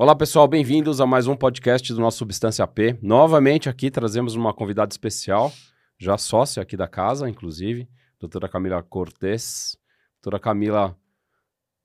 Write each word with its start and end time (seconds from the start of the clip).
Olá 0.00 0.14
pessoal, 0.14 0.46
bem-vindos 0.46 1.00
a 1.00 1.06
mais 1.06 1.26
um 1.26 1.34
podcast 1.34 1.92
do 1.92 2.00
nosso 2.00 2.18
Substância 2.18 2.64
P. 2.68 2.96
Novamente 3.02 3.68
aqui 3.68 3.90
trazemos 3.90 4.36
uma 4.36 4.54
convidada 4.54 4.92
especial, 4.92 5.52
já 5.98 6.16
sócia 6.16 6.62
aqui 6.62 6.76
da 6.76 6.86
casa, 6.86 7.28
inclusive, 7.28 7.88
doutora 8.20 8.48
Camila 8.48 8.80
Cortes. 8.80 9.76
Doutora 10.22 10.40
Camila, 10.40 10.96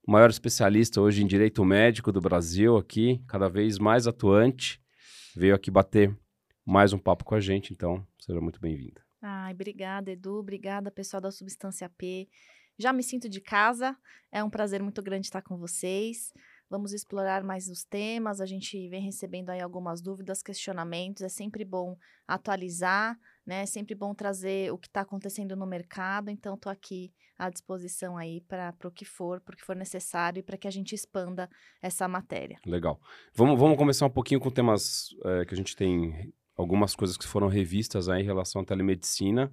maior 0.08 0.30
especialista 0.30 1.00
hoje 1.00 1.24
em 1.24 1.28
direito 1.28 1.64
médico 1.64 2.12
do 2.12 2.20
Brasil 2.20 2.78
aqui, 2.78 3.24
cada 3.28 3.48
vez 3.48 3.80
mais 3.80 4.06
atuante, 4.06 4.82
veio 5.36 5.56
aqui 5.56 5.72
bater 5.72 6.16
mais 6.66 6.94
um 6.94 7.00
papo 7.00 7.24
com 7.24 7.36
a 7.36 7.40
gente, 7.40 7.74
então 7.74 8.06
seja 8.20 8.40
muito 8.42 8.60
bem-vinda. 8.60 9.02
Ai, 9.22 9.54
obrigada, 9.54 10.12
Edu. 10.12 10.40
Obrigada, 10.40 10.92
pessoal 10.92 11.22
da 11.22 11.32
Substância 11.32 11.90
P. 11.98 12.28
Já 12.78 12.92
me 12.92 13.04
sinto 13.04 13.30
de 13.30 13.40
casa. 13.40 13.96
É 14.32 14.44
um 14.44 14.50
prazer 14.50 14.82
muito 14.82 15.02
grande 15.02 15.28
estar 15.28 15.42
com 15.42 15.58
vocês. 15.58 16.34
Vamos 16.70 16.92
explorar 16.92 17.44
mais 17.44 17.70
os 17.70 17.86
temas. 17.86 18.42
A 18.42 18.46
gente 18.46 18.90
vem 18.90 19.02
recebendo 19.02 19.50
aí 19.50 19.62
algumas 19.62 20.02
dúvidas, 20.02 20.42
questionamentos. 20.42 21.22
É 21.22 21.30
sempre 21.30 21.64
bom 21.64 21.96
atualizar, 22.28 23.18
né? 23.46 23.62
É 23.62 23.66
sempre 23.66 23.96
bom 23.96 24.14
trazer 24.14 24.74
o 24.74 24.78
que 24.78 24.88
está 24.88 25.02
acontecendo 25.02 25.56
no 25.56 25.68
mercado. 25.68 26.30
Então, 26.30 26.56
estou 26.56 26.72
aqui 26.72 27.14
à 27.38 27.50
disposição 27.50 28.18
aí 28.18 28.42
para 28.42 28.74
o 28.84 28.92
que 28.92 29.06
for, 29.06 29.42
para 29.42 29.54
o 29.54 29.58
que 29.58 29.64
for 29.64 29.76
necessário 29.76 30.40
e 30.40 30.44
para 30.44 30.58
que 30.58 30.68
a 30.68 30.72
gente 30.72 30.94
expanda 30.94 31.50
essa 31.82 32.08
matéria. 32.08 32.60
Legal. 32.66 33.00
Vamos, 33.34 33.60
vamos 33.60 33.78
começar 33.78 34.06
um 34.06 34.12
pouquinho 34.12 34.40
com 34.40 34.50
temas 34.50 35.10
é, 35.26 35.46
que 35.46 35.54
a 35.54 35.58
gente 35.58 35.76
tem 35.76 36.34
algumas 36.56 36.96
coisas 36.96 37.18
que 37.18 37.28
foram 37.28 37.48
revistas 37.48 38.10
aí 38.10 38.22
em 38.22 38.26
relação 38.26 38.62
à 38.62 38.66
telemedicina 38.66 39.52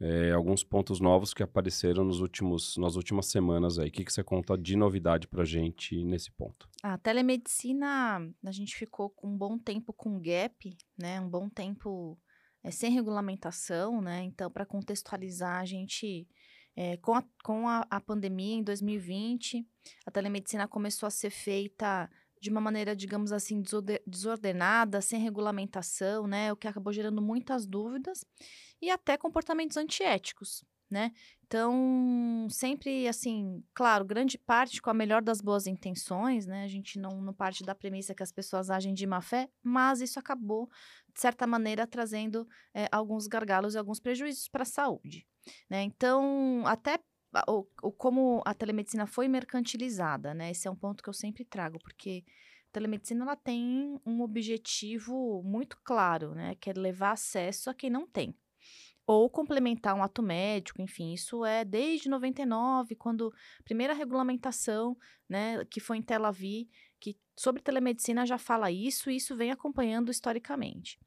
é, 0.00 0.32
alguns 0.32 0.64
pontos 0.64 1.00
novos 1.00 1.32
que 1.32 1.42
apareceram 1.42 2.04
nos 2.04 2.20
últimos, 2.20 2.76
nas 2.76 2.96
últimas 2.96 3.26
semanas 3.26 3.78
aí. 3.78 3.88
O 3.88 3.92
que, 3.92 4.04
que 4.04 4.12
você 4.12 4.22
conta 4.22 4.56
de 4.58 4.76
novidade 4.76 5.28
para 5.28 5.44
gente 5.44 6.04
nesse 6.04 6.30
ponto? 6.32 6.68
A 6.82 6.98
telemedicina, 6.98 8.18
a 8.44 8.52
gente 8.52 8.76
ficou 8.76 9.08
com 9.10 9.28
um 9.28 9.36
bom 9.36 9.58
tempo 9.58 9.92
com 9.92 10.20
gap, 10.20 10.76
né? 10.98 11.20
Um 11.20 11.28
bom 11.28 11.48
tempo 11.48 12.18
é, 12.62 12.70
sem 12.70 12.90
regulamentação, 12.90 14.00
né? 14.00 14.22
Então, 14.24 14.50
para 14.50 14.66
contextualizar, 14.66 15.60
a 15.60 15.64
gente, 15.64 16.26
é, 16.76 16.96
com, 16.96 17.14
a, 17.14 17.24
com 17.42 17.68
a, 17.68 17.86
a 17.88 18.00
pandemia 18.00 18.56
em 18.56 18.62
2020, 18.62 19.66
a 20.06 20.10
telemedicina 20.10 20.66
começou 20.66 21.06
a 21.06 21.10
ser 21.10 21.30
feita 21.30 22.10
de 22.40 22.50
uma 22.50 22.60
maneira, 22.60 22.94
digamos 22.94 23.32
assim, 23.32 23.62
desordenada, 24.06 25.00
sem 25.00 25.18
regulamentação, 25.18 26.26
né? 26.26 26.52
O 26.52 26.56
que 26.56 26.68
acabou 26.68 26.92
gerando 26.92 27.22
muitas 27.22 27.64
dúvidas 27.66 28.22
e 28.82 28.90
até 28.90 29.16
comportamentos 29.16 29.78
antiéticos, 29.78 30.62
né? 30.90 31.10
Então, 31.46 32.46
sempre 32.50 33.08
assim, 33.08 33.64
claro, 33.72 34.04
grande 34.04 34.36
parte 34.36 34.82
com 34.82 34.90
a 34.90 34.94
melhor 34.94 35.22
das 35.22 35.40
boas 35.40 35.66
intenções, 35.66 36.46
né? 36.46 36.64
A 36.64 36.68
gente 36.68 36.98
não, 36.98 37.22
não 37.22 37.32
parte 37.32 37.64
da 37.64 37.74
premissa 37.74 38.14
que 38.14 38.22
as 38.22 38.32
pessoas 38.32 38.68
agem 38.68 38.92
de 38.92 39.06
má 39.06 39.22
fé, 39.22 39.48
mas 39.62 40.02
isso 40.02 40.18
acabou, 40.18 40.68
de 41.14 41.20
certa 41.20 41.46
maneira, 41.46 41.86
trazendo 41.86 42.46
é, 42.74 42.88
alguns 42.92 43.26
gargalos 43.26 43.74
e 43.74 43.78
alguns 43.78 44.00
prejuízos 44.00 44.48
para 44.48 44.64
a 44.64 44.66
saúde, 44.66 45.26
né? 45.68 45.82
Então, 45.82 46.62
até 46.66 46.98
o, 47.48 47.64
como 47.92 48.42
a 48.44 48.54
telemedicina 48.54 49.06
foi 49.06 49.28
mercantilizada, 49.28 50.34
né? 50.34 50.50
Esse 50.50 50.68
é 50.68 50.70
um 50.70 50.76
ponto 50.76 51.02
que 51.02 51.08
eu 51.08 51.14
sempre 51.14 51.44
trago, 51.44 51.78
porque 51.78 52.24
a 52.68 52.72
telemedicina 52.72 53.24
ela 53.24 53.36
tem 53.36 54.00
um 54.06 54.20
objetivo 54.20 55.42
muito 55.44 55.78
claro, 55.82 56.34
né? 56.34 56.54
Que 56.60 56.70
é 56.70 56.72
levar 56.72 57.12
acesso 57.12 57.70
a 57.70 57.74
quem 57.74 57.90
não 57.90 58.06
tem. 58.06 58.36
Ou 59.06 59.28
complementar 59.28 59.94
um 59.94 60.02
ato 60.02 60.22
médico, 60.22 60.80
enfim, 60.80 61.12
isso 61.12 61.44
é 61.44 61.62
desde 61.62 62.08
99, 62.08 62.94
quando 62.94 63.32
a 63.60 63.62
primeira 63.62 63.92
regulamentação, 63.92 64.96
né, 65.28 65.62
que 65.66 65.78
foi 65.78 65.98
em 65.98 66.02
Tel 66.02 66.24
Aviv, 66.24 66.68
que 66.98 67.14
sobre 67.36 67.60
telemedicina 67.60 68.24
já 68.24 68.38
fala 68.38 68.70
isso, 68.70 69.10
e 69.10 69.16
isso 69.16 69.36
vem 69.36 69.50
acompanhando 69.50 70.10
historicamente. 70.10 70.98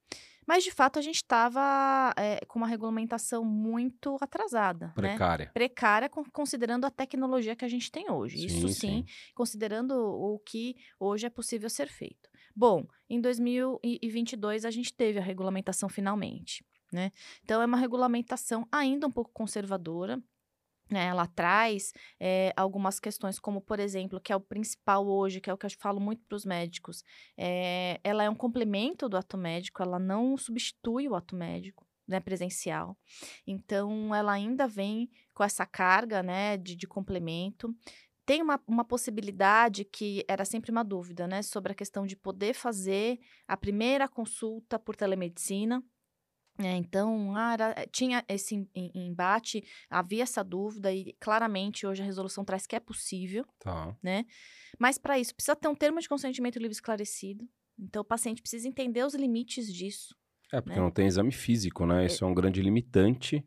Mas, 0.47 0.63
de 0.63 0.71
fato, 0.71 0.97
a 0.97 1.01
gente 1.01 1.17
estava 1.17 2.13
é, 2.15 2.39
com 2.45 2.57
uma 2.57 2.67
regulamentação 2.67 3.43
muito 3.43 4.17
atrasada. 4.21 4.93
Precária. 4.95 5.45
Né? 5.45 5.51
Precária, 5.51 6.09
considerando 6.31 6.85
a 6.85 6.89
tecnologia 6.89 7.55
que 7.55 7.65
a 7.65 7.67
gente 7.67 7.91
tem 7.91 8.09
hoje. 8.09 8.37
Sim, 8.37 8.45
Isso 8.45 8.67
sim, 8.69 8.73
sim, 8.73 9.05
considerando 9.35 9.91
o 9.91 10.39
que 10.39 10.75
hoje 10.99 11.25
é 11.25 11.29
possível 11.29 11.69
ser 11.69 11.89
feito. 11.89 12.29
Bom, 12.55 12.87
em 13.09 13.19
2022 13.19 14.63
a 14.63 14.71
gente 14.71 14.93
teve 14.93 15.19
a 15.19 15.21
regulamentação 15.21 15.89
finalmente. 15.89 16.65
Né? 16.93 17.11
Então, 17.43 17.61
é 17.61 17.65
uma 17.65 17.77
regulamentação 17.77 18.65
ainda 18.71 19.05
um 19.05 19.11
pouco 19.11 19.31
conservadora, 19.33 20.21
ela 20.95 21.27
traz 21.27 21.91
é, 22.19 22.53
algumas 22.55 22.99
questões, 22.99 23.39
como, 23.39 23.61
por 23.61 23.79
exemplo, 23.79 24.19
que 24.21 24.31
é 24.31 24.35
o 24.35 24.41
principal 24.41 25.07
hoje, 25.07 25.41
que 25.41 25.49
é 25.49 25.53
o 25.53 25.57
que 25.57 25.65
eu 25.65 25.69
falo 25.79 25.99
muito 25.99 26.23
para 26.25 26.35
os 26.35 26.45
médicos, 26.45 27.03
é, 27.37 27.99
ela 28.03 28.23
é 28.23 28.29
um 28.29 28.35
complemento 28.35 29.09
do 29.09 29.17
ato 29.17 29.37
médico, 29.37 29.81
ela 29.81 29.99
não 29.99 30.37
substitui 30.37 31.07
o 31.07 31.15
ato 31.15 31.35
médico. 31.35 31.85
Né, 32.09 32.21
presencial. 32.21 32.97
Então, 33.45 34.15
ela 34.15 34.31
ainda 34.31 34.65
vem 34.65 35.09
com 35.33 35.43
essa 35.43 35.65
carga 35.65 36.23
né, 36.23 36.55
de, 36.55 36.73
de 36.73 36.87
complemento. 36.87 37.75
Tem 38.25 38.41
uma, 38.41 38.57
uma 38.65 38.85
possibilidade 38.85 39.83
que 39.83 40.23
era 40.25 40.45
sempre 40.45 40.71
uma 40.71 40.85
dúvida, 40.85 41.27
né? 41.27 41.41
Sobre 41.41 41.73
a 41.73 41.75
questão 41.75 42.05
de 42.05 42.15
poder 42.15 42.53
fazer 42.53 43.19
a 43.45 43.57
primeira 43.57 44.07
consulta 44.07 44.79
por 44.79 44.95
telemedicina, 44.95 45.83
é, 46.59 46.75
então, 46.75 47.35
ah, 47.35 47.53
era, 47.53 47.73
eh, 47.77 47.87
tinha 47.91 48.23
esse 48.27 48.67
embate, 48.73 49.63
havia 49.89 50.23
essa 50.23 50.43
dúvida 50.43 50.91
e 50.91 51.13
claramente 51.19 51.85
hoje 51.85 52.01
a 52.01 52.05
resolução 52.05 52.43
traz 52.43 52.65
que 52.65 52.75
é 52.75 52.79
possível, 52.79 53.45
tá. 53.59 53.95
né? 54.01 54.25
Mas 54.79 54.97
para 54.97 55.19
isso 55.19 55.35
precisa 55.35 55.55
ter 55.55 55.67
um 55.67 55.75
termo 55.75 55.99
de 55.99 56.09
consentimento 56.09 56.57
livre 56.57 56.73
esclarecido. 56.73 57.47
Então 57.77 58.01
o 58.01 58.05
paciente 58.05 58.41
precisa 58.41 58.67
entender 58.67 59.05
os 59.05 59.13
limites 59.13 59.71
disso. 59.71 60.15
É, 60.51 60.59
porque 60.59 60.77
né? 60.77 60.81
não 60.81 60.91
tem 60.91 61.05
exame 61.05 61.31
físico, 61.31 61.85
né? 61.85 62.05
Isso 62.05 62.23
é, 62.23 62.27
é 62.27 62.29
um 62.31 62.33
grande 62.33 62.61
limitante 62.61 63.45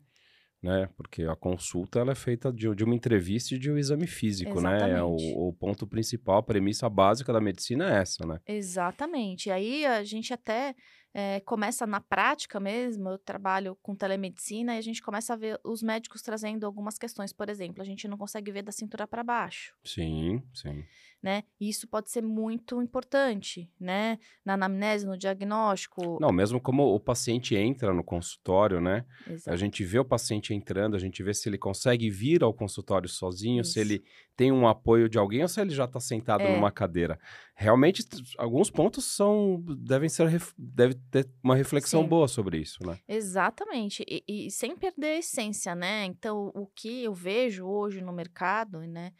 né? 0.61 0.87
Porque 0.95 1.23
a 1.23 1.35
consulta 1.35 1.99
ela 1.99 2.11
é 2.11 2.15
feita 2.15 2.51
de, 2.51 2.73
de 2.75 2.83
uma 2.83 2.93
entrevista 2.93 3.55
e 3.55 3.59
de 3.59 3.71
um 3.71 3.77
exame 3.77 4.05
físico, 4.05 4.51
Exatamente. 4.51 4.91
né? 4.91 4.99
É 4.99 5.03
o, 5.03 5.15
o, 5.47 5.53
ponto 5.53 5.87
principal, 5.87 6.37
a 6.37 6.43
premissa 6.43 6.87
básica 6.87 7.33
da 7.33 7.41
medicina 7.41 7.91
é 7.91 8.01
essa, 8.01 8.25
né? 8.25 8.39
Exatamente. 8.47 9.49
E 9.49 9.51
aí 9.51 9.85
a 9.85 10.03
gente 10.03 10.33
até 10.33 10.75
é, 11.13 11.39
começa 11.41 11.87
na 11.87 11.99
prática 11.99 12.59
mesmo, 12.59 13.09
eu 13.09 13.17
trabalho 13.17 13.75
com 13.81 13.95
telemedicina 13.95 14.75
e 14.75 14.77
a 14.77 14.81
gente 14.81 15.01
começa 15.01 15.33
a 15.33 15.37
ver 15.37 15.59
os 15.63 15.81
médicos 15.81 16.21
trazendo 16.21 16.65
algumas 16.65 16.97
questões. 16.97 17.33
Por 17.33 17.49
exemplo, 17.49 17.81
a 17.81 17.85
gente 17.85 18.07
não 18.07 18.17
consegue 18.17 18.51
ver 18.51 18.61
da 18.61 18.71
cintura 18.71 19.07
para 19.07 19.23
baixo. 19.23 19.73
Sim, 19.83 20.43
sim 20.53 20.83
né? 21.21 21.43
E 21.59 21.69
isso 21.69 21.87
pode 21.87 22.09
ser 22.09 22.21
muito 22.21 22.81
importante, 22.81 23.69
né? 23.79 24.17
Na 24.43 24.55
anamnese, 24.55 25.05
no 25.05 25.17
diagnóstico. 25.17 26.17
Não, 26.19 26.31
mesmo 26.31 26.59
como 26.59 26.95
o 26.95 26.99
paciente 26.99 27.55
entra 27.55 27.93
no 27.93 28.03
consultório, 28.03 28.81
né? 28.81 29.05
Exato. 29.27 29.51
A 29.51 29.55
gente 29.55 29.83
vê 29.83 29.99
o 29.99 30.05
paciente 30.05 30.53
entrando, 30.53 30.95
a 30.95 30.99
gente 30.99 31.21
vê 31.21 31.33
se 31.33 31.47
ele 31.47 31.57
consegue 31.57 32.09
vir 32.09 32.43
ao 32.43 32.53
consultório 32.53 33.07
sozinho, 33.07 33.61
isso. 33.61 33.73
se 33.73 33.79
ele 33.79 34.03
tem 34.35 34.51
um 34.51 34.67
apoio 34.67 35.07
de 35.07 35.19
alguém 35.19 35.43
ou 35.43 35.47
se 35.47 35.61
ele 35.61 35.69
já 35.69 35.85
está 35.85 35.99
sentado 35.99 36.41
é. 36.41 36.55
numa 36.55 36.71
cadeira. 36.71 37.19
Realmente, 37.53 38.03
alguns 38.39 38.71
pontos 38.71 39.05
são 39.05 39.63
devem 39.77 40.09
ser 40.09 40.41
deve 40.57 40.95
ter 41.11 41.29
uma 41.43 41.55
reflexão 41.55 42.01
Sim. 42.01 42.07
boa 42.09 42.27
sobre 42.27 42.57
isso, 42.57 42.83
né? 42.83 42.97
Exatamente. 43.07 44.03
E, 44.07 44.23
e 44.27 44.49
sem 44.49 44.75
perder 44.75 45.07
a 45.07 45.19
essência, 45.19 45.75
né? 45.75 46.05
Então, 46.05 46.51
o 46.55 46.65
que 46.65 47.03
eu 47.03 47.13
vejo 47.13 47.67
hoje 47.67 48.01
no 48.01 48.11
mercado, 48.11 48.79
né? 48.79 49.11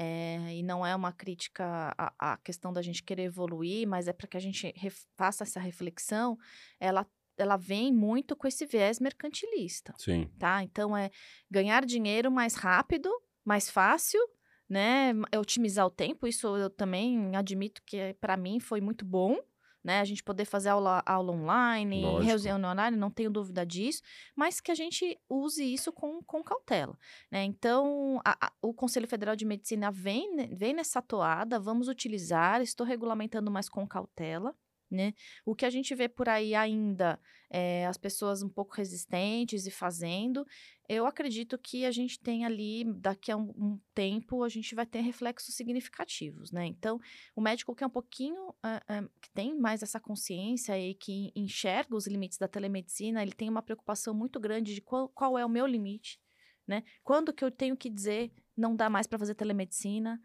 É, 0.00 0.54
e 0.54 0.62
não 0.62 0.86
é 0.86 0.94
uma 0.94 1.12
crítica 1.12 1.92
à, 1.98 2.34
à, 2.34 2.36
questão 2.36 2.72
da 2.72 2.80
gente 2.80 3.02
querer 3.02 3.24
evoluir, 3.24 3.84
mas 3.88 4.06
é 4.06 4.12
para 4.12 4.28
que 4.28 4.36
a 4.36 4.40
gente 4.40 4.72
faça 5.16 5.42
essa 5.42 5.58
reflexão. 5.58 6.38
Ela, 6.78 7.04
ela 7.36 7.56
vem 7.56 7.92
muito 7.92 8.36
com 8.36 8.46
esse 8.46 8.64
viés 8.64 9.00
mercantilista. 9.00 9.92
Sim. 9.98 10.30
Tá? 10.38 10.62
Então, 10.62 10.96
é 10.96 11.10
ganhar 11.50 11.84
dinheiro 11.84 12.30
mais 12.30 12.54
rápido, 12.54 13.10
mais 13.44 13.68
fácil, 13.68 14.20
né? 14.68 15.12
É 15.32 15.38
otimizar 15.40 15.84
o 15.84 15.90
tempo. 15.90 16.28
Isso 16.28 16.46
eu 16.56 16.70
também 16.70 17.34
admito 17.34 17.82
que 17.84 18.14
para 18.20 18.36
mim 18.36 18.60
foi 18.60 18.80
muito 18.80 19.04
bom 19.04 19.36
né? 19.82 20.00
A 20.00 20.04
gente 20.04 20.22
poder 20.22 20.44
fazer 20.44 20.70
aula, 20.70 21.02
aula 21.06 21.32
online, 21.32 22.02
reunião 22.20 22.70
online, 22.70 22.96
não 22.96 23.10
tenho 23.10 23.30
dúvida 23.30 23.64
disso, 23.64 24.02
mas 24.34 24.60
que 24.60 24.70
a 24.70 24.74
gente 24.74 25.18
use 25.28 25.62
isso 25.62 25.92
com, 25.92 26.22
com 26.22 26.42
cautela, 26.42 26.98
né? 27.30 27.44
Então, 27.44 28.20
a, 28.24 28.46
a, 28.46 28.52
o 28.62 28.74
Conselho 28.74 29.08
Federal 29.08 29.36
de 29.36 29.44
Medicina 29.44 29.90
vem, 29.90 30.54
vem 30.54 30.74
nessa 30.74 31.00
toada, 31.00 31.58
vamos 31.58 31.88
utilizar, 31.88 32.60
estou 32.60 32.86
regulamentando 32.86 33.50
mais 33.50 33.68
com 33.68 33.86
cautela, 33.86 34.54
Né? 34.90 35.12
O 35.44 35.54
que 35.54 35.66
a 35.66 35.70
gente 35.70 35.94
vê 35.94 36.08
por 36.08 36.28
aí 36.28 36.54
ainda 36.54 37.20
é 37.50 37.86
as 37.86 37.98
pessoas 37.98 38.42
um 38.42 38.48
pouco 38.48 38.74
resistentes 38.74 39.66
e 39.66 39.70
fazendo, 39.70 40.46
eu 40.88 41.06
acredito 41.06 41.58
que 41.58 41.84
a 41.84 41.90
gente 41.90 42.18
tem 42.18 42.46
ali, 42.46 42.84
daqui 42.84 43.30
a 43.30 43.36
um, 43.36 43.50
um 43.56 43.80
tempo, 43.94 44.42
a 44.42 44.48
gente 44.48 44.74
vai 44.74 44.86
ter 44.86 45.00
reflexos 45.00 45.54
significativos, 45.54 46.50
né? 46.50 46.64
Então, 46.64 46.98
o 47.36 47.40
médico 47.42 47.74
que 47.74 47.84
é 47.84 47.86
um 47.86 47.90
pouquinho, 47.90 48.48
uh, 48.48 49.04
uh, 49.04 49.10
que 49.20 49.30
tem 49.32 49.54
mais 49.58 49.82
essa 49.82 50.00
consciência 50.00 50.78
e 50.78 50.94
que 50.94 51.30
enxerga 51.36 51.94
os 51.94 52.06
limites 52.06 52.38
da 52.38 52.48
telemedicina, 52.48 53.22
ele 53.22 53.32
tem 53.32 53.50
uma 53.50 53.62
preocupação 53.62 54.14
muito 54.14 54.40
grande 54.40 54.74
de 54.74 54.80
qual, 54.80 55.10
qual 55.10 55.38
é 55.38 55.44
o 55.44 55.50
meu 55.50 55.66
limite, 55.66 56.18
né? 56.66 56.82
Quando 57.04 57.32
que 57.32 57.44
eu 57.44 57.50
tenho 57.50 57.76
que 57.76 57.90
dizer 57.90 58.32
não 58.58 58.74
dá 58.74 58.90
mais 58.90 59.06
para 59.06 59.18
fazer 59.18 59.34
telemedicina 59.34 60.20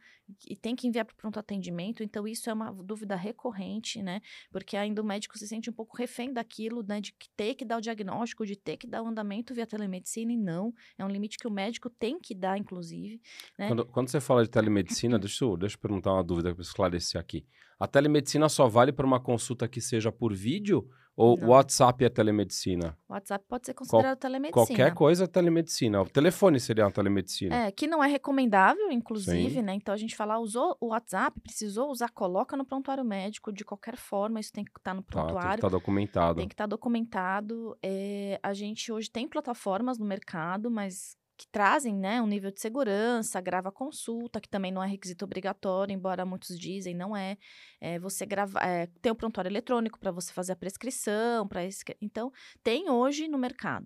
e 0.49 0.55
tem 0.55 0.75
que 0.75 0.87
enviar 0.87 1.05
para 1.05 1.15
pronto 1.15 1.39
atendimento. 1.39 2.01
Então, 2.01 2.27
isso 2.27 2.49
é 2.49 2.53
uma 2.53 2.71
dúvida 2.71 3.15
recorrente, 3.15 4.01
né? 4.01 4.21
Porque 4.51 4.75
ainda 4.75 5.01
o 5.01 5.05
médico 5.05 5.37
se 5.37 5.47
sente 5.47 5.69
um 5.69 5.73
pouco 5.73 5.95
refém 5.95 6.33
daquilo, 6.33 6.83
né? 6.83 6.99
De 6.99 7.13
ter 7.37 7.53
que 7.53 7.63
dar 7.63 7.77
o 7.77 7.81
diagnóstico, 7.81 8.45
de 8.45 8.55
ter 8.55 8.77
que 8.77 8.87
dar 8.87 9.03
o 9.03 9.07
andamento 9.07 9.53
via 9.53 9.67
telemedicina 9.67 10.31
e 10.31 10.37
não. 10.37 10.73
É 10.97 11.05
um 11.05 11.09
limite 11.09 11.37
que 11.37 11.47
o 11.47 11.51
médico 11.51 11.89
tem 11.89 12.19
que 12.19 12.33
dar, 12.33 12.57
inclusive. 12.57 13.21
Né? 13.57 13.67
Quando, 13.67 13.85
quando 13.85 14.09
você 14.09 14.19
fala 14.19 14.43
de 14.43 14.49
telemedicina, 14.49 15.19
deixa 15.19 15.45
eu, 15.45 15.55
deixa 15.55 15.75
eu 15.75 15.79
perguntar 15.79 16.13
uma 16.13 16.23
dúvida 16.23 16.53
para 16.53 16.63
esclarecer 16.63 17.21
aqui. 17.21 17.45
A 17.79 17.87
telemedicina 17.87 18.49
só 18.49 18.67
vale 18.67 18.91
para 18.91 19.05
uma 19.05 19.19
consulta 19.19 19.67
que 19.67 19.79
seja 19.79 20.11
por 20.11 20.33
vídeo 20.33 20.89
ou 21.15 21.39
o 21.39 21.49
WhatsApp 21.49 22.03
é 22.03 22.09
telemedicina? 22.09 22.97
O 23.07 23.13
WhatsApp 23.13 23.45
pode 23.47 23.67
ser 23.67 23.73
considerado 23.73 24.15
Qual, 24.15 24.17
telemedicina. 24.17 24.65
Qualquer 24.65 24.93
coisa 24.93 25.23
é 25.25 25.27
telemedicina. 25.27 26.01
O 26.01 26.09
telefone 26.09 26.59
seria 26.59 26.85
uma 26.85 26.91
telemedicina. 26.91 27.67
É, 27.67 27.71
que 27.71 27.85
não 27.85 28.03
é 28.03 28.07
recomendável, 28.07 28.91
inclusive, 28.91 29.55
Sim. 29.55 29.61
né? 29.61 29.75
Então 29.75 29.93
a 29.93 29.97
gente 29.97 30.15
fala, 30.15 30.39
usou 30.39 30.75
o 30.81 30.87
WhatsApp, 30.87 31.39
precisou 31.39 31.91
usar, 31.91 32.09
coloca 32.09 32.57
no 32.57 32.65
prontuário 32.65 33.05
médico 33.05 33.53
de 33.53 33.63
qualquer 33.63 33.95
forma, 33.95 34.39
isso 34.39 34.51
tem 34.51 34.63
que 34.63 34.71
estar 34.71 34.91
tá 34.91 34.93
no 34.95 35.03
prontuário. 35.03 35.35
Tá, 35.35 35.41
tem 35.41 35.49
que 35.49 35.55
estar 35.55 35.69
tá 35.69 35.77
documentado. 35.77 36.35
Tem 36.35 36.47
que 36.47 36.53
estar 36.53 36.63
tá 36.63 36.69
documentado. 36.69 37.77
É, 37.83 38.39
a 38.41 38.53
gente 38.53 38.91
hoje 38.91 39.09
tem 39.09 39.27
plataformas 39.27 39.99
no 39.99 40.05
mercado, 40.05 40.71
mas 40.71 41.15
que 41.43 41.47
trazem 41.51 41.93
né, 41.93 42.21
um 42.21 42.27
nível 42.27 42.51
de 42.51 42.61
segurança, 42.61 43.41
grava 43.41 43.71
consulta, 43.71 44.39
que 44.39 44.47
também 44.47 44.71
não 44.71 44.81
é 44.81 44.87
requisito 44.87 45.25
obrigatório, 45.25 45.93
embora 45.93 46.25
muitos 46.25 46.57
dizem 46.57 46.95
não 46.95 47.15
é. 47.15 47.37
é 47.81 47.99
você 47.99 48.25
grava, 48.25 48.59
é, 48.59 48.87
tem 49.01 49.11
o 49.11 49.15
prontuário 49.15 49.49
eletrônico 49.49 49.99
para 49.99 50.11
você 50.11 50.31
fazer 50.31 50.53
a 50.53 50.55
prescrição, 50.55 51.45
para 51.47 51.61
então 52.01 52.31
tem 52.63 52.89
hoje 52.89 53.27
no 53.27 53.37
mercado, 53.37 53.85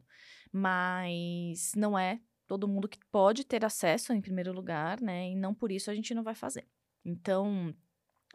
mas 0.52 1.72
não 1.76 1.98
é 1.98 2.20
todo 2.46 2.68
mundo 2.68 2.88
que 2.88 3.00
pode 3.12 3.44
ter 3.44 3.66
acesso 3.66 4.14
em 4.14 4.22
primeiro 4.22 4.54
lugar, 4.54 5.02
né? 5.02 5.30
E 5.30 5.36
não 5.36 5.54
por 5.54 5.72
isso 5.72 5.90
a 5.90 5.96
gente 5.96 6.14
não 6.14 6.24
vai 6.24 6.36
fazer. 6.36 6.68
Então 7.04 7.74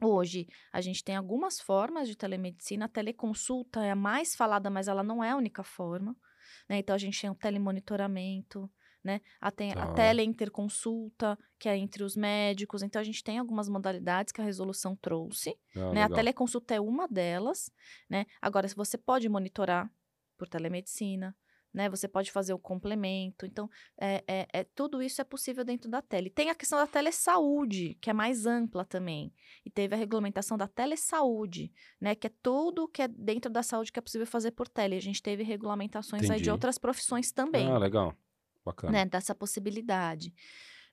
Hoje, 0.00 0.48
a 0.72 0.80
gente 0.80 1.04
tem 1.04 1.14
algumas 1.14 1.60
formas 1.60 2.08
de 2.08 2.16
telemedicina. 2.16 2.86
A 2.86 2.88
teleconsulta 2.88 3.84
é 3.84 3.92
a 3.92 3.94
mais 3.94 4.34
falada, 4.34 4.68
mas 4.68 4.88
ela 4.88 5.04
não 5.04 5.22
é 5.22 5.30
a 5.30 5.36
única 5.36 5.62
forma. 5.62 6.16
Né? 6.68 6.78
Então, 6.78 6.92
a 6.92 6.98
gente 6.98 7.20
tem 7.20 7.30
o 7.30 7.36
telemonitoramento, 7.36 8.68
né? 9.02 9.20
A, 9.40 9.50
tem, 9.50 9.72
a 9.72 9.92
teleinterconsulta, 9.92 11.38
que 11.58 11.68
é 11.68 11.76
entre 11.76 12.04
os 12.04 12.16
médicos. 12.16 12.82
Então, 12.82 13.00
a 13.00 13.04
gente 13.04 13.22
tem 13.22 13.38
algumas 13.38 13.68
modalidades 13.68 14.32
que 14.32 14.40
a 14.40 14.44
resolução 14.44 14.96
trouxe. 14.96 15.56
Ah, 15.76 15.92
né? 15.92 16.02
A 16.04 16.08
teleconsulta 16.08 16.74
é 16.74 16.80
uma 16.80 17.08
delas, 17.08 17.70
né? 18.08 18.26
Agora, 18.40 18.68
você 18.68 18.96
pode 18.96 19.28
monitorar 19.28 19.90
por 20.38 20.48
telemedicina, 20.48 21.36
né? 21.72 21.88
Você 21.88 22.06
pode 22.06 22.30
fazer 22.30 22.52
o 22.52 22.58
complemento. 22.58 23.46
Então, 23.46 23.68
é, 23.98 24.22
é, 24.26 24.46
é, 24.52 24.64
tudo 24.64 25.02
isso 25.02 25.20
é 25.20 25.24
possível 25.24 25.64
dentro 25.64 25.90
da 25.90 26.02
tele. 26.02 26.30
Tem 26.30 26.50
a 26.50 26.54
questão 26.54 26.78
da 26.78 26.86
telesaúde, 26.86 27.96
que 28.00 28.10
é 28.10 28.12
mais 28.12 28.46
ampla 28.46 28.84
também. 28.84 29.32
E 29.64 29.70
teve 29.70 29.94
a 29.94 29.98
regulamentação 29.98 30.56
da 30.56 30.68
telesaúde, 30.68 31.72
né? 32.00 32.14
Que 32.14 32.26
é 32.26 32.32
tudo 32.42 32.88
que 32.88 33.02
é 33.02 33.08
dentro 33.08 33.50
da 33.50 33.62
saúde 33.62 33.90
que 33.90 33.98
é 33.98 34.02
possível 34.02 34.26
fazer 34.26 34.52
por 34.52 34.68
tele. 34.68 34.96
A 34.96 35.00
gente 35.00 35.22
teve 35.22 35.42
regulamentações 35.42 36.28
aí 36.28 36.40
de 36.40 36.50
outras 36.50 36.78
profissões 36.78 37.32
também. 37.32 37.70
Ah, 37.70 37.78
legal. 37.78 38.14
Bacana. 38.64 38.92
Né, 38.92 39.04
dessa 39.04 39.34
possibilidade. 39.34 40.32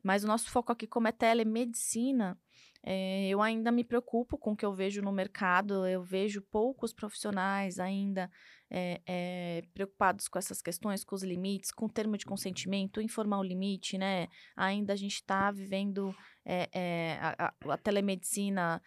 Mas 0.04 0.24
o 0.24 0.28
nosso 0.28 0.50
foco 0.50 0.72
aqui, 0.72 0.88
como 0.88 1.08
é 1.08 1.12
telemedicina, 1.12 2.38
é, 2.82 3.28
eu 3.28 3.42
ainda 3.42 3.72
me 3.72 3.84
preocupo 3.84 4.38
com 4.38 4.54
o 4.54 4.56
que 4.56 4.66
eu 4.66 4.74
vejo 4.74 5.02
no 5.02 5.12
mercado, 5.12 5.86
eu 5.86 6.02
vejo 6.02 6.42
poucos 6.42 6.94
profissionais 6.94 7.78
ainda 7.78 8.32
é, 8.72 9.02
é, 9.06 9.64
preocupados 9.74 10.30
com 10.30 10.40
essas 10.40 10.62
questões, 10.62 11.04
com 11.04 11.14
os 11.14 11.24
limites, 11.24 11.72
com 11.72 11.88
o 11.88 11.92
termo 11.92 12.18
de 12.18 12.26
consentimento, 12.26 13.02
informar 13.02 13.40
o 13.40 13.44
limite, 13.44 13.98
né? 13.98 14.28
Ainda 14.56 14.94
a 14.94 14.96
gente 14.96 15.16
está 15.16 15.52
vivendo 15.52 16.16
a, 16.46 17.48
a, 17.48 17.74
a, 17.74 17.78
telemedicina 17.78 18.82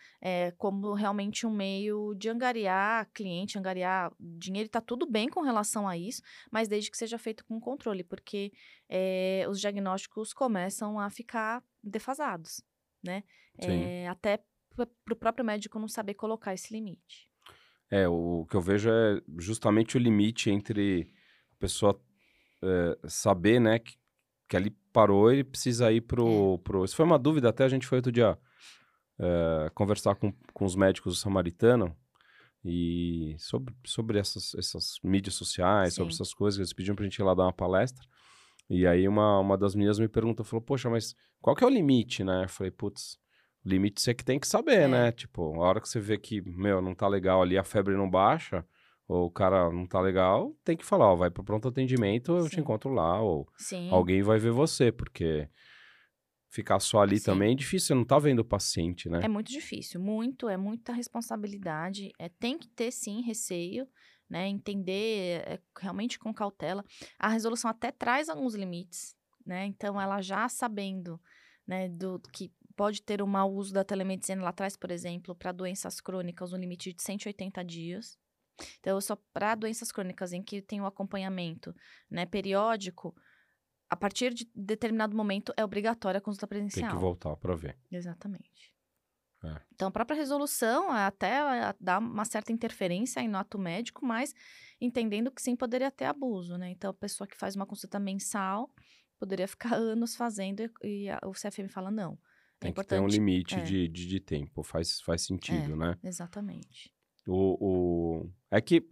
como 0.57 0.95
realmente 0.95 1.47
um 1.47 1.51
meio 1.51 2.15
de 2.15 2.29
angariar 2.29 3.11
cliente, 3.13 3.59
angariar 3.59 4.11
dinheiro, 4.19 4.67
está 4.67 4.81
tudo 4.81 5.09
bem 5.09 5.29
com 5.29 5.43
relação 5.43 5.87
a 5.87 5.97
isso, 5.97 6.23
mas 6.51 6.67
desde 6.67 6.91
que 6.91 6.97
seja 6.97 7.19
feito 7.19 7.45
com 7.45 7.61
controle, 7.61 8.03
porque 8.03 8.53
os 9.49 9.61
diagnósticos 9.61 10.33
começam 10.33 10.99
a 10.99 11.11
ficar 11.11 11.63
defasados 11.83 12.63
né? 13.03 13.25
É, 13.59 14.09
até 14.09 14.43
para 14.75 15.13
o 15.13 15.17
próprio 15.17 15.45
médico 15.45 15.79
não 15.79 15.89
saber 15.89 16.15
colocar 16.15 16.55
esse 16.55 16.73
limite. 16.73 17.29
É, 17.91 18.09
o 18.09 18.47
que 18.49 18.57
eu 18.57 18.61
vejo 18.61 18.89
é 18.91 19.21
justamente 19.39 19.97
o 19.97 20.01
limite 20.01 20.51
entre 20.51 21.13
a 21.53 21.57
pessoa 21.59 22.01
é, 22.63 22.99
saber, 23.07 23.61
né, 23.61 23.79
que, 23.79 23.97
que 24.49 24.57
ali 24.57 24.71
parou 24.93 25.33
e 25.33 25.45
precisa 25.45 25.93
ir 25.93 26.01
pro, 26.01 26.55
é. 26.55 26.59
pro... 26.65 26.85
Isso 26.85 26.97
foi 26.97 27.05
uma 27.05 27.19
dúvida, 27.19 27.51
até 27.51 27.65
a 27.65 27.69
gente 27.69 27.87
foi 27.87 27.99
outro 27.99 28.11
dia 28.11 28.39
é, 29.19 29.71
conversar 29.75 30.15
com, 30.15 30.33
com 30.55 30.65
os 30.65 30.75
médicos 30.75 31.15
do 31.15 31.21
Samaritano 31.21 31.95
e 32.65 33.35
sobre, 33.39 33.75
sobre 33.85 34.19
essas, 34.19 34.55
essas 34.55 34.99
mídias 35.03 35.35
sociais, 35.35 35.95
Sim. 35.95 35.97
sobre 35.99 36.15
essas 36.15 36.33
coisas, 36.33 36.59
eles 36.59 36.73
pediam 36.73 36.95
pra 36.95 37.05
gente 37.05 37.17
ir 37.17 37.23
lá 37.23 37.35
dar 37.35 37.45
uma 37.45 37.53
palestra. 37.53 38.07
E 38.71 38.87
aí 38.87 39.07
uma, 39.07 39.39
uma 39.39 39.59
das 39.59 39.75
meninas 39.75 39.99
me 39.99 40.09
perguntou, 40.09 40.47
falou, 40.47 40.65
poxa, 40.65 40.89
mas 40.89 41.15
qual 41.41 41.55
que 41.55 41.63
é 41.65 41.67
o 41.67 41.71
limite, 41.71 42.25
né? 42.25 42.45
Eu 42.45 42.49
falei, 42.49 42.71
putz, 42.71 43.19
limite 43.65 44.01
você 44.01 44.15
que 44.15 44.25
tem 44.25 44.39
que 44.39 44.47
saber, 44.47 44.83
é. 44.83 44.89
né? 44.89 45.13
Tipo, 45.13 45.55
a 45.63 45.67
hora 45.67 45.81
que 45.81 45.89
você 45.89 46.01
vê 46.01 46.19
que, 46.19 46.41
meu, 46.43 46.83
não 46.83 46.95
tá 46.95 47.07
legal 47.09 47.43
ali, 47.43 47.57
a 47.57 47.65
febre 47.65 47.97
não 47.97 48.11
baixa, 48.11 48.65
ou 49.07 49.27
o 49.27 49.31
cara 49.31 49.71
não 49.71 49.87
tá 49.87 50.01
legal, 50.01 50.57
tem 50.65 50.77
que 50.77 50.85
falar, 50.85 51.13
ó, 51.13 51.17
vai 51.17 51.31
pro 51.31 51.45
pronto 51.45 51.69
atendimento, 51.69 52.33
eu 52.33 52.45
Sim. 52.45 52.49
te 52.51 52.61
encontro 52.61 52.91
lá, 52.91 53.21
ou 53.21 53.49
Sim. 53.59 53.91
alguém 53.91 54.23
vai 54.23 54.39
ver 54.39 54.53
você, 54.53 54.91
porque 54.91 55.49
ficar 56.49 56.81
só 56.81 57.01
ali 57.01 57.19
Sim. 57.19 57.27
também 57.27 57.53
é 57.53 57.57
difícil, 57.57 57.89
você 57.89 57.95
não 57.95 58.05
tá 58.05 58.19
vendo 58.19 58.41
o 58.41 58.45
paciente, 58.45 59.09
né? 59.09 59.21
É 59.23 59.29
muito 59.29 59.51
difícil, 59.51 60.01
muito, 60.01 60.49
é 60.49 60.57
muita 60.57 60.93
responsabilidade, 60.93 62.11
é, 62.19 62.29
tem 62.29 62.59
que 62.59 62.69
ter 62.69 62.91
sim 62.91 63.23
receio, 63.23 63.89
né? 64.29 64.49
Entender 64.49 65.43
é, 65.47 65.61
realmente 65.79 66.19
com 66.19 66.33
cautela. 66.33 66.85
A 67.19 67.29
resolução 67.29 67.71
até 67.71 67.91
traz 67.91 68.29
alguns 68.29 68.55
limites, 68.55 69.15
né? 69.47 69.67
Então, 69.67 70.01
ela 70.01 70.21
já 70.21 70.49
sabendo, 70.49 71.21
né, 71.67 71.89
do 71.89 72.21
que 72.33 72.53
pode 72.73 73.03
ter 73.03 73.23
um 73.23 73.27
mau 73.27 73.53
uso 73.53 73.73
da 73.73 73.85
telemedicina, 73.85 74.43
lá 74.43 74.53
traz, 74.53 74.77
por 74.77 74.91
exemplo, 74.91 75.35
para 75.35 75.53
doenças 75.53 76.01
crônicas, 76.01 76.53
um 76.53 76.57
limite 76.57 76.93
de 76.93 77.03
180 77.03 77.65
dias. 77.65 78.19
Então, 78.81 79.01
só 79.01 79.17
para 79.33 79.55
doenças 79.55 79.91
crônicas 79.91 80.33
em 80.33 80.43
que 80.43 80.61
tem 80.61 80.81
o 80.81 80.85
um 80.85 80.87
acompanhamento, 80.87 81.75
né, 82.11 82.27
periódico, 82.27 83.15
a 83.89 83.97
partir 83.97 84.33
de 84.33 84.51
determinado 84.55 85.17
momento 85.17 85.53
é 85.57 85.65
obrigatória 85.65 86.19
a 86.19 86.21
consulta 86.21 86.47
presencial. 86.47 86.91
Tem 86.91 86.97
que 86.97 87.01
voltar 87.01 87.37
para 87.37 87.55
ver. 87.55 87.77
Exatamente. 87.91 88.73
É. 89.45 89.61
Então, 89.75 89.89
a 89.89 89.91
própria 89.91 90.17
resolução 90.17 90.91
até 90.91 91.41
dá 91.81 91.99
uma 91.99 92.25
certa 92.25 92.53
interferência 92.53 93.27
no 93.29 93.37
ato 93.37 93.59
médico, 93.59 94.05
mas 94.05 94.35
entendendo 94.81 95.31
que 95.31 95.43
sim 95.43 95.57
poderia 95.57 95.91
ter 95.91 96.05
abuso, 96.05 96.57
né? 96.57 96.71
Então, 96.71 96.91
a 96.91 96.95
pessoa 96.95 97.27
que 97.27 97.37
faz 97.37 97.57
uma 97.57 97.67
consulta 97.67 97.99
mensal 97.99 98.71
poderia 99.19 99.49
ficar 99.49 99.75
anos 99.77 100.15
fazendo 100.17 100.71
e, 100.83 101.09
a, 101.09 101.21
o 101.25 101.33
CFM 101.33 101.69
fala 101.69 101.91
não. 101.91 102.19
É 102.63 102.67
Tem 102.67 102.71
importante, 102.71 103.01
que 103.01 103.11
ter 103.11 103.21
um 103.21 103.25
limite 103.25 103.55
é. 103.57 103.63
de, 103.63 103.89
de, 103.89 104.07
de, 104.07 104.21
tempo, 104.21 104.63
faz, 104.63 105.01
faz 105.01 105.23
sentido, 105.23 105.73
é, 105.73 105.77
né? 105.77 105.99
Exatamente. 106.03 106.93
O, 107.27 107.57
o... 107.61 108.31
É 108.51 108.61
que 108.61 108.89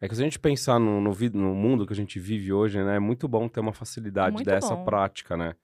é 0.00 0.08
que 0.08 0.14
se 0.14 0.20
a 0.20 0.24
gente 0.24 0.38
pensar 0.38 0.78
no, 0.78 1.00
no, 1.00 1.14
no, 1.32 1.54
mundo 1.54 1.86
que 1.86 1.92
a 1.92 1.96
gente 1.96 2.18
vive 2.20 2.52
hoje, 2.52 2.82
né? 2.82 2.96
É 2.96 2.98
muito 2.98 3.26
bom 3.26 3.48
ter 3.48 3.60
uma 3.60 3.72
facilidade 3.72 4.34
muito 4.34 4.46
dessa 4.46 4.74
bom. 4.74 4.84
prática, 4.84 5.34
né? 5.34 5.54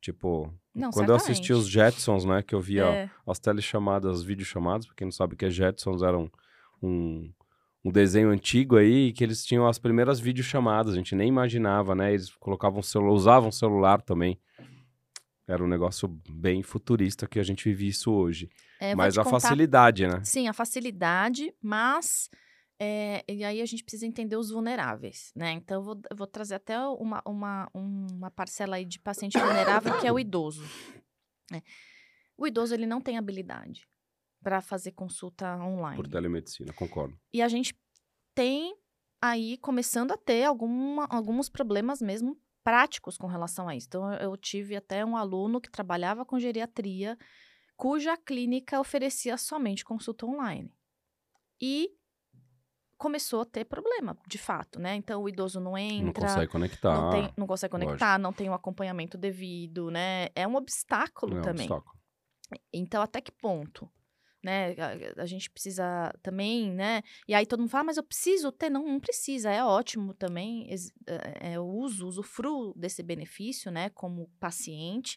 Tipo, 0.00 0.52
não, 0.74 0.90
quando 0.90 1.06
certamente. 1.06 1.08
eu 1.08 1.16
assisti 1.16 1.52
os 1.52 1.68
Jetsons, 1.68 2.24
né, 2.24 2.42
que 2.42 2.54
eu 2.54 2.60
via 2.60 2.84
é. 2.84 3.10
as 3.26 3.38
telechamadas, 3.38 4.18
as 4.18 4.22
videochamadas, 4.22 4.86
pra 4.86 4.94
quem 4.94 5.06
não 5.06 5.12
sabe 5.12 5.36
que 5.36 5.44
é 5.44 5.50
Jetsons, 5.50 6.02
eram 6.02 6.30
um, 6.80 7.32
um 7.84 7.90
desenho 7.90 8.30
antigo 8.30 8.76
aí, 8.76 9.12
que 9.12 9.24
eles 9.24 9.44
tinham 9.44 9.66
as 9.66 9.78
primeiras 9.78 10.20
videochamadas, 10.20 10.92
a 10.92 10.96
gente 10.96 11.16
nem 11.16 11.28
imaginava, 11.28 11.96
né, 11.96 12.12
eles 12.12 12.30
colocavam 12.36 12.80
celular, 12.80 13.12
usavam 13.12 13.50
celular 13.50 14.00
também. 14.00 14.38
Era 15.48 15.64
um 15.64 15.66
negócio 15.66 16.06
bem 16.28 16.62
futurista 16.62 17.26
que 17.26 17.40
a 17.40 17.42
gente 17.42 17.64
vive 17.64 17.88
isso 17.88 18.12
hoje. 18.12 18.50
É, 18.78 18.94
mas 18.94 19.16
a 19.16 19.24
contar... 19.24 19.40
facilidade, 19.40 20.06
né? 20.06 20.22
Sim, 20.22 20.46
a 20.46 20.52
facilidade, 20.52 21.54
mas 21.62 22.28
é, 22.78 23.24
e 23.26 23.42
aí 23.42 23.62
a 23.62 23.66
gente 23.66 23.82
precisa 23.82 24.06
entender 24.06 24.36
os 24.36 24.50
vulneráveis, 24.50 25.32
né? 25.34 25.52
Então, 25.52 25.78
eu 25.78 25.82
vou, 25.82 26.00
eu 26.10 26.16
vou 26.16 26.26
trazer 26.26 26.56
até 26.56 26.78
uma, 26.78 27.22
uma, 27.26 27.68
uma 27.74 28.30
parcela 28.30 28.76
aí 28.76 28.84
de 28.84 29.00
paciente 29.00 29.38
vulnerável, 29.38 29.98
que 29.98 30.06
é 30.06 30.12
o 30.12 30.18
idoso. 30.18 30.62
Né? 31.50 31.62
O 32.36 32.46
idoso, 32.46 32.74
ele 32.74 32.86
não 32.86 33.00
tem 33.00 33.16
habilidade. 33.16 33.88
para 34.42 34.60
fazer 34.60 34.92
consulta 34.92 35.56
online. 35.56 35.96
Por 35.96 36.06
telemedicina, 36.06 36.72
concordo. 36.72 37.18
E 37.32 37.42
a 37.42 37.48
gente 37.48 37.74
tem 38.34 38.76
aí 39.20 39.56
começando 39.58 40.12
a 40.12 40.16
ter 40.16 40.44
alguma, 40.44 41.06
alguns 41.10 41.48
problemas 41.48 42.00
mesmo 42.00 42.38
práticos 42.68 43.16
com 43.16 43.26
relação 43.26 43.66
a 43.66 43.74
isso. 43.74 43.86
Então, 43.88 44.12
eu 44.12 44.36
tive 44.36 44.76
até 44.76 45.02
um 45.02 45.16
aluno 45.16 45.58
que 45.58 45.70
trabalhava 45.70 46.22
com 46.22 46.38
geriatria, 46.38 47.16
cuja 47.78 48.14
clínica 48.14 48.78
oferecia 48.78 49.38
somente 49.38 49.82
consulta 49.82 50.26
online. 50.26 50.70
E 51.58 51.88
começou 52.98 53.40
a 53.40 53.46
ter 53.46 53.64
problema, 53.64 54.18
de 54.26 54.36
fato, 54.36 54.78
né? 54.78 54.94
Então, 54.96 55.22
o 55.22 55.28
idoso 55.30 55.58
não 55.60 55.78
entra... 55.78 56.04
Não 56.04 56.12
consegue 56.12 56.52
conectar. 56.52 57.00
Não, 57.00 57.10
tem, 57.10 57.32
não 57.38 57.46
consegue 57.46 57.70
conectar, 57.70 58.06
lógico. 58.06 58.22
não 58.22 58.32
tem 58.34 58.48
o 58.50 58.52
um 58.52 58.54
acompanhamento 58.54 59.16
devido, 59.16 59.90
né? 59.90 60.28
É 60.34 60.46
um 60.46 60.54
obstáculo 60.54 61.38
é 61.38 61.40
também. 61.40 61.70
Um 61.70 61.72
obstáculo. 61.72 61.98
Então, 62.70 63.00
até 63.00 63.22
que 63.22 63.32
ponto? 63.32 63.90
Né? 64.42 64.74
A, 64.78 65.22
a, 65.22 65.26
gente 65.26 65.50
precisa 65.50 66.12
também, 66.22 66.70
né? 66.72 67.02
E 67.26 67.34
aí 67.34 67.44
todo 67.44 67.60
mundo 67.60 67.70
fala, 67.70 67.82
ah, 67.82 67.86
mas 67.86 67.96
eu 67.96 68.04
preciso 68.04 68.52
ter. 68.52 68.70
Não, 68.70 68.86
não 68.86 69.00
precisa, 69.00 69.50
é 69.50 69.64
ótimo 69.64 70.14
também. 70.14 70.68
É, 71.06 71.52
é, 71.54 71.60
o 71.60 71.64
uso, 71.64 72.06
usufruo 72.06 72.72
desse 72.76 73.02
benefício, 73.02 73.70
né? 73.70 73.90
Como 73.90 74.30
paciente. 74.38 75.16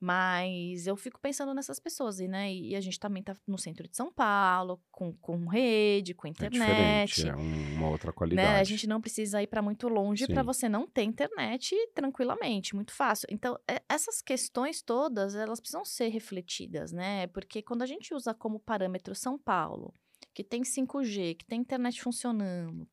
Mas 0.00 0.86
eu 0.86 0.96
fico 0.96 1.20
pensando 1.20 1.52
nessas 1.52 1.80
pessoas, 1.80 2.20
e, 2.20 2.28
né? 2.28 2.52
E 2.52 2.76
a 2.76 2.80
gente 2.80 3.00
também 3.00 3.20
tá 3.20 3.36
no 3.46 3.58
centro 3.58 3.88
de 3.88 3.96
São 3.96 4.12
Paulo, 4.12 4.80
com, 4.92 5.12
com 5.14 5.46
rede, 5.46 6.14
com 6.14 6.28
internet. 6.28 7.26
É, 7.26 7.30
é 7.30 7.34
uma 7.34 7.88
outra 7.88 8.12
qualidade. 8.12 8.48
Né? 8.48 8.60
A 8.60 8.64
gente 8.64 8.86
não 8.86 9.00
precisa 9.00 9.42
ir 9.42 9.48
para 9.48 9.60
muito 9.60 9.88
longe 9.88 10.26
para 10.28 10.42
você 10.44 10.68
não 10.68 10.86
ter 10.86 11.02
internet 11.02 11.74
tranquilamente, 11.94 12.76
muito 12.76 12.92
fácil. 12.92 13.26
Então, 13.30 13.58
é, 13.68 13.82
essas 13.88 14.22
questões 14.22 14.82
todas, 14.82 15.34
elas 15.34 15.58
precisam 15.58 15.84
ser 15.84 16.08
refletidas, 16.08 16.92
né? 16.92 17.26
Porque 17.28 17.60
quando 17.60 17.82
a 17.82 17.86
gente 17.86 18.14
usa 18.14 18.32
como 18.32 18.60
parâmetro 18.60 19.16
São 19.16 19.36
Paulo, 19.36 19.92
que 20.32 20.44
tem 20.44 20.62
5G, 20.62 21.36
que 21.36 21.44
tem 21.44 21.60
internet 21.60 22.00
funcionando, 22.00 22.86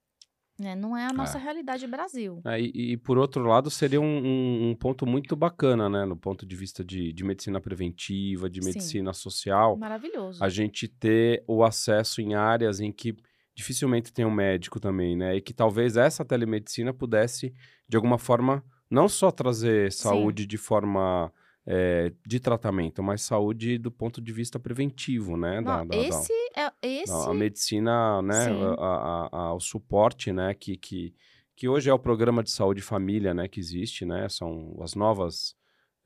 é, 0.61 0.75
não 0.75 0.95
é 0.95 1.05
a 1.05 1.13
nossa 1.13 1.37
é. 1.37 1.41
realidade 1.41 1.85
Brasil. 1.85 2.41
É, 2.45 2.59
e, 2.59 2.93
e, 2.93 2.97
por 2.97 3.17
outro 3.17 3.43
lado, 3.43 3.69
seria 3.69 3.99
um, 3.99 4.05
um, 4.05 4.69
um, 4.69 4.75
ponto 4.75 5.05
muito 5.05 5.35
bacana, 5.35 5.89
né? 5.89 6.05
No 6.05 6.15
ponto 6.15 6.45
de 6.45 6.55
vista 6.55 6.83
de, 6.83 7.11
de 7.11 7.23
medicina 7.23 7.59
preventiva, 7.59 8.49
de 8.49 8.61
medicina 8.61 9.13
Sim. 9.13 9.19
social. 9.19 9.77
Maravilhoso. 9.77 10.41
A 10.43 10.47
gente 10.47 10.87
ter 10.87 11.43
o 11.45 11.63
acesso 11.63 12.21
em 12.21 12.35
áreas 12.35 12.79
em 12.79 12.91
que 12.91 13.15
dificilmente 13.53 14.13
tem 14.13 14.25
um 14.25 14.31
médico 14.31 14.79
também, 14.79 15.15
né? 15.15 15.35
E 15.35 15.41
que 15.41 15.53
talvez 15.53 15.97
essa 15.97 16.23
telemedicina 16.23 16.93
pudesse, 16.93 17.53
de 17.87 17.97
alguma 17.97 18.17
forma, 18.17 18.63
não 18.89 19.09
só 19.09 19.31
trazer 19.31 19.91
saúde 19.91 20.43
Sim. 20.43 20.47
de 20.47 20.57
forma 20.57 21.33
é, 21.67 22.11
de 22.25 22.39
tratamento, 22.39 23.01
mas 23.01 23.23
saúde 23.23 23.77
do 23.77 23.89
ponto 23.89 24.21
de 24.21 24.31
vista 24.31 24.59
preventivo, 24.59 25.35
né? 25.35 25.59
Não, 25.61 25.85
da, 25.87 25.97
esse 25.97 26.33
da, 26.55 26.73
é 26.81 26.87
esse. 26.87 27.11
A 27.11 27.33
medicina, 27.33 28.21
né? 28.21 28.47
A, 28.77 28.83
a, 28.83 29.29
a, 29.31 29.53
o 29.53 29.59
suporte, 29.59 30.31
né? 30.31 30.53
Que, 30.53 30.77
que, 30.77 31.13
que 31.55 31.67
hoje 31.67 31.89
é 31.89 31.93
o 31.93 31.99
programa 31.99 32.43
de 32.43 32.51
saúde 32.51 32.81
família, 32.81 33.33
né? 33.33 33.47
Que 33.47 33.59
existe, 33.59 34.05
né? 34.05 34.29
São 34.29 34.77
as 34.81 34.93
novas. 34.93 35.55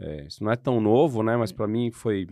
É, 0.02 0.28
isso 0.28 0.42
não 0.42 0.50
é 0.50 0.56
tão 0.56 0.80
novo, 0.80 1.22
né? 1.22 1.36
Mas 1.36 1.52
para 1.52 1.68
mim 1.68 1.92
foi 1.92 2.26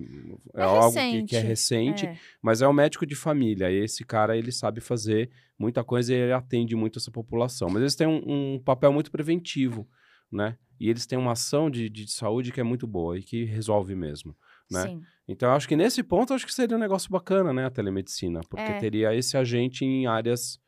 é, 0.55 0.61
é 0.61 0.63
algo 0.63 0.93
que, 0.97 1.23
que, 1.23 1.35
é 1.35 1.41
recente, 1.41 2.05
é. 2.05 2.17
mas 2.41 2.61
é 2.61 2.67
o 2.67 2.71
médico 2.71 3.05
de 3.05 3.13
família. 3.13 3.69
E 3.69 3.83
esse 3.83 4.05
cara 4.05 4.37
ele 4.37 4.53
sabe 4.53 4.79
fazer 4.79 5.29
muita 5.59 5.83
coisa 5.83 6.13
e 6.13 6.17
ele 6.17 6.31
atende 6.31 6.77
muito 6.77 6.97
essa 6.97 7.11
população. 7.11 7.67
Mas 7.69 7.81
eles 7.81 7.95
têm 7.95 8.07
um, 8.07 8.55
um 8.55 8.59
papel 8.63 8.93
muito 8.93 9.11
preventivo, 9.11 9.85
né? 10.31 10.57
E 10.79 10.89
eles 10.89 11.05
têm 11.05 11.17
uma 11.17 11.31
ação 11.31 11.69
de, 11.69 11.89
de 11.89 12.09
saúde 12.11 12.51
que 12.51 12.59
é 12.59 12.63
muito 12.63 12.85
boa 12.85 13.17
e 13.17 13.23
que 13.23 13.43
resolve 13.45 13.95
mesmo, 13.95 14.35
né? 14.69 14.83
Sim. 14.83 15.01
Então, 15.27 15.49
eu 15.49 15.55
acho 15.55 15.67
que 15.67 15.75
nesse 15.75 16.01
ponto, 16.03 16.33
acho 16.33 16.45
que 16.45 16.53
seria 16.53 16.77
um 16.77 16.79
negócio 16.79 17.09
bacana, 17.09 17.51
né? 17.51 17.65
A 17.65 17.69
telemedicina. 17.69 18.39
Porque 18.49 18.63
é. 18.63 18.79
teria 18.79 19.13
esse 19.13 19.35
agente 19.37 19.83
em 19.83 20.07
áreas 20.07 20.59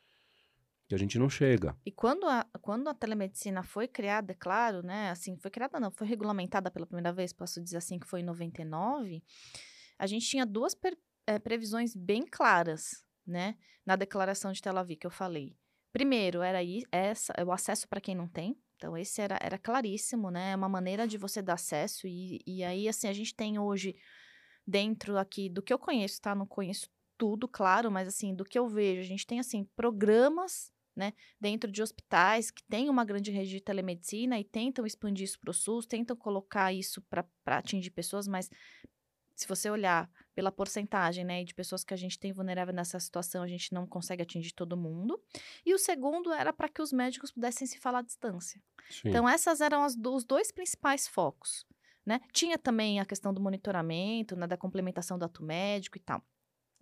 que 0.89 0.96
a 0.96 0.98
gente 0.98 1.20
não 1.20 1.30
chega. 1.30 1.78
E 1.86 1.92
quando 1.92 2.25
a, 2.25 2.44
quando 2.62 2.88
a 2.88 2.94
telemedicina 2.96 3.62
foi 3.62 3.88
criada, 3.88 4.32
é 4.32 4.36
claro, 4.36 4.82
né? 4.82 5.12
Assim, 5.12 5.38
foi 5.38 5.51
criada 5.51 5.80
não, 5.80 5.92
foi 5.92 6.08
regulamentada 6.08 6.72
pela 6.72 6.88
primeira 6.88 7.13
vez, 7.13 7.32
posso 7.32 7.62
dizer 7.62 7.78
assim, 7.78 8.00
que 8.00 8.08
foi 8.08 8.22
em 8.22 8.24
99, 8.24 9.24
a 10.00 10.08
gente 10.08 10.25
tinha 10.25 10.48
duas 10.48 10.74
per, 10.74 10.98
é, 11.28 11.38
previsões 11.38 11.96
bem 11.96 12.25
claras, 12.25 13.06
né? 13.25 13.56
Na 13.86 13.96
declaração 13.96 14.51
de 14.51 14.62
Tel 14.62 14.78
Aviv 14.78 14.98
que 14.98 15.06
eu 15.06 15.12
falei. 15.12 15.56
Primeiro, 15.94 16.42
era 16.42 16.58
aí, 16.58 16.84
essa, 16.92 17.34
o 17.46 17.51
acesso 17.51 17.88
para 17.88 18.01
quem 18.01 18.16
não 18.16 18.28
tem, 18.28 18.58
então, 18.80 18.96
esse 18.96 19.22
era, 19.22 19.38
era 19.42 19.58
claríssimo, 19.58 20.32
né? 20.32 20.52
É 20.52 20.56
uma 20.56 20.70
maneira 20.70 21.06
de 21.06 21.18
você 21.18 21.42
dar 21.42 21.56
acesso. 21.56 22.08
E, 22.08 22.40
e 22.48 22.64
aí, 22.64 22.88
assim, 22.88 23.10
a 23.10 23.14
gente 23.14 23.36
tem 23.36 23.60
hoje, 23.60 23.94
dentro 24.66 25.18
aqui 25.18 25.50
do 25.50 25.62
que 25.62 25.74
eu 25.74 25.78
conheço, 25.78 26.22
tá? 26.22 26.34
Não 26.34 26.48
conheço 26.48 26.90
tudo, 27.18 27.46
claro, 27.46 27.92
mas 27.92 28.08
assim, 28.08 28.34
do 28.34 28.46
que 28.46 28.58
eu 28.58 28.70
vejo, 28.70 29.02
a 29.02 29.06
gente 29.06 29.28
tem, 29.28 29.38
assim, 29.38 29.66
programas, 29.76 30.72
né? 30.96 31.12
Dentro 31.42 31.70
de 31.70 31.84
hospitais 31.84 32.50
que 32.50 32.64
têm 32.64 32.90
uma 32.90 33.04
grande 33.04 33.32
rede 33.32 33.50
de 33.50 33.60
telemedicina 33.60 34.40
e 34.40 34.46
tentam 34.46 34.86
expandir 34.86 35.26
isso 35.26 35.38
para 35.42 35.52
o 35.52 35.54
SUS, 35.54 35.86
tentam 35.86 36.16
colocar 36.16 36.72
isso 36.72 37.02
para 37.02 37.28
atingir 37.48 37.92
pessoas, 37.92 38.30
mas 38.30 38.50
se 39.39 39.48
você 39.48 39.69
olhar 39.69 40.12
pela 40.36 40.51
porcentagem, 40.51 41.24
né, 41.24 41.46
de 41.46 41.55
pessoas 41.55 41.81
que 41.81 41.93
a 41.93 41.98
gente 41.98 42.19
tem 42.19 42.34
vulnerável 42.34 42.74
nessa 42.74 43.00
situação, 43.00 43.41
a 43.41 43.48
gente 43.48 43.74
não 43.74 43.88
consegue 43.88 44.22
atingir 44.22 44.51
todo 44.51 44.75
mundo. 44.75 45.17
E 45.65 45.74
o 45.74 45.79
segundo 45.79 46.34
era 46.34 46.51
para 46.51 46.67
que 46.67 46.81
os 46.81 46.91
médicos 46.91 47.31
pudessem 47.31 47.65
se 47.65 47.79
falar 47.79 48.00
à 48.00 48.01
distância. 48.01 48.62
Sim. 48.89 49.08
Então, 49.08 49.29
essas 49.29 49.62
eram 49.62 49.81
as, 49.81 49.96
os 49.96 50.25
dois 50.25 50.51
principais 50.51 51.08
focos. 51.08 51.65
Né? 52.05 52.19
Tinha 52.34 52.58
também 52.58 53.00
a 53.00 53.05
questão 53.05 53.34
do 53.34 53.39
monitoramento, 53.39 54.36
né, 54.36 54.46
da 54.46 54.58
complementação 54.58 55.17
do 55.17 55.24
ato 55.24 55.41
médico 55.41 55.98
e 55.98 56.01
tal. 56.01 56.22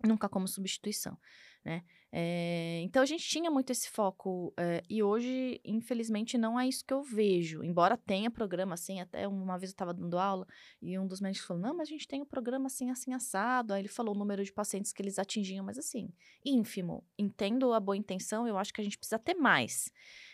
Nunca 0.04 0.28
como 0.28 0.48
substituição, 0.48 1.16
né? 1.64 1.82
É, 2.10 2.80
então 2.84 3.02
a 3.02 3.06
gente 3.06 3.28
tinha 3.28 3.50
muito 3.50 3.70
esse 3.70 3.90
foco 3.90 4.54
é, 4.56 4.82
e 4.88 5.02
hoje, 5.02 5.60
infelizmente, 5.64 6.38
não 6.38 6.58
é 6.58 6.66
isso 6.66 6.84
que 6.84 6.94
eu 6.94 7.02
vejo. 7.02 7.62
Embora 7.62 7.98
tenha 7.98 8.30
programa 8.30 8.74
assim, 8.74 9.00
até 9.00 9.28
uma 9.28 9.58
vez 9.58 9.70
eu 9.70 9.74
estava 9.74 9.92
dando 9.92 10.18
aula 10.18 10.46
e 10.80 10.98
um 10.98 11.06
dos 11.06 11.20
médicos 11.20 11.46
falou: 11.46 11.62
Não, 11.62 11.76
mas 11.76 11.88
a 11.88 11.90
gente 11.90 12.08
tem 12.08 12.22
um 12.22 12.26
programa 12.26 12.66
assim, 12.66 12.90
assim, 12.90 13.12
assado. 13.12 13.74
Aí 13.74 13.82
ele 13.82 13.88
falou 13.88 14.14
o 14.14 14.18
número 14.18 14.42
de 14.42 14.52
pacientes 14.52 14.92
que 14.92 15.02
eles 15.02 15.18
atingiam, 15.18 15.64
mas 15.64 15.78
assim, 15.78 16.10
ínfimo. 16.44 17.04
Entendo 17.18 17.72
a 17.72 17.80
boa 17.80 17.96
intenção, 17.96 18.46
eu 18.48 18.56
acho 18.56 18.72
que 18.72 18.80
a 18.80 18.84
gente 18.84 18.96
precisa 18.96 19.18
ter 19.18 19.34
mais 19.34 19.90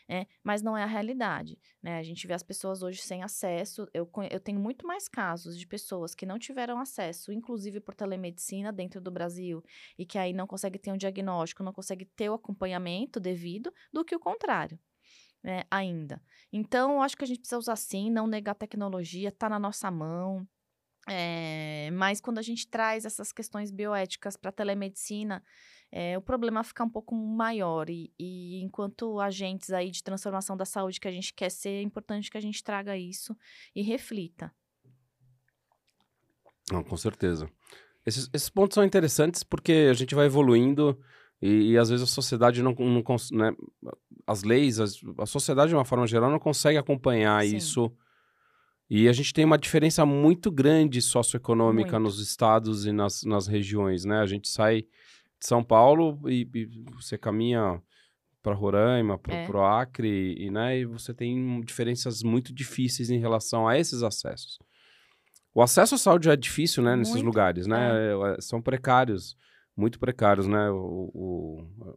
né? 0.08 0.26
Mas 0.42 0.62
não 0.62 0.76
é 0.76 0.82
a 0.82 0.86
realidade, 0.86 1.58
né? 1.82 1.98
A 1.98 2.02
gente 2.02 2.26
vê 2.26 2.34
as 2.34 2.42
pessoas 2.42 2.82
hoje 2.82 3.00
sem 3.00 3.22
acesso. 3.22 3.88
Eu, 3.92 4.08
eu 4.30 4.40
tenho 4.40 4.60
muito 4.60 4.86
mais 4.86 5.08
casos 5.08 5.58
de 5.58 5.66
pessoas 5.66 6.14
que 6.14 6.26
não 6.26 6.38
tiveram 6.38 6.78
acesso, 6.78 7.32
inclusive 7.32 7.80
por 7.80 7.94
telemedicina 7.94 8.72
dentro 8.72 9.00
do 9.00 9.10
Brasil, 9.10 9.62
e 9.98 10.04
que 10.04 10.18
aí 10.18 10.32
não 10.32 10.46
consegue 10.46 10.78
ter 10.78 10.92
um 10.92 10.96
diagnóstico, 10.96 11.13
não 11.22 11.72
consegue 11.72 12.04
ter 12.04 12.28
o 12.28 12.34
acompanhamento 12.34 13.20
devido, 13.20 13.72
do 13.92 14.04
que 14.04 14.14
o 14.14 14.20
contrário. 14.20 14.78
Né, 15.42 15.62
ainda. 15.70 16.22
Então, 16.50 17.02
acho 17.02 17.16
que 17.18 17.24
a 17.24 17.26
gente 17.26 17.40
precisa 17.40 17.58
usar 17.58 17.76
sim, 17.76 18.10
não 18.10 18.26
negar 18.26 18.54
tecnologia, 18.54 19.28
está 19.28 19.46
na 19.46 19.58
nossa 19.58 19.90
mão. 19.90 20.48
É, 21.06 21.90
mas 21.92 22.20
quando 22.20 22.38
a 22.38 22.42
gente 22.42 22.66
traz 22.66 23.04
essas 23.04 23.30
questões 23.30 23.70
bioéticas 23.70 24.36
para 24.36 24.48
a 24.48 24.52
telemedicina, 24.52 25.44
é, 25.92 26.16
o 26.16 26.22
problema 26.22 26.64
fica 26.64 26.82
um 26.82 26.88
pouco 26.88 27.14
maior. 27.14 27.88
E, 27.90 28.12
e, 28.18 28.62
enquanto 28.62 29.20
agentes 29.20 29.70
aí 29.70 29.90
de 29.90 30.02
transformação 30.02 30.56
da 30.56 30.64
saúde 30.64 30.98
que 30.98 31.08
a 31.08 31.12
gente 31.12 31.32
quer 31.34 31.50
ser, 31.50 31.70
é 31.70 31.82
importante 31.82 32.30
que 32.30 32.38
a 32.38 32.40
gente 32.40 32.64
traga 32.64 32.96
isso 32.96 33.36
e 33.74 33.82
reflita. 33.82 34.52
Não, 36.70 36.82
com 36.82 36.96
certeza. 36.96 37.50
Esses, 38.06 38.28
esses 38.32 38.50
pontos 38.50 38.74
são 38.74 38.84
interessantes 38.84 39.42
porque 39.42 39.88
a 39.90 39.94
gente 39.94 40.14
vai 40.14 40.26
evoluindo 40.26 40.98
e, 41.40 41.72
e 41.72 41.78
às 41.78 41.88
vezes 41.88 42.04
a 42.04 42.12
sociedade 42.12 42.62
não, 42.62 42.74
não 42.74 43.02
né, 43.32 43.54
as 44.26 44.42
leis, 44.42 44.78
as, 44.80 45.00
a 45.18 45.26
sociedade 45.26 45.70
de 45.70 45.74
uma 45.74 45.84
forma 45.84 46.06
geral 46.06 46.30
não 46.30 46.38
consegue 46.38 46.78
acompanhar 46.78 47.44
Sim. 47.44 47.56
isso. 47.56 47.92
E 48.88 49.08
a 49.08 49.12
gente 49.12 49.32
tem 49.32 49.44
uma 49.44 49.58
diferença 49.58 50.04
muito 50.04 50.50
grande 50.50 51.00
socioeconômica 51.00 51.98
muito. 51.98 52.02
nos 52.02 52.20
estados 52.20 52.84
e 52.84 52.92
nas, 52.92 53.24
nas 53.24 53.46
regiões, 53.46 54.04
né? 54.04 54.20
A 54.20 54.26
gente 54.26 54.48
sai 54.48 54.84
são 55.40 55.62
Paulo 55.62 56.18
e, 56.28 56.48
e 56.54 56.66
você 56.94 57.18
caminha 57.18 57.80
para 58.42 58.54
Roraima, 58.54 59.18
para 59.18 59.32
o 59.32 59.62
é. 59.62 59.80
Acre, 59.80 60.34
e, 60.38 60.50
né, 60.50 60.78
e 60.78 60.84
você 60.84 61.14
tem 61.14 61.60
diferenças 61.62 62.22
muito 62.22 62.52
difíceis 62.52 63.10
em 63.10 63.18
relação 63.18 63.66
a 63.66 63.78
esses 63.78 64.02
acessos. 64.02 64.58
O 65.54 65.62
acesso 65.62 65.94
à 65.94 65.98
saúde 65.98 66.28
é 66.28 66.36
difícil, 66.36 66.82
né, 66.82 66.96
nesses 66.96 67.14
muito, 67.14 67.26
lugares, 67.26 67.66
né? 67.66 68.10
É. 68.10 68.34
é. 68.34 68.40
São 68.40 68.60
precários, 68.60 69.36
muito 69.76 69.98
precários, 69.98 70.46
né? 70.46 70.68
O, 70.70 71.10
o, 71.14 71.96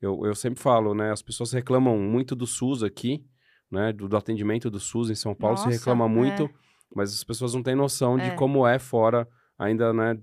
eu, 0.00 0.26
eu 0.26 0.34
sempre 0.34 0.62
falo, 0.62 0.94
né? 0.94 1.10
As 1.10 1.22
pessoas 1.22 1.52
reclamam 1.52 1.98
muito 1.98 2.36
do 2.36 2.46
SUS 2.46 2.82
aqui, 2.82 3.24
né? 3.70 3.92
Do, 3.92 4.08
do 4.08 4.16
atendimento 4.16 4.70
do 4.70 4.78
SUS 4.78 5.10
em 5.10 5.14
São 5.14 5.34
Paulo 5.34 5.56
Nossa, 5.56 5.70
se 5.70 5.78
reclama 5.78 6.06
muito, 6.06 6.44
é. 6.44 6.50
mas 6.94 7.12
as 7.14 7.24
pessoas 7.24 7.54
não 7.54 7.62
têm 7.62 7.74
noção 7.74 8.18
de 8.18 8.26
é. 8.26 8.34
como 8.34 8.66
é 8.66 8.78
fora 8.78 9.26
ainda, 9.58 9.92
né? 9.92 10.14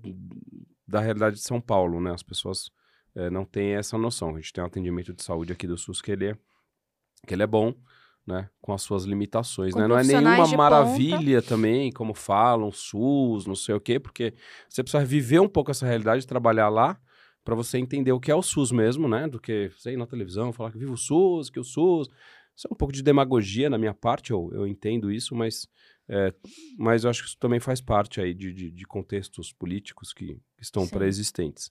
da 0.86 1.00
realidade 1.00 1.36
de 1.36 1.42
São 1.42 1.60
Paulo, 1.60 2.00
né? 2.00 2.12
As 2.12 2.22
pessoas 2.22 2.70
é, 3.14 3.28
não 3.28 3.44
têm 3.44 3.74
essa 3.74 3.98
noção. 3.98 4.36
A 4.36 4.40
gente 4.40 4.52
tem 4.52 4.62
um 4.62 4.66
atendimento 4.66 5.12
de 5.12 5.22
saúde 5.22 5.52
aqui 5.52 5.66
do 5.66 5.76
SUS 5.76 6.00
que 6.00 6.12
ele 6.12 6.26
é, 6.26 6.38
que 7.26 7.34
ele 7.34 7.42
é 7.42 7.46
bom, 7.46 7.74
né, 8.26 8.50
com 8.60 8.72
as 8.72 8.82
suas 8.82 9.04
limitações, 9.04 9.74
né? 9.74 9.86
Não 9.86 9.96
é 9.96 10.02
nenhuma 10.02 10.48
maravilha 10.48 11.40
também, 11.40 11.92
como 11.92 12.12
falam, 12.12 12.72
SUS, 12.72 13.46
não 13.46 13.54
sei 13.54 13.74
o 13.74 13.80
quê, 13.80 14.00
porque 14.00 14.34
você 14.68 14.82
precisa 14.82 15.04
viver 15.04 15.40
um 15.40 15.48
pouco 15.48 15.70
essa 15.70 15.86
realidade, 15.86 16.26
trabalhar 16.26 16.68
lá, 16.68 16.98
para 17.44 17.54
você 17.54 17.78
entender 17.78 18.10
o 18.10 18.18
que 18.18 18.30
é 18.30 18.34
o 18.34 18.42
SUS 18.42 18.72
mesmo, 18.72 19.06
né? 19.06 19.28
Do 19.28 19.38
que 19.38 19.70
ir 19.86 19.96
na 19.96 20.06
televisão, 20.06 20.52
falar 20.52 20.72
que 20.72 20.78
vive 20.78 20.90
o 20.90 20.96
SUS, 20.96 21.48
que 21.48 21.60
o 21.60 21.64
SUS. 21.64 22.08
Isso 22.56 22.66
é 22.66 22.72
um 22.72 22.76
pouco 22.76 22.92
de 22.92 23.02
demagogia 23.02 23.70
na 23.70 23.78
minha 23.78 23.94
parte, 23.94 24.32
eu, 24.32 24.50
eu 24.52 24.66
entendo 24.66 25.12
isso, 25.12 25.34
mas, 25.34 25.68
é, 26.08 26.34
mas 26.78 27.04
eu 27.04 27.10
acho 27.10 27.22
que 27.22 27.28
isso 27.28 27.38
também 27.38 27.60
faz 27.60 27.80
parte 27.80 28.20
aí 28.20 28.34
de, 28.34 28.52
de, 28.52 28.70
de 28.70 28.86
contextos 28.86 29.52
políticos 29.52 30.12
que, 30.12 30.40
estão 30.58 30.88
pré-existentes. 30.88 31.70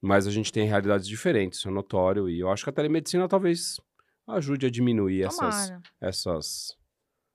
Mas 0.00 0.26
a 0.26 0.30
gente 0.30 0.52
tem 0.52 0.68
realidades 0.68 1.08
diferentes, 1.08 1.58
isso 1.58 1.68
é 1.68 1.72
notório, 1.72 2.28
e 2.28 2.38
eu 2.38 2.50
acho 2.50 2.62
que 2.62 2.70
a 2.70 2.72
telemedicina 2.72 3.26
talvez 3.26 3.80
ajude 4.28 4.66
a 4.66 4.70
diminuir 4.70 5.22
essas, 5.22 5.68
Tomara. 5.68 5.82
essas, 6.00 6.78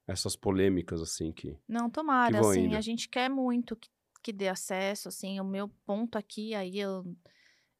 essas 0.06 0.36
polêmicas, 0.36 1.00
assim, 1.00 1.32
que... 1.32 1.58
Não, 1.68 1.90
tomara, 1.90 2.40
vão 2.40 2.50
assim, 2.50 2.66
indo. 2.66 2.76
a 2.76 2.80
gente 2.80 3.08
quer 3.08 3.28
muito 3.28 3.76
que, 3.76 3.88
que 4.22 4.32
dê 4.32 4.48
acesso, 4.48 5.08
assim, 5.08 5.40
o 5.40 5.44
meu 5.44 5.68
ponto 5.84 6.16
aqui, 6.16 6.54
aí 6.54 6.78
eu 6.78 7.04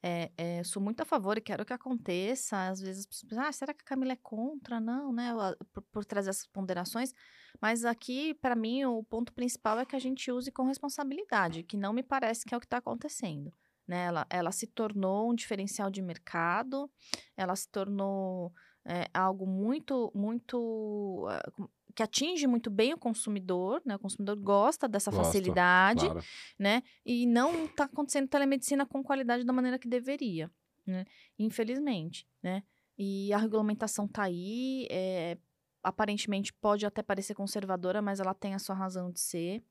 é, 0.07 0.31
é, 0.37 0.63
sou 0.65 0.83
muito 0.83 1.01
a 1.01 1.05
favor 1.07 1.39
e 1.39 1.41
quero 1.41 1.65
que 1.65 1.73
aconteça, 1.73 2.69
às 2.69 2.79
vezes 2.79 3.09
ah, 3.39 3.51
será 3.51 3.73
que 3.73 3.81
a 3.81 3.87
Camila 3.87 4.13
é 4.13 4.19
contra? 4.23 4.79
Não, 4.79 5.11
né, 5.11 5.31
eu- 5.31 5.67
por, 5.73 5.83
por 5.85 6.05
trazer 6.05 6.29
essas 6.29 6.47
ponderações, 6.47 7.15
mas 7.59 7.87
aqui, 7.87 8.35
para 8.35 8.55
mim, 8.55 8.85
o 8.85 9.03
ponto 9.03 9.33
principal 9.33 9.79
é 9.81 9.87
que 9.87 9.97
a 9.97 9.99
gente 9.99 10.31
use 10.31 10.53
com 10.53 10.65
responsabilidade, 10.65 11.63
que 11.63 11.79
não 11.79 11.95
me 11.95 12.03
parece 12.03 12.45
que 12.45 12.55
é 12.55 12.57
o 12.57 12.61
que 12.61 12.67
está 12.67 12.77
acontecendo. 12.77 13.51
Né? 13.89 14.05
Ela, 14.05 14.27
ela 14.29 14.53
se 14.53 14.67
tornou 14.67 15.31
um 15.31 15.35
diferencial 15.35 15.91
de 15.91 16.03
mercado, 16.03 16.91
ela 17.35 17.57
se 17.57 17.69
tornou 17.71 18.53
é, 18.85 19.09
algo 19.15 19.47
muito, 19.47 20.13
muito 20.15 21.27
ah, 21.29 21.69
que 21.95 22.03
atinge 22.03 22.47
muito 22.47 22.71
bem 22.71 22.93
o 22.93 22.99
consumidor, 22.99 23.81
né? 23.85 23.97
O 23.97 23.99
consumidor 23.99 24.37
gosta 24.37 24.89
dessa 24.89 25.11
Gosta, 25.11 25.25
facilidade, 25.25 26.07
Claro. 26.07 26.23
né? 26.59 26.83
E 27.05 27.27
não 27.27 27.65
está 27.67 27.85
acontecendo 27.85 28.29
telemedicina 28.29 28.85
com 28.85 29.03
qualidade 29.03 29.45
da 29.45 29.53
maneira 29.53 29.79
que 29.79 29.89
deveria, 29.89 30.51
né? 30.87 31.05
Infelizmente, 31.39 32.27
né? 32.43 32.63
E 32.99 33.33
a 33.33 33.39
regulamentação 33.39 34.07
tá 34.07 34.25
aí, 34.25 34.87
é, 34.91 35.39
aparentemente 35.83 36.53
pode 36.53 36.87
até 36.87 37.03
parecer 37.03 37.35
conservadora, 37.35 38.01
mas 38.03 38.21
ela 38.21 38.35
tem 38.35 38.55
a 38.55 38.59
sua 38.59 38.75
razão 38.75 39.11
de 39.11 39.21
ser. 39.21 39.63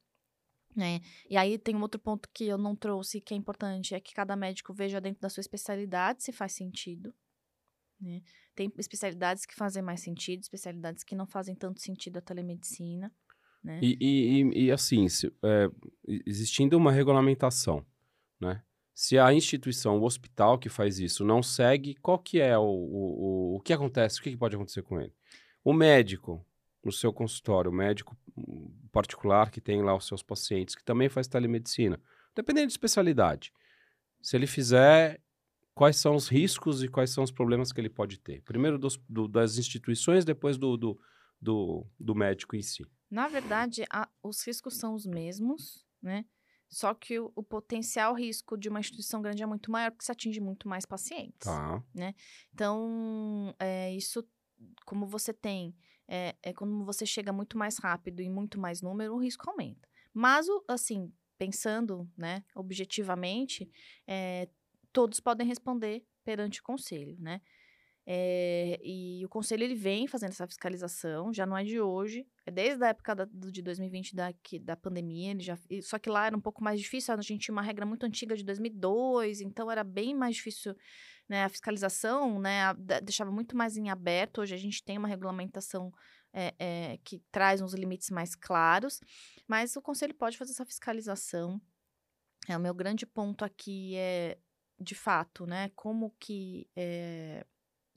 Né? 0.75 1.01
E 1.29 1.37
aí 1.37 1.57
tem 1.57 1.75
um 1.75 1.81
outro 1.81 1.99
ponto 1.99 2.27
que 2.33 2.45
eu 2.45 2.57
não 2.57 2.75
trouxe 2.75 3.21
que 3.21 3.33
é 3.33 3.37
importante, 3.37 3.93
é 3.93 3.99
que 3.99 4.13
cada 4.13 4.35
médico 4.35 4.73
veja 4.73 4.99
dentro 4.99 5.21
da 5.21 5.29
sua 5.29 5.41
especialidade 5.41 6.23
se 6.23 6.31
faz 6.31 6.53
sentido. 6.53 7.13
Né? 8.03 8.21
Tem 8.53 8.71
especialidades 8.77 9.45
que 9.45 9.55
fazem 9.55 9.81
mais 9.81 10.01
sentido, 10.01 10.41
especialidades 10.41 11.03
que 11.03 11.15
não 11.15 11.25
fazem 11.25 11.55
tanto 11.55 11.81
sentido 11.81 12.17
a 12.17 12.21
telemedicina. 12.21 13.11
Né? 13.63 13.79
E, 13.81 13.97
e, 13.99 14.65
e- 14.65 14.71
assim, 14.71 15.07
se, 15.07 15.33
é, 15.41 15.69
existindo 16.25 16.77
uma 16.77 16.91
regulamentação, 16.91 17.85
né? 18.39 18.61
Se 18.93 19.17
a 19.17 19.33
instituição, 19.33 19.99
o 19.99 20.03
hospital 20.03 20.59
que 20.59 20.69
faz 20.69 20.99
isso 20.99 21.25
não 21.25 21.41
segue, 21.41 21.95
qual 21.95 22.19
que 22.19 22.39
é 22.39 22.55
o, 22.55 22.61
o, 22.61 23.53
o, 23.53 23.55
o 23.55 23.59
que 23.59 23.73
acontece? 23.73 24.19
O 24.19 24.23
que, 24.23 24.29
que 24.29 24.37
pode 24.37 24.55
acontecer 24.55 24.83
com 24.83 25.01
ele? 25.01 25.11
O 25.63 25.73
médico, 25.73 26.45
no 26.83 26.91
seu 26.91 27.11
consultório, 27.11 27.71
o 27.71 27.73
médico 27.73 28.15
hum, 28.37 28.71
particular 28.91 29.49
que 29.49 29.59
tem 29.59 29.81
lá 29.81 29.95
os 29.95 30.05
seus 30.05 30.21
pacientes, 30.21 30.75
que 30.75 30.83
também 30.83 31.09
faz 31.09 31.27
telemedicina, 31.27 31.99
dependendo 32.35 32.67
de 32.67 32.73
especialidade, 32.73 33.51
se 34.21 34.35
ele 34.35 34.45
fizer, 34.45 35.19
quais 35.73 35.97
são 35.97 36.15
os 36.15 36.27
riscos 36.27 36.83
e 36.83 36.87
quais 36.87 37.09
são 37.11 37.23
os 37.23 37.31
problemas 37.31 37.71
que 37.71 37.81
ele 37.81 37.89
pode 37.89 38.19
ter? 38.19 38.41
Primeiro 38.43 38.77
dos, 38.77 38.97
do- 39.09 39.27
das 39.27 39.57
instituições, 39.57 40.23
depois 40.25 40.57
do, 40.57 40.77
do, 40.77 40.99
do, 41.41 41.85
do 41.99 42.15
médico 42.15 42.55
em 42.55 42.61
si. 42.61 42.85
Na 43.09 43.27
verdade, 43.27 43.83
a- 43.91 44.09
os 44.23 44.45
riscos 44.45 44.75
são 44.77 44.93
os 44.93 45.05
mesmos, 45.05 45.85
né? 46.01 46.25
Só 46.69 46.93
que 46.95 47.19
o, 47.19 47.31
o 47.35 47.43
potencial 47.43 48.15
risco 48.15 48.57
de 48.57 48.67
uma 48.67 48.79
instituição 48.79 49.21
grande 49.21 49.43
é 49.43 49.45
muito 49.45 49.69
maior, 49.71 49.91
porque 49.91 50.05
se 50.05 50.11
atinge 50.11 50.39
muito 50.39 50.67
mais 50.67 50.85
pacientes. 50.85 51.45
Tá. 51.47 51.83
Então, 52.51 53.53
é, 53.59 53.93
isso, 53.93 54.27
como 54.85 55.05
você 55.05 55.31
tem, 55.33 55.75
é, 56.07 56.35
é 56.41 56.53
quando 56.53 56.83
você 56.83 57.05
chega 57.05 57.31
muito 57.31 57.57
mais 57.57 57.77
rápido 57.77 58.21
e 58.21 58.29
muito 58.29 58.59
mais 58.59 58.81
número, 58.81 59.13
o 59.13 59.19
risco 59.21 59.47
aumenta. 59.49 59.87
Mas, 60.13 60.47
o- 60.47 60.63
assim, 60.67 61.13
pensando, 61.37 62.09
né, 62.17 62.43
objetivamente, 62.55 63.69
é, 64.07 64.47
todos 64.93 65.19
podem 65.19 65.45
responder 65.47 66.05
perante 66.23 66.61
o 66.61 66.63
conselho, 66.63 67.17
né? 67.19 67.41
É, 68.05 68.79
e 68.83 69.23
o 69.25 69.29
conselho 69.29 69.63
ele 69.63 69.75
vem 69.75 70.07
fazendo 70.07 70.31
essa 70.31 70.45
fiscalização, 70.45 71.33
já 71.33 71.45
não 71.45 71.57
é 71.57 71.63
de 71.63 71.79
hoje, 71.79 72.27
é 72.45 72.51
desde 72.51 72.83
a 72.83 72.89
época 72.89 73.15
da, 73.15 73.25
de 73.31 73.61
2020 73.61 74.13
da, 74.13 74.33
que- 74.33 74.59
da 74.59 74.75
pandemia, 74.75 75.31
ele 75.31 75.39
já, 75.41 75.57
só 75.81 75.97
que 75.97 76.09
lá 76.09 76.25
era 76.25 76.35
um 76.35 76.41
pouco 76.41 76.61
mais 76.61 76.81
difícil, 76.81 77.13
a 77.13 77.21
gente 77.21 77.45
tinha 77.45 77.53
uma 77.53 77.61
regra 77.61 77.85
muito 77.85 78.05
antiga 78.05 78.35
de 78.35 78.43
2002, 78.43 79.39
então 79.39 79.71
era 79.71 79.85
bem 79.85 80.13
mais 80.13 80.35
difícil 80.35 80.75
né, 81.29 81.45
a 81.45 81.49
fiscalização, 81.49 82.39
né, 82.41 82.63
a- 82.63 82.73
deixava 83.01 83.31
muito 83.31 83.55
mais 83.55 83.77
em 83.77 83.89
aberto. 83.89 84.41
Hoje 84.41 84.53
a 84.53 84.57
gente 84.57 84.83
tem 84.83 84.97
uma 84.97 85.07
regulamentação 85.07 85.89
é, 86.33 86.53
é, 86.59 86.97
que 87.05 87.21
traz 87.31 87.61
uns 87.61 87.73
limites 87.73 88.09
mais 88.09 88.35
claros, 88.35 88.99
mas 89.47 89.75
o 89.77 89.81
conselho 89.81 90.13
pode 90.13 90.37
fazer 90.37 90.51
essa 90.51 90.65
fiscalização. 90.65 91.61
É, 92.49 92.57
o 92.57 92.59
meu 92.59 92.73
grande 92.73 93.05
ponto 93.05 93.45
aqui 93.45 93.95
é, 93.95 94.37
de 94.83 94.95
fato, 94.95 95.45
né, 95.45 95.71
como 95.75 96.13
que 96.19 96.67
é, 96.75 97.45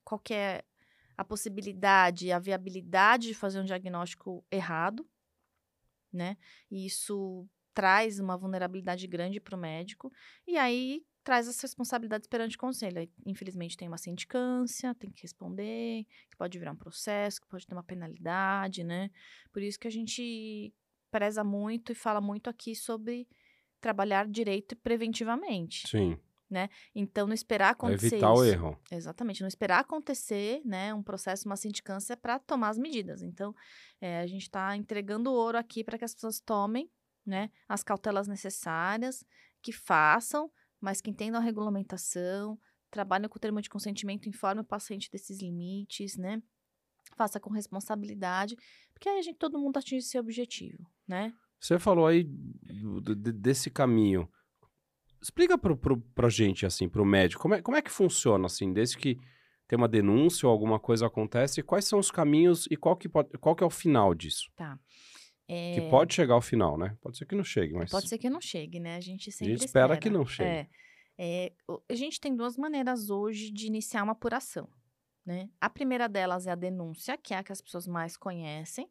qual 0.05 0.19
que 0.19 0.35
é 0.35 0.65
a 1.17 1.25
possibilidade, 1.25 2.31
a 2.31 2.39
viabilidade 2.39 3.29
de 3.29 3.35
fazer 3.35 3.61
um 3.61 3.65
diagnóstico 3.65 4.45
errado, 4.51 5.09
né? 6.13 6.37
E 6.71 6.87
isso 6.87 7.49
traz 7.75 8.19
uma 8.19 8.37
vulnerabilidade 8.37 9.07
grande 9.07 9.41
para 9.41 9.57
o 9.57 9.61
médico. 9.61 10.13
E 10.47 10.57
aí 10.57 11.05
traz 11.23 11.49
as 11.49 11.61
responsabilidades 11.61 12.29
perante 12.29 12.57
o 12.57 12.59
conselho. 12.59 13.11
Infelizmente, 13.27 13.77
tem 13.77 13.89
uma 13.89 13.99
sindicância, 13.99 14.95
tem 14.95 15.11
que 15.11 15.23
responder, 15.23 16.05
que 16.31 16.37
pode 16.37 16.59
virar 16.59 16.73
um 16.73 16.77
processo, 16.77 17.41
que 17.41 17.49
pode 17.49 17.67
ter 17.67 17.75
uma 17.75 17.83
penalidade, 17.83 18.85
né? 18.85 19.11
Por 19.53 19.63
isso 19.63 19.79
que 19.79 19.89
a 19.89 19.91
gente 19.91 20.73
preza 21.11 21.43
muito 21.43 21.93
e 21.93 21.95
fala 21.95 22.21
muito 22.21 22.49
aqui 22.49 22.75
sobre 22.75 23.29
trabalhar 23.81 24.27
direito 24.29 24.77
preventivamente. 24.77 25.89
Sim. 25.89 26.19
Então, 26.95 27.27
não 27.27 27.35
esperar 27.35 27.71
acontecer 27.71 28.07
evitar 28.07 28.33
o 28.33 28.45
isso. 28.45 28.53
erro. 28.55 28.81
Exatamente, 28.91 29.41
não 29.41 29.49
esperar 29.49 29.81
acontecer, 29.81 30.61
né, 30.65 30.95
um 30.95 31.03
processo, 31.03 31.47
uma 31.49 31.57
sindicância 31.57 32.17
para 32.17 32.39
tomar 32.39 32.69
as 32.69 32.79
medidas. 32.79 33.23
Então, 33.23 33.55
eh, 34.01 34.21
a 34.21 34.27
gente 34.27 34.43
está 34.43 34.77
entregando 34.77 35.33
ouro 35.33 35.59
aqui 35.59 35.83
para 35.83 35.99
que 35.99 36.05
as 36.05 36.15
pessoas 36.15 36.41
tomem, 36.41 36.91
né, 37.25 37.51
as 37.69 37.83
cautelas 37.83 38.29
necessárias, 38.29 39.25
que 39.63 39.73
façam, 39.73 40.51
mas 40.81 41.01
que 41.01 41.11
entendam 41.11 41.41
a 41.41 41.45
regulamentação, 41.45 42.59
trabalhem 42.91 43.29
com 43.29 43.37
o 43.37 43.41
termo 43.41 43.61
de 43.61 43.69
consentimento, 43.69 44.29
informe 44.29 44.61
o 44.61 44.65
paciente 44.65 45.11
desses 45.11 45.41
limites, 45.41 46.17
né, 46.17 46.41
faça 47.17 47.41
com 47.41 47.51
responsabilidade, 47.51 48.57
porque 48.93 49.09
aí 49.09 49.19
a 49.19 49.23
gente, 49.23 49.39
todo 49.39 49.59
mundo 49.59 49.77
atinge 49.79 50.07
esse 50.07 50.19
objetivo, 50.19 50.87
né? 51.09 51.33
Você 51.59 51.79
falou 51.79 52.07
aí 52.07 52.25
do- 52.25 53.01
do- 53.01 53.17
de- 53.17 53.33
desse 53.33 53.71
caminho. 53.71 54.29
Explica 55.21 55.57
pro, 55.59 55.77
pro, 55.77 56.01
pra 56.15 56.29
gente, 56.29 56.67
assim, 56.67 56.89
pro 56.89 57.05
médico, 57.05 57.43
como 57.43 57.55
é, 57.55 57.63
como 57.63 57.77
é 57.77 57.83
que 57.83 57.91
funciona, 57.91 58.47
assim, 58.47 58.73
desde 58.73 58.97
que 58.99 59.19
tem 59.67 59.77
uma 59.77 59.89
denúncia 59.89 60.47
ou 60.47 60.53
alguma 60.53 60.79
coisa 60.79 61.07
acontece, 61.07 61.63
quais 61.63 61.85
são 61.85 61.99
os 61.99 62.11
caminhos 62.11 62.67
e 62.71 62.77
qual 62.77 62.97
que, 62.97 63.09
pode, 63.09 63.31
qual 63.39 63.57
que 63.57 63.65
é 63.65 63.67
o 63.67 63.71
final 63.71 64.15
disso? 64.15 64.51
Tá. 64.55 64.79
Que 65.47 65.81
Eh, 65.81 65.89
pode 65.91 66.13
chegar 66.13 66.35
ao 66.35 66.41
final, 66.41 66.77
né? 66.77 66.97
Pode 67.01 67.17
ser 67.17 67.25
que 67.25 67.35
não 67.37 67.45
chegue, 67.45 67.73
mas... 67.73 67.91
Pode 67.91 68.09
ser 68.09 68.19
que 68.19 68.29
não 68.29 68.41
chegue, 68.41 68.81
né? 68.81 68.97
A 68.97 69.01
gente 69.01 69.31
A 69.31 69.33
sempre 69.33 69.53
gente 69.57 69.67
espera 69.67 69.97
que 69.97 70.11
não 70.11 70.27
chegue. 70.27 70.49
É. 70.51 70.69
É, 71.19 71.53
a 71.89 71.95
gente 71.95 72.21
tem 72.21 72.37
duas 72.37 72.57
maneiras 72.59 73.09
hoje 73.11 73.51
de 73.51 73.67
iniciar 73.67 74.03
uma 74.03 74.13
apuração, 74.13 74.69
né? 75.25 75.49
A 75.61 75.71
primeira 75.71 76.09
delas 76.09 76.47
é 76.47 76.51
a 76.51 76.55
denúncia, 76.55 77.17
que 77.17 77.33
é 77.33 77.39
a 77.39 77.43
que 77.43 77.53
as 77.53 77.61
pessoas 77.61 77.87
mais 77.87 78.17
conhecem, 78.17 78.89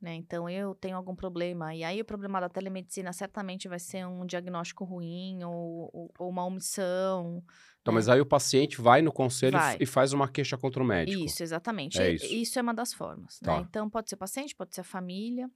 né? 0.00 0.14
Então, 0.14 0.48
eu 0.48 0.74
tenho 0.74 0.96
algum 0.96 1.14
problema, 1.14 1.74
e 1.74 1.82
aí 1.84 2.00
o 2.00 2.04
problema 2.04 2.40
da 2.40 2.48
telemedicina 2.48 3.12
certamente 3.12 3.66
vai 3.68 3.78
ser 3.78 4.06
um 4.06 4.24
diagnóstico 4.26 4.84
ruim 4.84 5.42
ou, 5.44 5.90
ou- 5.92 6.12
ou 6.18 6.28
uma 6.30 6.44
omissão. 6.44 7.42
Então, 7.80 7.92
né? 7.92 7.98
mas 7.98 8.08
aí 8.08 8.20
o 8.20 8.26
paciente 8.26 8.80
vai 8.80 9.02
no 9.02 9.12
conselho 9.12 9.56
e 9.56 9.60
Vai. 9.60 9.76
e 9.80 9.86
faz 9.86 10.12
uma 10.12 10.28
queixa 10.28 10.56
contra 10.58 10.82
o 10.82 10.86
médico. 10.86 11.24
Isso, 11.24 11.42
exatamente. 11.42 12.00
É 12.00 12.12
E- 12.12 12.42
isso. 12.42 12.58
é 12.58 12.62
uma 12.62 12.74
das 12.74 12.92
formas, 12.94 13.38
Tá. 13.40 13.56
né? 13.60 13.66
Então, 13.68 13.88
pode 13.90 14.08
ser 14.10 14.16
paciente, 14.16 14.54
pode 14.54 14.74
ser 14.74 14.82
a 14.82 14.84
família. 14.84 15.50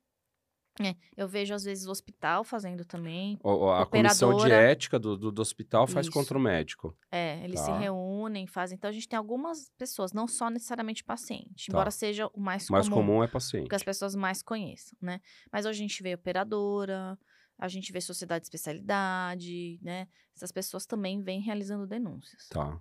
É, 0.80 0.96
eu 1.16 1.28
vejo, 1.28 1.52
às 1.52 1.64
vezes, 1.64 1.86
o 1.86 1.90
hospital 1.90 2.42
fazendo 2.44 2.82
também. 2.84 3.38
O- 3.44 3.70
a 3.70 3.84
comissão 3.84 4.30
de 4.30 4.36
Operadora. 4.36 4.70
ética 4.70 4.98
do, 4.98 5.18
do, 5.18 5.30
do 5.30 5.42
hospital 5.42 5.86
faz 5.86 6.06
Isso. 6.06 6.14
contra 6.14 6.36
o 6.36 6.40
médico. 6.40 6.96
É, 7.10 7.44
eles 7.44 7.60
se 7.60 7.66
Tá. 7.66 7.78
reúnem, 7.78 8.46
fazem. 8.46 8.76
Então, 8.76 8.88
a 8.88 8.92
gente 8.92 9.06
tem 9.06 9.18
algumas 9.18 9.70
pessoas, 9.76 10.12
não 10.14 10.26
só 10.26 10.48
necessariamente 10.48 11.04
paciente, 11.04 11.66
Tá. 11.66 11.72
embora 11.72 11.90
seja 11.90 12.26
o 12.32 12.40
mais 12.40 12.70
O 12.70 12.72
mais 12.72 12.88
comum, 12.88 13.06
comum 13.06 13.22
é 13.22 13.28
paciente. 13.28 13.68
que 13.68 13.74
as 13.74 13.82
pessoas 13.82 14.14
mais 14.14 14.42
conheçam, 14.42 14.96
né? 15.00 15.20
Mas 15.52 15.66
hoje 15.66 15.78
a 15.80 15.82
gente 15.86 16.02
vê 16.02 16.14
operadora, 16.14 17.18
a 17.58 17.68
gente 17.68 17.92
vê 17.92 18.00
sociedade 18.00 18.42
de 18.44 18.46
especialidade, 18.46 19.78
né? 19.82 20.08
Essas 20.34 20.50
pessoas 20.50 20.86
também 20.86 21.22
vêm 21.22 21.40
realizando 21.42 21.86
denúncias. 21.86 22.48
Tá. 22.48 22.80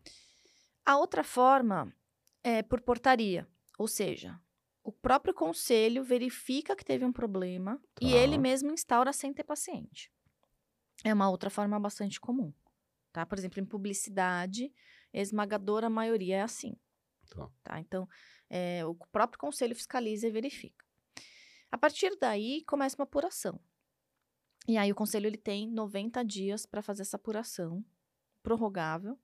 A 0.85 0.97
outra 0.97 1.23
forma 1.23 1.93
é 2.43 2.63
por 2.63 2.79
portaria, 2.81 3.45
ou 3.77 3.87
seja, 3.87 4.39
o 4.83 4.91
próprio 4.91 5.33
conselho 5.33 6.03
verifica 6.03 6.75
que 6.75 6.83
teve 6.83 7.05
um 7.05 7.11
problema 7.11 7.81
e 8.01 8.11
Tá. 8.11 8.17
ele 8.17 8.37
mesmo 8.37 8.71
instaura 8.71 9.13
sem 9.13 9.33
ter 9.33 9.43
paciente. 9.43 10.11
É 11.03 11.13
uma 11.13 11.29
outra 11.29 11.49
forma 11.49 11.79
bastante 11.79 12.19
comum, 12.19 12.53
tá? 13.11 13.25
Por 13.25 13.37
exemplo, 13.37 13.59
em 13.59 13.65
publicidade, 13.65 14.73
esmagadora 15.13 15.89
maioria 15.89 16.37
é 16.37 16.41
assim. 16.41 16.75
Tá. 17.29 17.49
Tá? 17.63 17.79
Então, 17.79 18.07
é, 18.49 18.85
o 18.85 18.95
próprio 19.11 19.39
conselho 19.39 19.75
fiscaliza 19.75 20.27
e 20.27 20.31
verifica. 20.31 20.85
A 21.71 21.77
partir 21.77 22.17
daí, 22.19 22.63
começa 22.65 22.97
uma 22.97 23.05
apuração. 23.05 23.59
E 24.67 24.77
aí, 24.77 24.91
o 24.91 24.95
conselho 24.95 25.27
ele 25.27 25.37
tem 25.37 25.71
90 25.71 26.23
dias 26.23 26.65
para 26.65 26.81
fazer 26.81 27.03
essa 27.03 27.15
apuração, 27.15 27.83
prorrogável, 28.43 29.17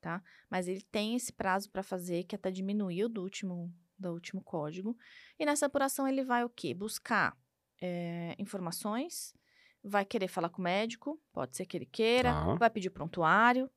tá? 0.00 0.22
Mas 0.50 0.66
ele 0.68 0.82
tem 0.82 1.14
esse 1.14 1.32
prazo 1.32 1.70
para 1.70 1.82
fazer, 1.82 2.24
que 2.24 2.34
até 2.34 2.50
diminuiu 2.50 3.08
do 3.08 3.22
último, 3.22 3.72
do 4.02 4.12
último 4.12 4.42
código. 4.42 4.96
E 5.38 5.46
nessa 5.46 5.66
apuração, 5.66 6.06
ele 6.06 6.22
vai 6.24 6.44
o 6.44 6.48
quê? 6.50 6.74
Buscar 6.74 7.36
é, 7.80 8.34
informações, 8.38 9.34
vai 9.82 10.04
querer 10.04 10.28
falar 10.28 10.48
com 10.50 10.60
o 10.60 10.64
médico, 10.64 11.20
pode 11.32 11.56
ser 11.56 11.66
que 11.66 11.76
ele 11.76 11.86
queira, 11.86 12.30
Tá. 12.32 12.54
vai 12.54 12.70
pedir 12.70 12.90
prontuário, 12.90 13.68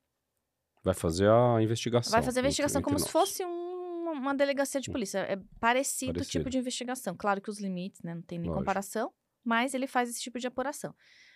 Vai 0.84 0.94
fazer 0.94 1.28
a 1.28 1.60
investigação. 1.64 2.12
Vai 2.12 2.22
fazer 2.22 2.38
a 2.38 2.42
entre- 2.42 2.48
investigação 2.50 2.80
entre 2.80 2.86
como 2.86 3.00
se 3.00 3.06
nós. 3.06 3.12
fosse 3.12 3.44
um- 3.44 4.12
uma 4.12 4.36
delegacia 4.36 4.80
de 4.80 4.92
polícia. 4.92 5.18
É 5.22 5.36
parecido, 5.60 6.12
o 6.12 6.14
Parecido. 6.14 6.32
tipo 6.44 6.50
de 6.52 6.60
investigação. 6.60 7.16
Claro 7.18 7.42
que 7.42 7.50
os 7.50 7.60
limites, 7.60 8.04
né? 8.04 8.14
Não 8.14 8.22
tem 8.22 8.38
nem 8.38 8.50
Lógico. 8.50 8.62
comparação, 8.62 9.12
mas 9.44 9.74
ele 9.74 9.88
faz 9.88 10.10
esse 10.12 10.22
tipo 10.22 10.38
de 10.40 10.46
apuração. 10.46 10.94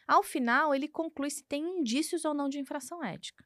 Ao 0.08 0.22
final, 0.22 0.76
ele 0.76 0.88
conclui 0.88 1.32
se 1.32 1.44
tem 1.44 1.80
indícios 1.80 2.26
ou 2.26 2.36
não 2.36 2.48
de 2.48 2.60
infração 2.60 3.04
ética. 3.04 3.44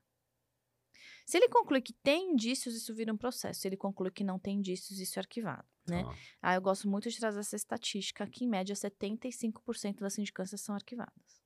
Se 1.25 1.37
ele 1.37 1.47
conclui 1.49 1.81
que 1.81 1.93
tem 1.93 2.31
indícios, 2.31 2.75
isso 2.75 2.93
vira 2.93 3.13
um 3.13 3.17
processo. 3.17 3.61
Se 3.61 3.67
ele 3.67 3.77
conclui 3.77 4.11
que 4.11 4.23
não 4.23 4.37
tem 4.37 4.57
indícios, 4.57 4.99
isso 4.99 5.17
é 5.17 5.21
arquivado. 5.21 5.65
Né? 5.87 6.03
Tá. 6.03 6.15
Ah, 6.41 6.55
eu 6.55 6.61
gosto 6.61 6.89
muito 6.89 7.09
de 7.09 7.19
trazer 7.19 7.39
essa 7.39 7.55
estatística, 7.55 8.27
que 8.27 8.45
em 8.45 8.47
média 8.47 8.75
75% 8.75 9.99
das 9.99 10.13
sindicâncias 10.13 10.61
são 10.61 10.75
arquivadas. 10.75 11.41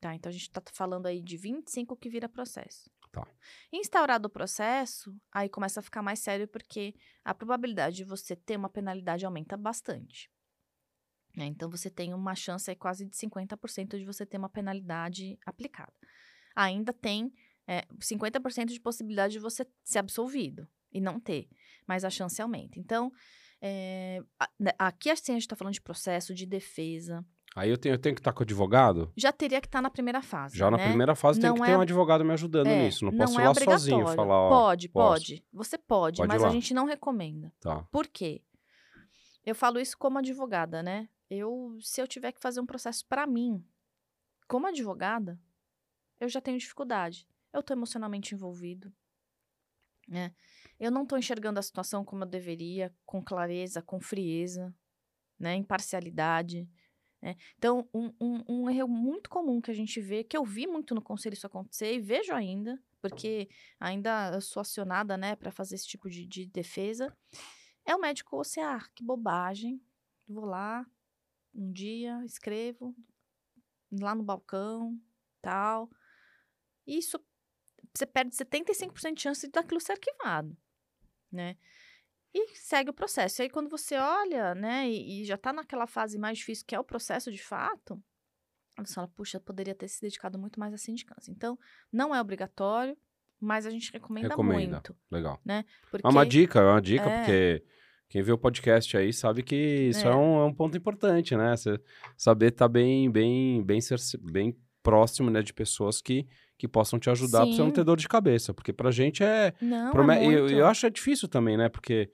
Tá? 0.00 0.14
Então 0.14 0.30
a 0.30 0.32
gente 0.32 0.42
está 0.42 0.62
falando 0.72 1.06
aí 1.06 1.20
de 1.20 1.36
25 1.36 1.96
que 1.96 2.08
vira 2.08 2.28
processo. 2.28 2.90
Tá. 3.12 3.26
Instaurado 3.72 4.28
o 4.28 4.30
processo, 4.30 5.14
aí 5.32 5.48
começa 5.48 5.80
a 5.80 5.82
ficar 5.82 6.00
mais 6.00 6.20
sério 6.20 6.46
porque 6.46 6.94
a 7.24 7.34
probabilidade 7.34 7.96
de 7.96 8.04
você 8.04 8.36
ter 8.36 8.56
uma 8.56 8.70
penalidade 8.70 9.26
aumenta 9.26 9.56
bastante. 9.56 10.30
né? 11.36 11.46
Então 11.46 11.68
você 11.68 11.90
tem 11.90 12.14
uma 12.14 12.34
chance 12.34 12.70
aí 12.70 12.76
quase 12.76 13.04
de 13.04 13.16
50% 13.16 13.98
de 13.98 14.04
você 14.04 14.24
ter 14.24 14.38
uma 14.38 14.48
penalidade 14.48 15.38
aplicada. 15.44 15.92
Ainda 16.54 16.92
tem 16.92 17.32
é, 17.70 17.84
50% 18.00 18.66
de 18.66 18.80
possibilidade 18.80 19.34
de 19.34 19.38
você 19.38 19.64
ser 19.84 20.00
absolvido 20.00 20.66
e 20.92 21.00
não 21.00 21.20
ter, 21.20 21.48
mas 21.86 22.04
a 22.04 22.10
chance 22.10 22.42
aumenta. 22.42 22.80
Então, 22.80 23.12
é, 23.62 24.20
aqui 24.76 25.08
assim 25.08 25.30
a 25.30 25.34
gente 25.36 25.42
está 25.42 25.54
falando 25.54 25.74
de 25.74 25.80
processo, 25.80 26.34
de 26.34 26.44
defesa. 26.46 27.24
Aí 27.54 27.70
eu 27.70 27.78
tenho, 27.78 27.94
eu 27.94 27.98
tenho 27.98 28.14
que 28.14 28.20
estar 28.20 28.32
com 28.32 28.40
o 28.40 28.42
advogado? 28.42 29.12
Já 29.16 29.30
teria 29.30 29.60
que 29.60 29.68
estar 29.68 29.80
na 29.80 29.88
primeira 29.88 30.20
fase. 30.20 30.58
Já 30.58 30.68
na 30.68 30.78
né? 30.78 30.88
primeira 30.88 31.14
fase 31.14 31.40
tem 31.40 31.52
que 31.54 31.62
é 31.62 31.66
ter 31.66 31.76
um 31.76 31.80
advogado 31.80 32.24
me 32.24 32.32
ajudando 32.32 32.66
É, 32.66 32.84
nisso. 32.84 33.04
Não 33.04 33.16
posso 33.16 33.34
não 33.34 33.40
ir 33.40 33.44
é 33.44 33.48
lá 33.48 33.54
sozinho 33.54 34.06
falar, 34.08 34.34
ó. 34.34 34.48
Pode, 34.48 34.88
posso. 34.88 35.08
pode. 35.12 35.44
Você 35.52 35.78
pode, 35.78 36.16
Pode 36.18 36.28
ir 36.28 36.32
mas 36.32 36.42
a 36.42 36.50
gente 36.50 36.74
não 36.74 36.86
recomenda. 36.86 37.52
Tá. 37.60 37.84
Por 37.92 38.08
quê? 38.08 38.42
Eu 39.46 39.54
falo 39.54 39.78
isso 39.78 39.96
como 39.96 40.18
advogada, 40.18 40.82
né? 40.82 41.08
Eu, 41.28 41.78
se 41.80 42.00
eu 42.02 42.08
tiver 42.08 42.32
que 42.32 42.40
fazer 42.40 42.60
um 42.60 42.66
processo 42.66 43.06
pra 43.08 43.26
mim, 43.26 43.64
como 44.48 44.66
advogada, 44.66 45.38
eu 46.18 46.28
já 46.28 46.40
tenho 46.40 46.58
dificuldade. 46.58 47.29
Eu 47.52 47.62
tô 47.62 47.72
emocionalmente 47.72 48.34
envolvido, 48.34 48.92
né? 50.08 50.34
Eu 50.78 50.90
não 50.90 51.06
tô 51.06 51.16
enxergando 51.16 51.58
a 51.58 51.62
situação 51.62 52.04
como 52.04 52.24
eu 52.24 52.28
deveria, 52.28 52.94
com 53.06 53.22
clareza, 53.22 53.82
com 53.82 54.00
frieza, 54.00 54.74
né? 55.38 55.54
Imparcialidade. 55.56 56.68
né? 57.22 57.36
Então, 57.58 57.88
um, 57.94 58.12
um, 58.20 58.44
um 58.48 58.70
erro 58.70 58.88
muito 58.88 59.30
comum 59.30 59.60
que 59.60 59.70
a 59.70 59.74
gente 59.74 60.00
vê, 60.00 60.24
que 60.24 60.36
eu 60.36 60.44
vi 60.44 60.66
muito 60.66 60.94
no 60.94 61.02
conselho 61.02 61.34
isso 61.34 61.46
acontecer 61.46 61.94
e 61.94 62.00
vejo 62.00 62.32
ainda, 62.34 62.82
porque 63.02 63.48
ainda 63.80 64.40
sou 64.40 64.60
acionada, 64.60 65.16
né, 65.16 65.36
para 65.36 65.50
fazer 65.52 65.76
esse 65.76 65.86
tipo 65.88 66.10
de, 66.10 66.26
de 66.26 66.46
defesa, 66.46 67.16
é 67.86 67.94
o 67.96 68.00
médico 68.00 68.36
você, 68.36 68.60
ah, 68.60 68.80
que 68.94 69.04
bobagem, 69.04 69.82
vou 70.28 70.44
lá, 70.44 70.86
um 71.54 71.72
dia, 71.72 72.22
escrevo, 72.24 72.94
lá 73.92 74.14
no 74.14 74.22
balcão, 74.22 74.98
tal. 75.42 75.90
Isso, 76.86 77.18
você 77.96 78.06
perde 78.06 78.34
75% 78.36 79.14
de 79.14 79.22
chance 79.22 79.48
daquilo 79.50 79.80
ser 79.80 79.92
arquivado, 79.92 80.56
né? 81.30 81.56
E 82.32 82.54
segue 82.54 82.90
o 82.90 82.94
processo. 82.94 83.40
E 83.40 83.44
aí, 83.44 83.50
quando 83.50 83.68
você 83.68 83.96
olha, 83.96 84.54
né, 84.54 84.88
e, 84.88 85.22
e 85.22 85.24
já 85.24 85.36
tá 85.36 85.52
naquela 85.52 85.86
fase 85.86 86.16
mais 86.18 86.38
difícil, 86.38 86.64
que 86.66 86.74
é 86.74 86.78
o 86.78 86.84
processo 86.84 87.30
de 87.32 87.42
fato, 87.42 88.00
você 88.78 88.94
fala, 88.94 89.08
puxa, 89.08 89.36
eu 89.38 89.40
poderia 89.40 89.74
ter 89.74 89.88
se 89.88 90.00
dedicado 90.00 90.38
muito 90.38 90.58
mais 90.60 90.72
à 90.72 90.76
sindicância. 90.78 91.30
Então, 91.32 91.58
não 91.92 92.14
é 92.14 92.20
obrigatório, 92.20 92.96
mas 93.40 93.66
a 93.66 93.70
gente 93.70 93.92
recomenda, 93.92 94.28
Recomenda. 94.28 94.72
muito. 94.74 94.96
Legal. 95.10 95.40
Porque, 95.90 96.06
É 96.06 96.10
uma 96.10 96.24
dica, 96.24 96.60
é 96.60 96.64
uma 96.70 96.80
dica, 96.80 97.04
É. 97.10 97.18
porque 97.18 97.64
quem 98.08 98.22
vê 98.22 98.30
o 98.32 98.38
podcast 98.38 98.96
aí 98.96 99.12
sabe 99.12 99.42
que 99.42 99.56
isso 99.88 100.06
é, 100.06 100.10
É. 100.10 100.14
um, 100.14 100.40
é 100.40 100.44
um 100.44 100.54
ponto 100.54 100.76
importante, 100.76 101.36
né? 101.36 101.56
Você 101.56 101.80
saber 102.16 102.52
estar 102.52 102.68
bem, 102.68 103.10
bem, 103.10 103.62
bem, 103.64 103.80
cerce- 103.80 104.16
bem 104.18 104.56
próximo, 104.84 105.30
né, 105.30 105.42
de 105.42 105.52
pessoas 105.52 106.00
que, 106.00 106.26
que 106.60 106.68
possam 106.68 106.98
te 106.98 107.08
ajudar 107.08 107.46
pra 107.46 107.56
você 107.56 107.62
não 107.62 107.70
ter 107.70 107.82
dor 107.84 107.96
de 107.96 108.06
cabeça. 108.06 108.52
Porque 108.52 108.70
pra 108.72 108.90
gente 108.90 109.24
é. 109.24 109.54
Não, 109.62 109.90
prome- 109.92 110.14
é 110.14 110.26
eu, 110.26 110.46
eu 110.50 110.66
acho 110.66 110.84
é 110.86 110.90
difícil 110.90 111.26
também, 111.26 111.56
né? 111.56 111.70
Porque 111.70 112.10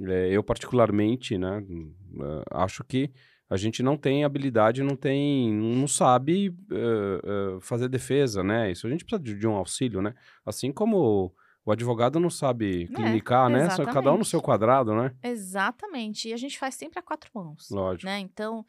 é, 0.00 0.28
eu, 0.30 0.42
particularmente, 0.42 1.36
né, 1.36 1.58
hum, 1.68 1.94
eh, 2.20 2.42
acho 2.52 2.82
que 2.84 3.12
a 3.50 3.56
gente 3.58 3.82
não 3.82 3.98
tem 3.98 4.24
habilidade, 4.24 4.82
não 4.82 4.96
tem, 4.96 5.52
não 5.52 5.86
sabe 5.86 6.56
eh, 6.70 7.20
eh, 7.22 7.58
fazer 7.60 7.88
defesa, 7.90 8.42
né? 8.42 8.70
Isso 8.72 8.86
a 8.86 8.90
gente 8.90 9.04
precisa 9.04 9.22
de, 9.22 9.38
de 9.38 9.46
um 9.46 9.52
auxílio, 9.56 10.00
né? 10.00 10.14
Assim 10.46 10.72
como 10.72 11.34
o 11.64 11.70
advogado 11.70 12.18
não 12.18 12.30
sabe 12.30 12.88
clinicar, 12.88 13.50
né? 13.50 13.68
Só 13.76 13.84
Cada 13.84 14.10
um 14.14 14.18
no 14.18 14.24
seu 14.24 14.40
quadrado, 14.40 14.94
né? 14.94 15.12
Exatamente. 15.22 16.28
E 16.28 16.32
a 16.32 16.36
gente 16.38 16.58
faz 16.58 16.74
sempre 16.74 16.98
a 16.98 17.02
quatro 17.02 17.30
mãos. 17.34 17.68
Lógico. 17.70 18.06
né? 18.06 18.18
Então, 18.20 18.64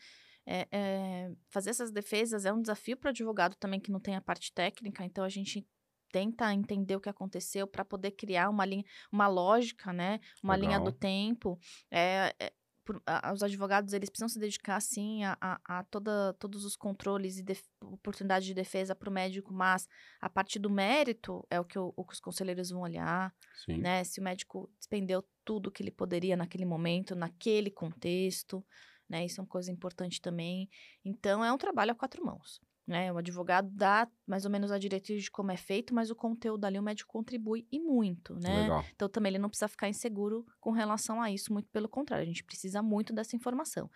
é, 0.46 0.68
é, 0.72 1.32
fazer 1.50 1.70
essas 1.72 1.92
defesas 1.92 2.46
é 2.46 2.52
um 2.54 2.62
desafio 2.62 2.98
para 2.98 3.08
o 3.08 3.12
advogado 3.12 3.56
também 3.56 3.80
que 3.80 3.92
não 3.92 4.00
tem 4.00 4.16
a 4.16 4.22
parte 4.22 4.54
técnica. 4.54 5.04
Então, 5.06 5.24
a 5.24 5.30
gente 5.30 5.66
tenta 6.12 6.54
entender 6.54 6.96
o 6.96 7.02
que 7.02 7.10
aconteceu 7.10 7.66
para 7.66 7.84
poder 7.84 8.12
criar 8.12 8.50
uma 8.50 8.66
linha, 8.66 8.84
uma 9.12 9.28
lógica, 9.28 9.92
né? 9.92 10.20
Uma 10.44 10.56
linha 10.56 10.78
Legal. 10.78 10.86
do 10.86 10.92
tempo. 10.92 11.60
É, 11.90 12.36
é, 12.40 12.54
por- 12.86 13.02
a- 13.08 13.32
os 13.34 13.42
advogados 13.42 13.94
eles 13.94 14.10
precisam 14.10 14.28
se 14.28 14.38
dedicar 14.38 14.80
sim 14.82 15.24
a, 15.24 15.38
a, 15.42 15.80
a 15.80 15.84
toda, 15.86 16.34
todos 16.34 16.66
os 16.66 16.76
controles 16.76 17.38
e 17.40 17.44
def, 17.44 17.64
oportunidades 17.82 18.46
de 18.46 18.54
defesa 18.54 18.94
para 18.94 19.10
o 19.10 19.14
médico, 19.14 19.54
mas 19.54 19.88
a 20.22 20.30
parte 20.30 20.60
do 20.60 20.70
mérito 20.70 21.48
é 21.50 21.60
o 21.60 21.66
que, 21.66 21.80
o- 21.80 21.94
o 21.96 22.06
que 22.06 22.14
os 22.14 22.20
conselheiros 22.20 22.70
vão 22.70 22.82
olhar 22.82 23.34
Sim. 23.66 23.78
né? 23.78 24.04
Se 24.04 24.20
o 24.20 24.24
médico 24.24 24.70
despendeu 24.78 25.24
tudo 25.46 25.72
que 25.72 25.82
ele 25.82 25.92
poderia 25.92 26.36
naquele 26.38 26.66
momento, 26.66 27.16
naquele 27.16 27.72
contexto, 27.72 28.64
né? 29.10 29.26
Isso 29.26 29.40
é 29.40 29.44
uma 29.44 29.50
coisa 29.50 29.72
importante 29.72 30.22
também. 30.22 30.70
Então, 31.04 31.44
é 31.44 31.52
um 31.52 31.58
trabalho 31.58 31.92
a 31.92 31.96
quatro 31.96 32.24
mãos, 32.26 32.62
né? 32.88 33.12
O 33.12 33.18
advogado 33.18 33.70
dá 33.72 34.08
mais 34.26 34.46
ou 34.46 34.52
menos 34.52 34.72
a 34.72 34.78
diretriz 34.78 35.24
de 35.24 35.32
como 35.32 35.52
é 35.52 35.58
feito, 35.58 35.94
mas 35.94 36.10
o 36.10 36.16
conteúdo 36.16 36.66
ali 36.66 36.80
o 36.80 36.84
médico 36.84 37.12
contribui 37.12 37.68
e 37.72 37.80
muito, 37.80 38.36
né? 38.36 38.64
Legal. 38.64 38.86
Então, 38.96 39.10
também 39.10 39.32
ele 39.32 39.40
não 39.40 39.50
precisa 39.50 39.68
ficar 39.68 39.90
inseguro 39.90 40.46
com 40.60 40.72
relação 40.72 41.22
a 41.22 41.32
isso, 41.32 41.54
muito 41.54 41.70
pelo 41.70 41.90
contrário, 41.90 42.24
a 42.24 42.28
gente 42.28 42.44
precisa 42.44 42.82
muito 42.82 43.14
dessa 43.14 43.36
informação. 43.36 43.90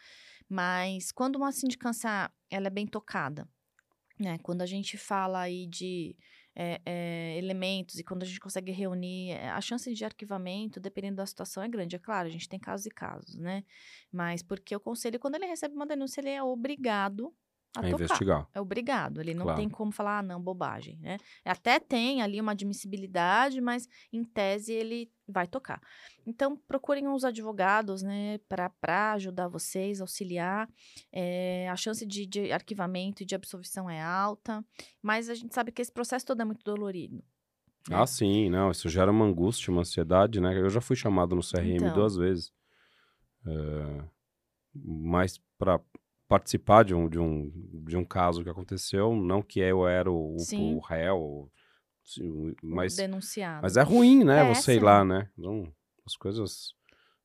Mas 0.50 1.12
quando 1.12 1.36
uma 1.36 1.52
sindicância 1.52 2.32
ela 2.50 2.68
é 2.68 2.72
bem 2.72 2.88
tocada, 2.88 3.48
né? 4.20 4.38
Quando 4.40 4.62
a 4.62 4.66
gente 4.66 4.98
fala 4.98 5.42
aí 5.42 5.68
de 5.68 6.16
é, 6.60 6.82
é, 6.84 7.38
elementos 7.38 8.00
e 8.00 8.04
quando 8.04 8.24
a 8.24 8.26
gente 8.26 8.40
consegue 8.40 8.72
reunir, 8.72 9.32
é, 9.34 9.50
a 9.50 9.62
chance 9.62 9.94
de 9.94 10.04
arquivamento, 10.04 10.80
dependendo 10.80 11.18
da 11.18 11.26
situação, 11.26 11.62
é 11.62 11.68
grande. 11.68 11.96
É 11.96 12.00
claro, 12.00 12.28
a 12.28 12.32
gente 12.32 12.50
tem 12.50 12.60
casos 12.60 12.88
e 12.88 12.90
casos, 12.90 13.36
né? 13.36 13.64
Mas 14.12 14.42
porque 14.42 14.76
o 14.76 14.80
conselho, 14.80 15.20
quando 15.20 15.36
ele 15.36 15.46
recebe 15.46 15.76
uma 15.76 15.86
denúncia, 15.86 16.20
ele 16.20 16.32
é 16.32 16.42
obrigado 16.42 17.32
a, 17.76 17.80
A 17.80 17.84
tocar. 17.84 17.94
investigar. 17.96 18.50
É 18.54 18.60
obrigado, 18.62 19.20
ele 19.22 19.34
não 19.34 19.44
Claro. 19.44 19.60
tem 19.60 19.70
como 19.70 19.92
falar, 19.92 20.20
ah, 20.20 20.24
não, 20.24 20.42
bobagem, 20.42 20.98
né? 21.00 21.18
Até 21.46 21.80
tem 21.80 22.22
ali 22.22 22.40
uma 22.42 22.54
admissibilidade, 22.54 23.62
mas 23.62 23.88
em 24.12 24.24
tese 24.24 24.74
ele 24.74 25.12
vai 25.28 25.46
tocar. 25.46 25.82
Então, 26.26 26.56
procurem 26.68 27.08
os 27.08 27.24
advogados, 27.26 28.02
né, 28.02 28.40
para 28.50 29.14
ajudar 29.14 29.48
vocês, 29.50 30.00
auxiliar. 30.02 30.70
É, 31.12 31.68
a 31.70 31.76
chance 31.76 32.06
de, 32.06 32.26
de 32.26 32.52
arquivamento 32.52 33.22
e 33.22 33.26
de 33.26 33.36
absolvição 33.36 33.90
é 33.90 34.02
alta, 34.02 34.64
mas 35.02 35.30
a 35.30 35.36
gente 35.36 35.54
sabe 35.54 35.72
que 35.72 35.82
esse 35.82 35.92
processo 35.92 36.26
todo 36.26 36.42
é 36.42 36.46
muito 36.46 36.64
dolorido. 36.64 37.16
né? 37.90 37.96
Ah, 37.96 38.08
sim, 38.08 38.50
não, 38.50 38.72
isso 38.72 38.90
gera 38.90 39.12
uma 39.12 39.26
angústia, 39.26 39.72
uma 39.72 39.82
ansiedade, 39.82 40.40
né? 40.42 40.58
Eu 40.58 40.70
já 40.70 40.82
fui 40.82 40.96
chamado 40.96 41.36
no 41.36 41.42
CRM 41.44 41.76
Então. 41.76 41.94
duas 41.94 42.16
vezes. 42.16 42.52
É, 43.46 44.04
mas 44.74 45.40
para 45.58 45.80
participar 46.28 46.84
de 46.84 46.94
um, 46.94 47.08
de, 47.08 47.20
um, 47.20 47.52
de 47.88 47.96
um 47.96 48.04
caso 48.04 48.44
que 48.44 48.50
aconteceu, 48.50 49.16
não 49.16 49.42
que 49.42 49.60
eu 49.60 49.88
era 49.88 50.12
o, 50.12 50.36
o, 50.36 50.76
o 50.76 50.80
réu, 50.80 51.50
mas, 52.64 52.96
denunciado. 52.96 53.62
mas 53.64 53.78
é 53.78 53.82
ruim, 53.82 54.24
né? 54.24 54.42
É, 54.42 54.54
você 54.54 54.76
ir 54.76 54.84
lá, 54.84 55.04
né? 55.04 55.30
Então, 55.38 55.72
as 56.06 56.16
coisas. 56.16 56.76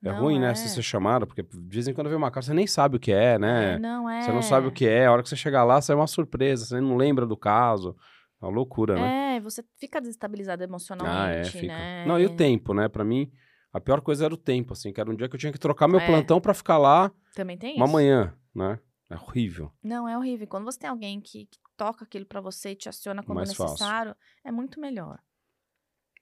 É 0.05 0.09
Não, 0.11 0.19
ruim, 0.21 0.41
né? 0.41 0.51
é. 0.51 0.55
Se 0.55 0.69
ser 0.69 0.83
chamado, 0.83 1.27
porque 1.29 1.43
de 1.45 1.75
vez 1.75 1.87
em 1.87 1.95
quando 1.95 2.09
vem 2.09 2.17
uma 2.17 2.31
casa, 2.31 2.49
você 2.49 2.55
nem 2.55 2.67
sabe 2.67 2.97
o 2.97 3.01
que 3.01 3.13
é, 3.13 3.39
né? 3.39 3.75
É, 3.75 3.79
não 3.79 4.11
é. 4.11 4.23
Você 4.23 4.33
não 4.33 4.43
sabe 4.43 4.67
o 4.67 4.73
que 4.73 4.87
é. 4.87 5.07
A 5.07 5.13
hora 5.13 5.23
que 5.23 5.29
você 5.29 5.37
chegar 5.37 5.63
lá, 5.63 5.81
sai 5.81 5.95
uma 5.95 6.09
surpresa. 6.09 6.65
Você 6.67 6.81
não 6.81 6.97
lembra 6.97 7.25
do 7.25 7.37
caso. 7.37 7.97
É 8.43 8.45
uma 8.45 8.51
loucura, 8.51 8.97
né? 8.97 9.37
É, 9.37 9.41
você 9.41 9.65
fica 9.79 10.01
desestabilizado 10.01 10.61
Ah, 10.61 10.65
é, 10.65 10.69
emocionalmente, 10.69 11.51
fica. 11.51 11.67
né? 11.69 12.05
Não, 12.05 12.19
e 12.19 12.27
o 12.27 12.31
tempo, 12.35 12.75
né? 12.75 12.89
Pra 12.89 13.05
mim, 13.05 13.31
a 13.73 13.81
pior 13.81 14.01
coisa 14.01 14.25
era 14.25 14.35
o 14.35 14.37
tempo, 14.37 14.73
assim, 14.73 14.93
que 14.93 15.01
era 15.01 15.09
um 15.09 15.15
dia 15.15 15.29
que 15.29 15.37
eu 15.37 15.39
tinha 15.39 15.53
que 15.53 15.59
trocar 15.61 15.87
meu 15.87 16.01
É. 16.01 16.07
plantão 16.07 16.41
pra 16.41 16.53
ficar 16.53 16.79
lá 16.79 17.13
Também 17.37 17.57
tem 17.57 17.77
uma 17.77 17.85
isso. 17.85 17.93
manhã, 17.93 18.35
né? 18.53 18.81
É 19.13 19.17
horrível. 19.17 19.71
Não, 19.83 20.09
é 20.09 20.17
horrível. 20.17 20.47
Quando 20.47 20.65
você 20.65 20.79
tem 20.79 20.89
alguém 20.91 21.21
que, 21.21 21.47
que 21.47 21.59
toca 21.77 22.05
aquilo 22.05 22.25
pra 22.25 22.41
você 22.41 22.71
e 22.71 22.77
te 22.77 22.89
aciona 22.89 23.23
quando 23.23 23.37
Mais 23.37 23.53
fácil. 23.53 23.73
necessário, 23.75 24.17
é 24.45 24.51
muito 24.51 24.81
melhor. 24.81 25.19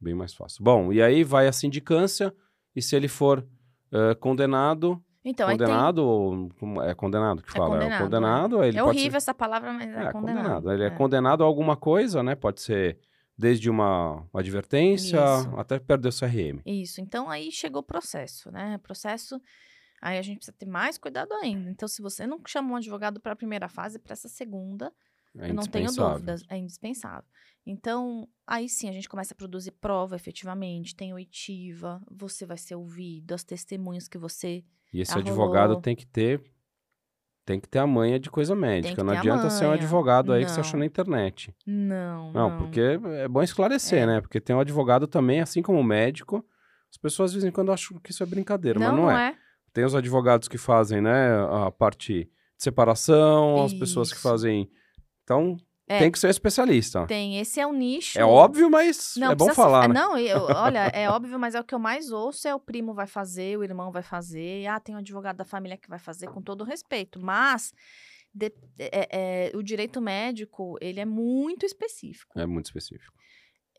Bem 0.00 0.14
mais 0.14 0.34
fácil. 0.34 0.64
Bom, 0.64 0.92
e 0.92 1.00
aí 1.02 1.22
vai 1.22 1.46
a 1.46 1.52
sindicância, 1.52 2.34
e 2.74 2.80
se 2.82 2.96
ele 2.96 3.06
for 3.08 3.46
eh, 3.92 4.14
condenado, 4.14 5.02
Então, 5.24 5.46
aí 5.48 5.56
tem... 5.58 5.66
condenado 5.66 5.98
ou 5.98 6.48
é 6.82 6.94
condenado 6.94 7.42
que 7.42 7.50
É 7.50 7.52
fala? 7.52 7.70
condenado, 7.74 7.92
É 7.92 8.02
condenado, 8.04 8.60
aí 8.60 8.68
ele 8.70 8.78
É 8.78 8.82
horrível 8.82 9.10
ser... 9.12 9.16
essa 9.18 9.34
palavra, 9.34 9.72
mas 9.72 9.88
é, 9.88 10.04
É, 10.06 10.12
condenado. 10.12 10.72
Ele 10.72 10.84
é. 10.84 10.90
condenado 10.90 11.44
a 11.44 11.46
alguma 11.46 11.76
coisa, 11.76 12.22
né? 12.22 12.34
Pode 12.34 12.60
ser 12.62 12.98
desde 13.36 13.68
uma 13.70 14.26
advertência 14.34 15.16
Isso. 15.18 15.56
até 15.56 15.78
perder 15.78 16.08
o 16.08 16.12
CRM. 16.18 16.60
Isso. 16.66 17.00
Então, 17.00 17.28
aí 17.30 17.50
chegou 17.52 17.80
o 17.82 17.84
processo, 17.84 18.50
né? 18.50 18.78
Processo... 18.82 19.40
Aí 20.00 20.18
a 20.18 20.22
gente 20.22 20.38
precisa 20.38 20.56
ter 20.56 20.66
mais 20.66 20.96
cuidado 20.96 21.32
ainda. 21.34 21.68
Então, 21.70 21.86
se 21.88 22.00
você 22.00 22.26
não 22.26 22.40
chamou 22.46 22.72
um 22.72 22.76
advogado 22.76 23.20
para 23.20 23.32
a 23.32 23.36
primeira 23.36 23.68
fase, 23.68 23.98
para 23.98 24.12
essa 24.14 24.28
segunda, 24.28 24.92
É 25.36 25.50
eu 25.50 25.54
não 25.54 25.62
tenho 25.64 25.92
dúvidas, 25.92 26.42
é 26.48 26.56
indispensável. 26.56 27.28
Então, 27.66 28.26
aí 28.46 28.68
sim, 28.68 28.88
a 28.88 28.92
gente 28.92 29.08
começa 29.08 29.34
a 29.34 29.36
produzir 29.36 29.72
prova 29.72 30.16
efetivamente, 30.16 30.96
tem 30.96 31.12
oitiva, 31.12 32.00
você 32.10 32.46
vai 32.46 32.56
ser 32.56 32.74
ouvido, 32.74 33.32
as 33.34 33.44
testemunhas 33.44 34.08
que 34.08 34.16
você 34.18 34.64
E 34.92 35.00
esse 35.02 35.12
Arrolou. 35.12 35.28
advogado 35.28 35.80
tem 35.80 35.94
que 35.94 36.06
ter 36.06 36.42
tem 37.44 37.58
que 37.58 37.68
ter 37.68 37.80
a 37.80 37.86
manha 37.86 38.18
de 38.20 38.30
coisa 38.30 38.54
médica. 38.54 39.02
Não 39.02 39.12
adianta 39.12 39.50
ser 39.50 39.66
um 39.66 39.72
advogado 39.72 40.32
aí 40.32 40.44
que 40.44 40.50
você 40.50 40.56
Não. 40.58 40.60
achou 40.64 40.78
na 40.78 40.86
internet. 40.86 41.52
Não, 41.66 42.32
Não, 42.32 42.50
não. 42.50 42.58
porque 42.58 42.80
é 42.80 43.26
bom 43.26 43.42
esclarecer, 43.42 44.02
É. 44.02 44.06
né? 44.06 44.20
Porque 44.20 44.40
tem 44.40 44.54
um 44.54 44.60
advogado 44.60 45.08
também, 45.08 45.40
assim 45.40 45.60
como 45.60 45.80
o 45.80 45.84
médico. 45.84 46.46
As 46.90 46.96
pessoas 46.96 47.32
de 47.32 47.38
vez 47.38 47.44
em 47.48 47.50
quando 47.52 47.72
acham 47.72 47.98
que 47.98 48.10
isso 48.12 48.22
é 48.22 48.26
brincadeira, 48.26 48.78
não, 48.78 48.86
mas 48.88 48.96
não, 48.96 49.02
não 49.04 49.10
é. 49.10 49.30
é. 49.30 49.38
Tem 49.72 49.84
os 49.84 49.94
advogados 49.94 50.48
que 50.48 50.58
fazem, 50.58 51.00
né, 51.00 51.30
a 51.66 51.70
parte 51.70 52.24
de 52.24 52.30
separação, 52.58 53.62
as 53.64 53.72
pessoas 53.74 54.10
que 54.10 54.16
Isso. 54.18 54.28
fazem. 54.28 54.70
Então, 55.22 55.56
É. 55.88 55.98
tem 56.00 56.10
que 56.10 56.18
ser 56.18 56.28
especialista. 56.30 57.06
Tem, 57.06 57.38
esse 57.38 57.60
é 57.60 57.66
o 57.66 57.72
nicho. 57.72 58.18
É 58.18 58.24
óbvio, 58.24 58.68
mas 58.70 59.14
Não, 59.16 59.30
é 59.30 59.34
bom 59.34 59.52
falar, 59.54 59.84
é, 59.84 59.88
né? 59.88 59.94
Não, 59.94 60.18
eu- 60.18 60.46
olha, 60.56 60.90
é 60.92 61.08
óbvio, 61.08 61.38
mas 61.38 61.54
é 61.54 61.60
o 61.60 61.64
que 61.64 61.74
eu 61.74 61.78
mais 61.78 62.10
ouço 62.10 62.46
é 62.48 62.54
o 62.54 62.60
primo 62.60 62.92
vai 62.94 63.06
fazer, 63.06 63.56
o 63.58 63.64
irmão 63.64 63.90
vai 63.92 64.02
fazer. 64.02 64.66
Ah, 64.66 64.80
tem 64.80 64.94
um 64.94 64.98
advogado 64.98 65.36
da 65.36 65.44
família 65.44 65.76
que 65.76 65.88
vai 65.88 65.98
fazer, 65.98 66.28
com 66.28 66.42
todo 66.42 66.62
o 66.62 66.64
respeito. 66.64 67.20
Mas 67.20 67.72
de- 68.32 68.52
é- 68.78 69.50
é, 69.52 69.56
o 69.56 69.62
direito 69.62 70.00
médico, 70.00 70.76
ele 70.80 71.00
é 71.00 71.04
muito 71.04 71.64
específico. 71.66 72.38
É 72.38 72.46
muito 72.46 72.66
específico. 72.66 73.18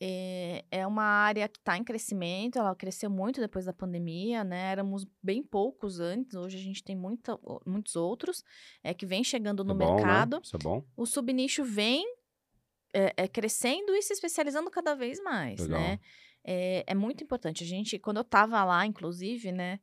É, 0.03 0.65
é 0.71 0.87
uma 0.87 1.03
área 1.03 1.47
que 1.47 1.59
está 1.59 1.77
em 1.77 1.83
crescimento, 1.83 2.57
ela 2.57 2.75
cresceu 2.75 3.07
muito 3.07 3.39
depois 3.39 3.65
da 3.65 3.73
pandemia, 3.73 4.43
né? 4.43 4.71
Éramos 4.71 5.05
bem 5.21 5.43
poucos 5.43 5.99
antes, 5.99 6.33
hoje 6.33 6.57
a 6.57 6.59
gente 6.59 6.83
tem 6.83 6.95
muita, 6.95 7.37
muitos 7.63 7.95
outros 7.95 8.43
é, 8.83 8.95
que 8.95 9.05
vem 9.05 9.23
chegando 9.23 9.63
no 9.63 9.73
é 9.73 9.75
bom, 9.75 9.93
mercado. 9.93 10.37
Né? 10.37 10.41
Isso 10.43 10.55
é 10.55 10.59
bom. 10.59 10.83
O 10.97 11.05
subnicho 11.05 11.63
vem 11.63 12.03
é, 12.91 13.13
é, 13.15 13.27
crescendo 13.27 13.93
e 13.93 14.01
se 14.01 14.11
especializando 14.11 14.71
cada 14.71 14.95
vez 14.95 15.21
mais, 15.21 15.59
Legal. 15.59 15.79
né? 15.79 15.99
É, 16.43 16.95
muito 16.95 17.23
importante. 17.23 17.63
A 17.63 17.67
gente, 17.67 17.99
quando 17.99 18.17
eu 18.17 18.21
estava 18.21 18.63
lá, 18.63 18.83
inclusive, 18.83 19.51
né? 19.51 19.79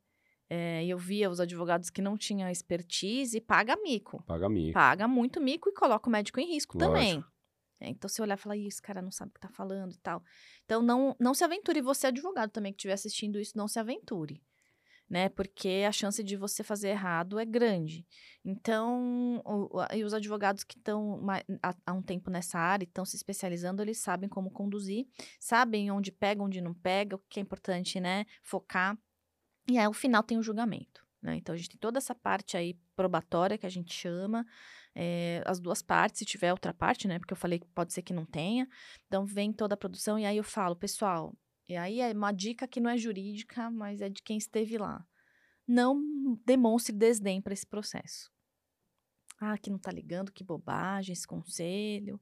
eu 0.85 0.97
via 0.97 1.29
os 1.29 1.39
advogados 1.39 1.91
que 1.91 2.01
não 2.01 2.17
tinham 2.17 2.49
expertise 2.49 3.39
paga 3.39 3.77
mico. 3.77 4.21
Paga 4.23 4.49
mico. 4.49 4.73
Paga 4.73 5.07
muito 5.07 5.39
mico 5.39 5.69
e 5.69 5.73
coloca 5.73 6.09
o 6.09 6.11
médico 6.11 6.39
em 6.39 6.51
risco 6.51 6.75
Lógico. 6.75 6.91
também. 6.91 7.23
É, 7.79 7.87
então, 7.89 8.09
se 8.09 8.21
olhar 8.21 8.37
e 8.37 8.41
falar, 8.41 8.57
"Ih, 8.57 8.67
esse 8.67 8.81
cara 8.81 9.01
não 9.01 9.11
sabe 9.11 9.31
o 9.31 9.33
que 9.33 9.39
tá 9.39 9.49
falando 9.49 9.93
e 9.93 9.97
tal. 9.99 10.21
Então, 10.65 10.81
não, 10.81 11.15
não 11.19 11.33
se 11.33 11.43
aventure. 11.43 11.81
Você, 11.81 12.07
advogado 12.07 12.51
também, 12.51 12.73
que 12.73 12.77
estiver 12.77 12.93
assistindo 12.93 13.39
isso, 13.39 13.57
não 13.57 13.67
se 13.67 13.79
aventure. 13.79 14.41
Né? 15.09 15.27
Porque 15.29 15.83
a 15.87 15.91
chance 15.91 16.23
de 16.23 16.35
você 16.35 16.63
fazer 16.63 16.89
errado 16.89 17.39
é 17.39 17.45
grande. 17.45 18.05
Então, 18.45 19.41
o- 19.43 19.79
o- 19.79 19.95
e 19.95 20.03
os 20.03 20.13
advogados 20.13 20.63
que 20.63 20.77
estão 20.77 21.19
há, 21.85 21.93
um 21.93 22.01
tempo 22.01 22.29
nessa 22.29 22.59
área 22.59 22.83
estão 22.85 23.03
se 23.05 23.15
especializando, 23.15 23.81
eles 23.81 23.97
sabem 23.97 24.29
como 24.29 24.51
conduzir, 24.51 25.07
sabem 25.39 25.89
onde 25.89 26.11
pega, 26.11 26.43
onde 26.43 26.61
não 26.61 26.73
pega, 26.75 27.15
o 27.15 27.19
que 27.27 27.39
é 27.39 27.43
importante, 27.43 27.99
né? 27.99 28.25
Focar. 28.43 28.95
E 29.67 29.77
aí, 29.79 29.85
ao 29.85 29.93
final, 29.93 30.21
tem 30.21 30.37
o 30.37 30.43
julgamento. 30.43 31.03
Né? 31.21 31.35
Então, 31.37 31.53
a 31.53 31.57
gente 31.57 31.69
tem 31.71 31.79
toda 31.79 31.97
essa 31.97 32.13
parte 32.15 32.55
aí 32.55 32.75
probatória 32.95 33.57
que 33.57 33.65
a 33.65 33.69
gente 33.69 33.93
chama, 33.93 34.45
é, 35.01 35.41
as 35.45 35.61
duas 35.61 35.81
partes, 35.81 36.19
se 36.19 36.25
tiver 36.25 36.51
outra 36.51 36.73
parte, 36.73 37.07
né? 37.07 37.19
Porque 37.19 37.31
eu 37.31 37.37
falei 37.37 37.57
que 37.57 37.67
pode 37.67 37.93
ser 37.93 38.01
que 38.01 38.11
não 38.11 38.25
tenha. 38.25 38.67
Então, 39.07 39.25
vem 39.25 39.53
toda 39.53 39.73
a 39.73 39.77
produção 39.77 40.19
e 40.19 40.25
aí 40.25 40.35
eu 40.35 40.43
falo, 40.43 40.75
pessoal, 40.75 41.33
e 41.69 41.77
aí 41.77 42.01
é 42.01 42.11
uma 42.11 42.33
dica 42.33 42.67
que 42.67 42.81
não 42.81 42.89
é 42.89 42.97
jurídica, 42.97 43.71
mas 43.71 44.01
é 44.01 44.09
de 44.09 44.21
quem 44.21 44.37
esteve 44.37 44.77
lá. 44.77 45.07
Não 45.65 46.03
demonstre 46.45 46.93
desdém 46.93 47.41
para 47.41 47.53
esse 47.53 47.65
processo. 47.65 48.29
Ah, 49.39 49.57
que 49.57 49.69
não 49.69 49.79
tá 49.79 49.89
ligando, 49.89 50.33
que 50.33 50.43
bobagem, 50.43 51.13
esse 51.13 51.25
conselho. 51.25 52.19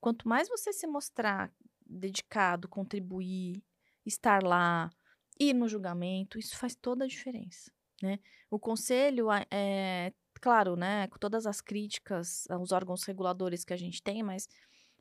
Quanto 0.00 0.28
mais 0.28 0.48
você 0.48 0.72
se 0.72 0.86
mostrar 0.86 1.52
dedicado, 1.84 2.68
contribuir, 2.68 3.60
estar 4.06 4.44
lá, 4.44 4.88
ir 5.36 5.52
no 5.52 5.66
julgamento, 5.66 6.38
isso 6.38 6.56
faz 6.56 6.76
toda 6.76 7.06
a 7.06 7.08
diferença, 7.08 7.72
né? 8.00 8.20
O 8.48 8.56
conselho 8.56 9.26
é, 9.50 10.12
claro, 10.40 10.76
né, 10.76 11.06
com 11.08 11.18
todas 11.18 11.46
as 11.46 11.60
críticas 11.60 12.44
aos 12.50 12.72
órgãos 12.72 13.04
reguladores 13.04 13.64
que 13.64 13.72
a 13.72 13.76
gente 13.76 14.02
tem, 14.02 14.22
mas 14.22 14.48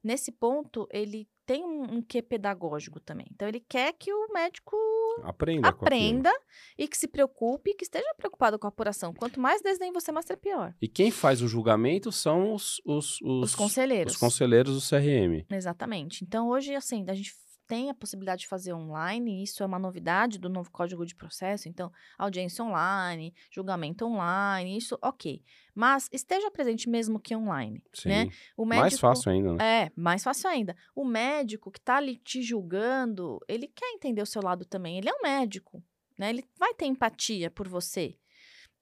nesse 0.04 0.32
ponto 0.32 0.88
ele 0.92 1.28
tem 1.46 1.64
um, 1.66 1.96
um 1.96 2.02
quê 2.02 2.22
pedagógico 2.22 3.00
também. 3.00 3.28
Então 3.32 3.48
ele 3.48 3.60
quer 3.60 3.94
que 3.94 4.14
o 4.14 4.28
médico 4.34 4.76
Aprenda 5.24 5.68
aprenda 5.68 6.32
e 6.78 6.88
que 6.88 6.98
se 6.98 7.08
preocupe, 7.08 7.74
que 7.74 7.84
esteja 7.84 8.06
preocupado 8.16 8.58
com 8.58 8.68
a 8.68 8.70
apuração. 8.70 9.14
Quanto 9.14 9.40
mais 9.40 9.62
desdém 9.62 9.92
você 9.92 10.12
mostra, 10.12 10.38
pior. 10.38 10.74
E 10.82 10.88
quem 10.88 11.12
faz 11.12 11.42
o 11.42 11.48
julgamento 11.48 12.12
são 12.12 12.54
os, 12.54 12.80
os, 12.86 13.20
os, 13.22 13.50
Os 13.50 13.56
conselheiros. 13.56 14.14
os 14.14 14.20
conselheiros 14.20 14.76
do 14.76 14.88
CRM. 14.88 15.46
Exatamente. 15.50 16.24
Então, 16.24 16.48
hoje, 16.50 16.74
assim, 16.76 17.04
a 17.08 17.14
gente 17.14 17.34
tem 17.70 17.92
a 17.92 17.94
possibilidade 17.94 18.42
de 18.42 18.48
fazer 18.48 18.74
online, 18.74 19.44
isso 19.44 19.62
é 19.62 19.66
uma 19.66 19.78
novidade 19.78 20.40
do 20.40 20.50
novo 20.50 20.72
Código 20.72 21.06
de 21.06 21.14
Processo, 21.14 21.70
então, 21.70 21.92
audiência 22.18 22.66
online, 22.66 23.32
julgamento 23.52 24.08
online, 24.08 24.76
isso, 24.76 24.98
ok. 25.04 25.44
Mas 25.76 26.10
esteja 26.12 26.50
presente 26.50 26.90
mesmo 26.90 27.20
que 27.20 27.36
online, 27.36 27.84
Sim. 27.94 28.10
né? 28.10 28.30
O 28.58 28.66
médico, 28.66 28.82
Mais 28.82 29.00
fácil 29.00 29.32
ainda, 29.32 29.54
né? 29.54 29.84
É, 29.84 29.92
mais 29.96 30.24
fácil 30.24 30.50
ainda. 30.50 30.76
O 30.96 31.06
médico 31.06 31.70
que 31.70 31.80
tá 31.80 31.98
ali 31.98 32.18
te 32.18 32.42
julgando, 32.42 33.40
ele 33.48 33.68
quer 33.68 33.92
entender 33.94 34.24
o 34.24 34.26
seu 34.26 34.42
lado 34.42 34.66
também. 34.66 34.98
Ele 34.98 35.08
é 35.08 35.14
um 35.14 35.22
médico, 35.22 35.84
né? 36.18 36.32
Ele 36.32 36.44
vai 36.58 36.74
ter 36.74 36.88
empatia 36.88 37.52
por 37.52 37.68
você. 37.68 38.18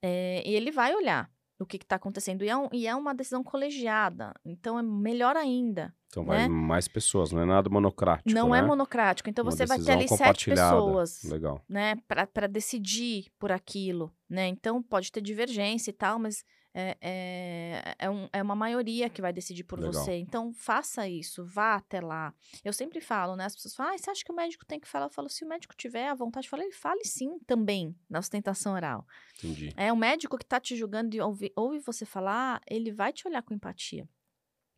É, 0.02 0.41
e 0.47 0.56
ele 0.56 0.71
vai 0.71 0.95
olhar 0.95 1.30
o 1.60 1.65
que 1.65 1.78
está 1.78 1.96
acontecendo. 1.96 2.43
E 2.43 2.50
é, 2.50 2.56
um- 2.58 2.70
e 2.72 2.88
é 2.88 2.96
uma 2.96 3.13
decisão 3.13 3.43
colegiada. 3.43 4.34
Então, 4.46 4.78
é 4.78 4.84
melhor 4.84 5.36
ainda. 5.36 5.93
Então 6.10 6.24
vai 6.24 6.38
né? 6.38 6.48
mais 6.48 6.88
pessoas, 6.88 7.32
não 7.34 7.41
é 7.41 7.46
nada 7.46 7.70
monocrático, 7.70 8.30
não 8.30 8.50
né? 8.52 8.60
é 8.60 8.62
monocrático. 8.62 9.30
Então, 9.30 9.43
Uma 9.43 9.52
você 9.52 9.65
vai 9.65 9.78
ter 9.78 9.91
ali 9.91 10.08
sete 10.08 10.50
pessoas 10.52 11.22
Legal. 11.24 11.62
né, 11.67 11.96
para 12.08 12.48
decidir 12.48 13.26
por 13.38 13.52
aquilo, 13.52 14.13
né? 14.30 14.48
Então 14.48 14.82
pode 14.82 15.12
ter 15.12 15.20
divergência 15.20 15.89
e 15.89 15.93
tal, 15.93 16.17
mas 16.17 16.46
é, 16.80 16.96
é, 17.02 17.96
é, 17.98 18.10
um- 18.10 18.30
é 18.32 18.44
uma 18.44 18.56
maioria 18.56 19.10
que 19.10 19.20
vai 19.20 19.34
decidir 19.34 19.63
por 19.63 19.80
Legal. 19.80 19.94
você. 19.94 20.13
Então 20.18 20.54
faça 20.54 21.08
isso, 21.10 21.44
vá 21.44 21.76
até 21.76 22.00
lá. 22.00 22.32
Eu 22.63 22.72
sempre 22.72 23.02
falo, 23.02 23.36
né? 23.36 23.46
As 23.46 23.56
pessoas 23.56 23.74
falam, 23.74 23.94
ah, 23.96 23.98
você 23.98 24.12
acha 24.12 24.24
que 24.24 24.32
o 24.32 24.36
médico 24.36 24.63
tem 24.63 24.80
que 24.80 24.88
falar? 24.88 25.08
Eu 25.08 25.10
falo, 25.10 25.28
se 25.28 25.44
o 25.44 25.48
médico 25.48 25.76
tiver 25.76 26.08
a 26.08 26.13
vontade, 26.13 26.48
fala, 26.48 26.63
ele 26.63 26.72
fale 26.74 27.04
sim 27.04 27.40
também 27.48 27.96
na 28.08 28.22
sustentação 28.22 28.74
oral. 28.74 29.08
Entendi. 29.40 29.74
É 29.76 29.92
o 29.92 29.98
médico 29.98 30.38
que 30.38 30.46
tá 30.46 30.60
te 30.60 30.76
julgando 30.76 31.16
e 31.16 31.20
ouve, 31.22 31.52
ouve 31.56 31.80
você 31.80 32.06
falar, 32.06 32.62
ele 32.70 32.92
vai 32.92 33.12
te 33.12 33.28
olhar 33.28 33.42
com 33.42 33.56
empatia. 33.56 34.08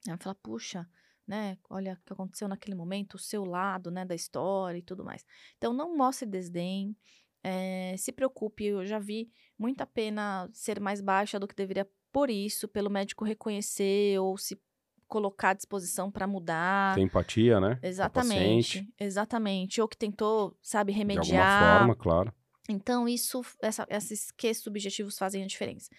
Ele 0.05 0.15
vai 0.15 0.17
falar, 0.17 0.35
puxa, 0.35 0.89
né? 1.27 1.57
Olha 1.69 1.93
o 2.01 2.05
que 2.05 2.13
aconteceu 2.13 2.47
naquele 2.47 2.75
momento, 2.75 3.15
o 3.15 3.19
seu 3.19 3.43
lado, 3.43 3.91
né, 3.91 4.05
da 4.05 4.15
história 4.15 4.77
e 4.77 4.81
tudo 4.81 5.03
mais. 5.03 5.25
Então, 5.57 5.73
não 5.73 5.97
mostre 5.97 6.25
desdém. 6.25 6.95
Eh, 7.43 7.95
se 7.97 8.11
preocupe, 8.11 8.65
eu 8.65 8.85
já 8.85 8.99
vi 8.99 9.29
muita 9.57 9.85
pena 9.85 10.49
ser 10.53 10.79
mais 10.79 11.01
baixa 11.01 11.39
do 11.39 11.47
que 11.47 11.55
deveria 11.55 11.87
por 12.11 12.29
isso, 12.29 12.67
pelo 12.67 12.89
médico 12.89 13.23
reconhecer 13.23 14.19
ou 14.19 14.37
se 14.37 14.59
colocar 15.07 15.49
à 15.49 15.53
disposição 15.53 16.11
para 16.11 16.27
mudar. 16.27 16.95
Tem 16.95 17.03
empatia, 17.05 17.59
né? 17.59 17.79
Exatamente, 17.81 18.87
exatamente. 18.99 19.81
Ou 19.81 19.87
que 19.87 19.97
tentou, 19.97 20.55
sabe, 20.61 20.93
De 20.93 20.99
alguma 20.99 21.15
remediar. 21.15 21.77
forma, 21.79 21.95
claro. 21.95 22.33
Então, 22.69 23.07
isso, 23.07 23.41
essa, 23.61 23.85
esses 23.89 24.29
que 24.31 24.53
subjetivos 24.53 25.17
fazem 25.17 25.43
a 25.43 25.47
diferença. 25.47 25.89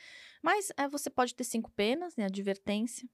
Mas 0.42 0.70
é, 0.76 0.88
você 0.88 1.10
pode 1.10 1.34
ter 1.34 1.44
cinco 1.44 1.70
penas, 1.72 2.16
né? 2.16 2.26
Advertência, 2.26 3.08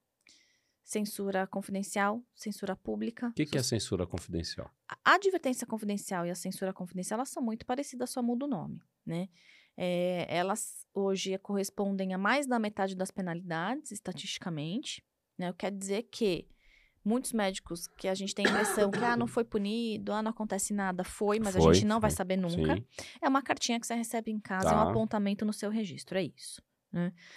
censura 0.87 1.47
confidencial, 1.47 2.23
censura 2.35 2.75
pública. 2.77 3.29
O 3.29 3.33
que, 3.33 3.45
que 3.45 3.59
é 3.59 3.63
censura 3.63 4.07
confidencial? 4.07 4.71
A 5.05 5.15
advertência 5.17 5.67
confidencial 5.67 6.25
e 6.25 6.31
a 6.31 6.35
censura 6.35 6.73
confidencial, 6.73 7.19
elas 7.19 7.29
são 7.29 7.43
muito 7.43 7.67
parecidas, 7.67 8.09
só 8.11 8.23
muda 8.23 8.47
o 8.47 8.49
nome, 8.49 8.81
né? 9.05 9.29
é, 9.77 10.27
elas 10.29 10.87
hoje 10.95 11.37
correspondem 11.39 12.15
a 12.15 12.19
mais 12.19 12.47
da 12.47 12.59
metade 12.59 12.95
das 12.97 13.11
penalidades, 13.11 13.91
estatisticamente. 13.93 15.05
Né? 15.37 15.53
Quer 15.53 15.71
dizer 15.71 16.05
que 16.05 16.49
muitos 17.05 17.33
médicos 17.33 17.87
que 17.87 18.09
a 18.09 18.15
gente 18.15 18.35
tem 18.35 18.47
a 18.47 18.51
impressão 18.51 18.91
que 18.91 19.05
ah, 19.05 19.17
não 19.17 19.27
foi 19.27 19.45
punido, 19.45 20.13
ah, 20.13 20.23
não 20.23 20.31
acontece 20.31 20.73
nada, 20.73 21.05
foi, 21.05 21.39
mas 21.39 21.55
Foi, 21.55 21.71
a 21.71 21.75
gente 21.75 21.85
não 21.85 22.01
vai 22.01 22.11
foi. 22.11 22.17
saber 22.17 22.37
nunca. 22.37 22.75
Sim. 22.77 22.85
É 23.21 23.29
uma 23.29 23.43
cartinha 23.43 23.79
que 23.79 23.87
você 23.87 23.95
recebe 23.95 24.31
em 24.31 24.41
casa, 24.41 24.69
é 24.69 24.71
Tá. 24.71 24.85
um 24.85 24.89
apontamento 24.89 25.45
no 25.45 25.53
seu 25.53 25.69
registro, 25.71 26.17
é 26.19 26.23
isso. 26.23 26.63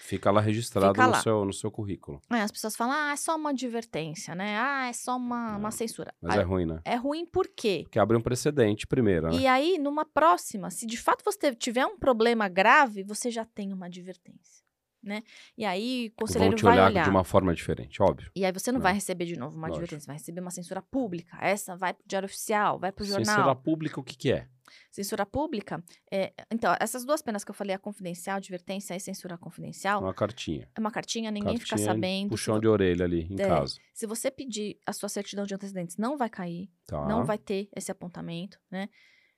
Fica 0.02 0.32
lá 0.32 0.42
registrado 0.42 0.94
Fica 0.94 1.06
no, 1.06 1.12
lá. 1.12 1.22
Seu, 1.22 1.46
no 1.46 1.54
seu 1.54 1.70
currículo. 1.72 2.22
É, 2.32 2.42
as 2.42 2.52
pessoas 2.52 2.76
falam, 2.76 2.94
ah, 2.94 3.12
é 3.12 3.16
só 3.16 3.36
uma 3.36 3.50
advertência, 3.52 4.34
né? 4.36 4.58
Ah, 4.58 4.88
é 4.88 4.94
só 4.94 5.18
uma, 5.18 5.58
uma 5.58 5.72
censura. 5.72 6.14
Mas 6.22 6.38
Ah, 6.38 6.42
é 6.42 6.44
ruim, 6.44 6.66
né? 6.66 6.82
é 6.86 6.96
ruim 6.96 7.26
por 7.26 7.48
quê? 7.48 7.82
Porque 7.84 8.00
abre 8.00 8.16
um 8.18 8.22
precedente 8.22 8.88
primeiro, 8.88 9.30
né? 9.30 9.36
E 9.38 9.48
aí, 9.48 9.78
numa 9.78 10.06
próxima, 10.06 10.70
se 10.70 10.86
de 10.86 10.98
fato 10.98 11.24
você 11.24 11.54
tiver 11.56 11.86
um 11.86 11.98
problema 11.98 12.48
grave, 12.48 13.04
você 13.04 13.30
já 13.32 13.46
tem 13.46 13.74
uma 13.74 13.88
advertência, 13.88 14.64
né? 15.04 15.22
E 15.58 15.66
aí, 15.66 16.08
o 16.08 16.10
Vão 16.10 16.28
conselheiro 16.28 16.56
te 16.56 16.64
vai 16.64 16.74
olhar 16.74 16.90
olhar. 16.90 17.04
de 17.04 17.10
uma 17.10 17.24
forma 17.24 17.54
diferente, 17.54 18.02
óbvio. 18.02 18.32
E 18.36 18.46
aí 18.46 18.52
você 18.52 18.72
não 18.72 18.80
né? 18.80 18.84
vai 18.84 18.94
receber 18.94 19.26
de 19.26 19.38
novo 19.38 19.56
uma 19.58 19.68
Lógico. 19.68 19.84
advertência, 19.84 20.08
vai 20.08 20.18
receber 20.18 20.42
uma 20.42 20.52
censura 20.52 20.82
pública. 20.82 21.38
Essa 21.42 21.76
vai 21.76 21.94
pro 21.94 22.04
diário 22.08 22.26
oficial, 22.26 22.80
vai 22.80 22.92
pro 22.92 23.06
jornal. 23.06 23.26
Censura 23.36 23.56
pública, 23.56 24.00
o 24.00 24.04
que 24.04 24.16
que 24.18 24.32
é? 24.32 24.48
Censura 24.92 25.26
pública, 25.26 25.84
é, 26.12 26.34
então, 26.52 26.76
essas 26.80 27.04
duas 27.06 27.22
penas 27.22 27.44
que 27.44 27.52
eu 27.52 27.56
falei, 27.56 27.76
a 27.76 27.80
confidencial, 27.80 28.38
advertência 28.38 28.96
e 28.96 29.00
censura 29.00 29.38
confidencial, 29.38 30.02
Uma 30.02 30.14
cartinha. 30.14 30.70
é 30.76 30.80
uma 30.80 30.92
cartinha, 30.92 31.32
ninguém 31.32 31.58
fica 31.58 31.70
Cartinha, 31.72 31.88
sabendo. 31.94 32.24
Se, 32.26 32.30
Puxão 32.30 32.60
de 32.60 32.68
orelha 32.68 33.06
ali, 33.06 33.28
em 33.30 33.36
É, 33.42 33.48
casa. 33.48 33.76
se 33.94 34.06
você 34.08 34.30
pedir 34.32 34.78
a 34.86 34.94
sua 34.94 35.10
certidão 35.10 35.46
de 35.46 35.54
antecedentes, 35.54 35.98
não 35.98 36.18
vai 36.18 36.30
cair, 36.30 36.70
Tá. 36.86 37.06
não 37.08 37.24
vai 37.24 37.38
ter 37.38 37.70
esse 37.76 37.92
apontamento, 37.92 38.60
né? 38.72 38.90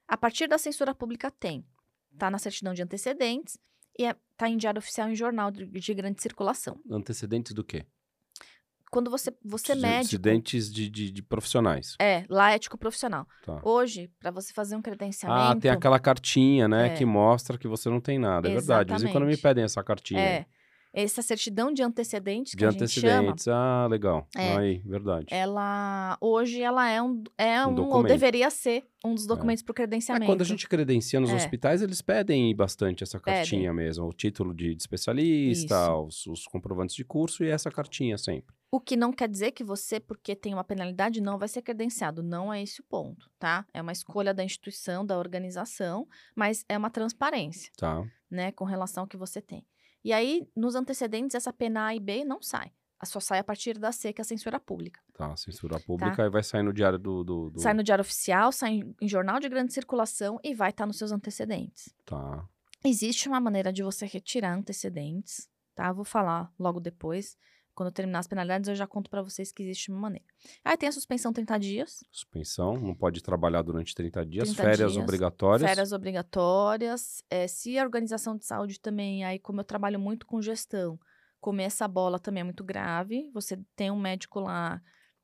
A 0.07 0.17
partir 0.17 0.47
da 0.47 0.57
censura 0.57 0.93
pública 0.93 1.31
tem. 1.31 1.65
Tá 2.17 2.29
na 2.29 2.37
certidão 2.37 2.73
de 2.73 2.81
antecedentes 2.83 3.57
e 3.97 4.05
é, 4.05 4.15
tá 4.35 4.49
em 4.49 4.57
diário 4.57 4.79
oficial 4.79 5.09
em 5.09 5.15
jornal 5.15 5.49
de, 5.51 5.65
de 5.65 5.93
grande 5.93 6.21
circulação. 6.21 6.79
Antecedentes 6.89 7.53
do 7.53 7.63
quê? 7.63 7.85
Quando 8.91 9.09
você, 9.09 9.33
você 9.43 9.71
é 9.71 9.75
Antecedentes 9.75 10.67
médico, 10.69 10.75
de, 10.75 10.89
de, 10.89 11.11
de 11.11 11.23
profissionais. 11.23 11.95
é, 11.99 12.25
lá 12.29 12.51
é 12.51 12.55
ético 12.55 12.77
profissional. 12.77 13.25
Tá. 13.45 13.59
Hoje, 13.63 14.11
para 14.19 14.31
você 14.31 14.53
fazer 14.53 14.75
um 14.75 14.81
credenciamento, 14.81 15.41
Ah, 15.41 15.55
tem 15.55 15.71
aquela 15.71 15.97
cartinha, 15.97 16.67
né? 16.67 16.87
É. 16.87 16.89
Que 16.89 17.05
mostra 17.05 17.57
que 17.57 17.67
você 17.69 17.89
não 17.89 18.01
tem 18.01 18.19
nada. 18.19 18.49
É 18.49 18.51
verdade. 18.53 18.87
De 18.87 18.91
vez 18.99 19.03
em 19.03 19.07
quando 19.11 19.23
me 19.23 19.31
Exatamente. 19.31 19.41
pedem 19.41 19.63
essa 19.63 19.81
cartinha. 19.83 20.19
é 20.19 20.45
essa 20.93 21.21
certidão 21.21 21.71
de 21.71 21.81
antecedentes 21.81 22.51
que 22.51 22.57
De 22.57 22.65
a 22.65 22.71
gente 22.71 22.85
chama, 22.89 23.07
antecedentes. 23.31 23.47
Ah, 23.47 23.87
legal. 23.89 24.27
É. 24.35 24.57
Aí, 24.57 24.79
verdade. 24.85 25.25
ela 25.31 26.17
hoje 26.19 26.61
ela 26.61 26.85
é 26.89 27.01
um, 27.01 27.23
é 27.37 27.65
Um 27.65 27.79
um, 27.79 27.89
ou 27.93 28.03
deveria 28.03 28.49
ser 28.49 28.83
um 29.05 29.15
dos 29.15 29.25
documentos 29.25 29.63
para 29.63 29.71
o 29.71 29.73
É, 29.73 29.75
credenciamento. 29.77 30.25
quando 30.25 30.41
a 30.41 30.45
gente 30.45 30.67
credencia 30.67 31.17
nos 31.21 31.29
É. 31.29 31.35
hospitais, 31.35 31.81
eles 31.81 32.01
pedem 32.01 32.53
bastante 32.53 33.03
essa 33.05 33.17
Pedem. 33.21 33.39
cartinha 33.39 33.73
mesmo. 33.73 34.05
O 34.05 34.11
título 34.11 34.53
de, 34.53 34.75
de 34.75 34.81
especialista, 34.83 35.93
os, 35.95 36.27
os 36.27 36.45
comprovantes 36.45 36.93
de 36.93 37.05
curso 37.05 37.41
e 37.45 37.47
essa 37.49 37.71
cartinha 37.71 38.17
sempre. 38.17 38.53
O 38.73 38.79
que 38.79 38.95
não 38.95 39.11
quer 39.11 39.27
dizer 39.27 39.51
que 39.51 39.63
você, 39.65 39.99
porque 39.99 40.33
tem 40.33 40.53
uma 40.53 40.63
penalidade, 40.63 41.19
não 41.19 41.37
vai 41.37 41.49
ser 41.49 41.61
credenciado. 41.61 42.23
Não 42.23 42.53
é 42.53 42.63
esse 42.63 42.79
o 42.79 42.83
ponto, 42.85 43.29
tá? 43.37 43.65
É 43.73 43.81
uma 43.81 43.91
escolha 43.91 44.33
da 44.33 44.43
instituição, 44.45 45.05
da 45.05 45.17
organização, 45.17 46.07
mas 46.33 46.63
é 46.69 46.77
uma 46.77 46.89
transparência, 46.89 47.69
Tá? 47.77 48.01
né, 48.29 48.51
com 48.53 48.63
relação 48.63 49.03
ao 49.03 49.07
que 49.07 49.17
você 49.17 49.41
tem. 49.41 49.67
E 50.03 50.13
aí, 50.13 50.47
nos 50.55 50.73
antecedentes, 50.75 51.35
essa 51.35 51.51
pena 51.51 51.87
A 51.87 51.95
e 51.95 51.99
B 51.99 52.23
não 52.23 52.41
sai. 52.41 52.71
A 52.97 53.05
só 53.05 53.19
sai 53.19 53.39
a 53.39 53.43
partir 53.43 53.77
da 53.77 53.91
C, 53.91 54.13
que 54.13 54.21
é 54.21 54.23
a 54.23 54.25
censura 54.25 54.59
pública. 54.59 55.01
Tá, 55.13 55.35
censura 55.35 55.77
pública, 55.79 56.23
aí 56.23 56.29
vai 56.29 56.41
sair 56.43 56.63
no 56.63 56.71
diário 56.71 56.97
do... 56.97 57.23
do, 57.25 57.49
do- 57.49 57.59
Sai 57.59 57.73
no 57.73 57.83
diário 57.83 58.01
oficial, 58.03 58.51
sai 58.53 58.71
em, 58.75 58.95
em 59.01 59.07
jornal 59.07 59.39
de 59.39 59.49
grande 59.49 59.73
circulação 59.73 60.39
e 60.43 60.53
vai 60.55 60.69
estar 60.69 60.85
nos 60.85 60.97
seus 60.97 61.11
antecedentes. 61.11 61.93
Tá, 62.05 62.47
Existe 62.85 63.27
uma 63.27 63.39
maneira 63.39 63.73
de 63.73 63.83
você 63.83 64.05
retirar 64.05 64.53
antecedentes, 64.53 65.49
tá? 65.75 65.91
Vou 65.91 66.05
falar 66.05 66.51
logo 66.57 66.79
depois. 66.79 67.37
Quando 67.73 67.87
eu 67.87 67.93
terminar 67.93 68.19
as 68.19 68.27
penalidades, 68.27 68.67
eu 68.67 68.75
já 68.75 68.85
conto 68.85 69.09
pra 69.09 69.21
vocês 69.21 69.51
que 69.51 69.63
existe 69.63 69.91
uma 69.91 69.99
maneira. 69.99 70.25
Aí 70.63 70.77
tem 70.77 70.89
a 70.89 70.91
suspensão 70.91 71.31
30 71.31 71.57
dias, 71.57 72.03
suspensão, 72.11 72.73
não 72.73 72.93
pode 72.93 73.21
trabalhar 73.21 73.61
durante 73.61 73.95
30 73.95 74.25
dias, 74.25 74.49
30 74.49 74.63
férias 74.63 74.91
dias, 74.91 75.03
obrigatórias. 75.03 75.69
férias 75.69 75.91
obrigatórias. 75.91 77.23
É, 77.29 77.47
se 77.47 77.77
a 77.77 77.83
organização 77.83 78.35
de 78.35 78.45
saúde 78.45 78.79
também, 78.79 79.23
aí 79.23 79.39
como 79.39 79.61
eu 79.61 79.65
trabalho 79.65 79.99
muito 79.99 80.25
com 80.25 80.41
gestão, 80.41 80.99
comer 81.39 81.63
essa 81.63 81.87
bola 81.87 82.19
também 82.19 82.41
é 82.41 82.43
muito 82.43 82.63
grave. 82.63 83.29
Você 83.33 83.57
tem 83.75 83.89
um 83.91 83.99
médico 83.99 84.39
lá. 84.39 84.81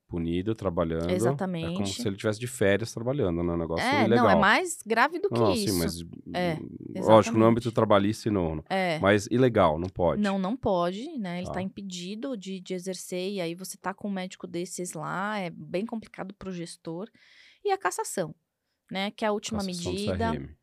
Punido, 0.08 0.56
trabalhando. 0.56 1.02
É 1.04 1.06
como 1.08 1.16
Exatamente. 1.16 2.02
se 2.02 2.08
ele 2.08 2.16
tivesse 2.16 2.40
de 2.40 2.48
férias 2.48 2.94
trabalhando, 2.94 3.44
né? 3.44 3.54
Um 3.54 3.58
negócio 3.58 3.86
é, 3.86 4.06
ilegal. 4.06 4.24
não, 4.24 4.32
é 4.32 4.36
mais 4.36 4.80
grave 4.86 5.20
do 5.20 5.28
que 5.30 5.38
Não, 5.38 5.52
isso. 5.52 5.74
sim, 5.74 5.80
mas... 5.80 6.00
É, 6.34 6.54
Lógico, 6.54 6.96
no 6.96 7.00
exatamente. 7.00 7.44
âmbito 7.44 7.72
trabalhista 7.74 8.30
e 8.30 8.32
no... 8.32 8.64
É. 8.70 9.00
Mas 9.00 9.28
ilegal, 9.30 9.78
não 9.78 9.90
pode. 9.90 10.22
Não, 10.22 10.40
não 10.40 10.56
pode, 10.56 11.18
né? 11.18 11.40
Ele 11.40 11.46
Tá. 11.48 11.52
está 11.52 11.62
impedido 11.62 12.38
de, 12.38 12.62
de 12.62 12.74
exercer, 12.74 13.34
e 13.34 13.42
aí 13.42 13.54
você 13.54 13.78
tá 13.78 13.94
com 13.94 14.08
um 14.08 14.12
médico 14.12 14.48
desses 14.48 14.94
lá, 14.94 15.38
é 15.40 15.50
bem 15.50 15.86
complicado 15.86 16.34
pro 16.34 16.54
gestor. 16.54 17.10
E 17.66 17.72
a 17.72 17.78
cassação, 17.78 18.34
né? 18.90 19.12
Que 19.12 19.26
é 19.26 19.28
a 19.28 19.34
última 19.34 19.60
Cassação 19.60 19.92
medida. 19.92 20.56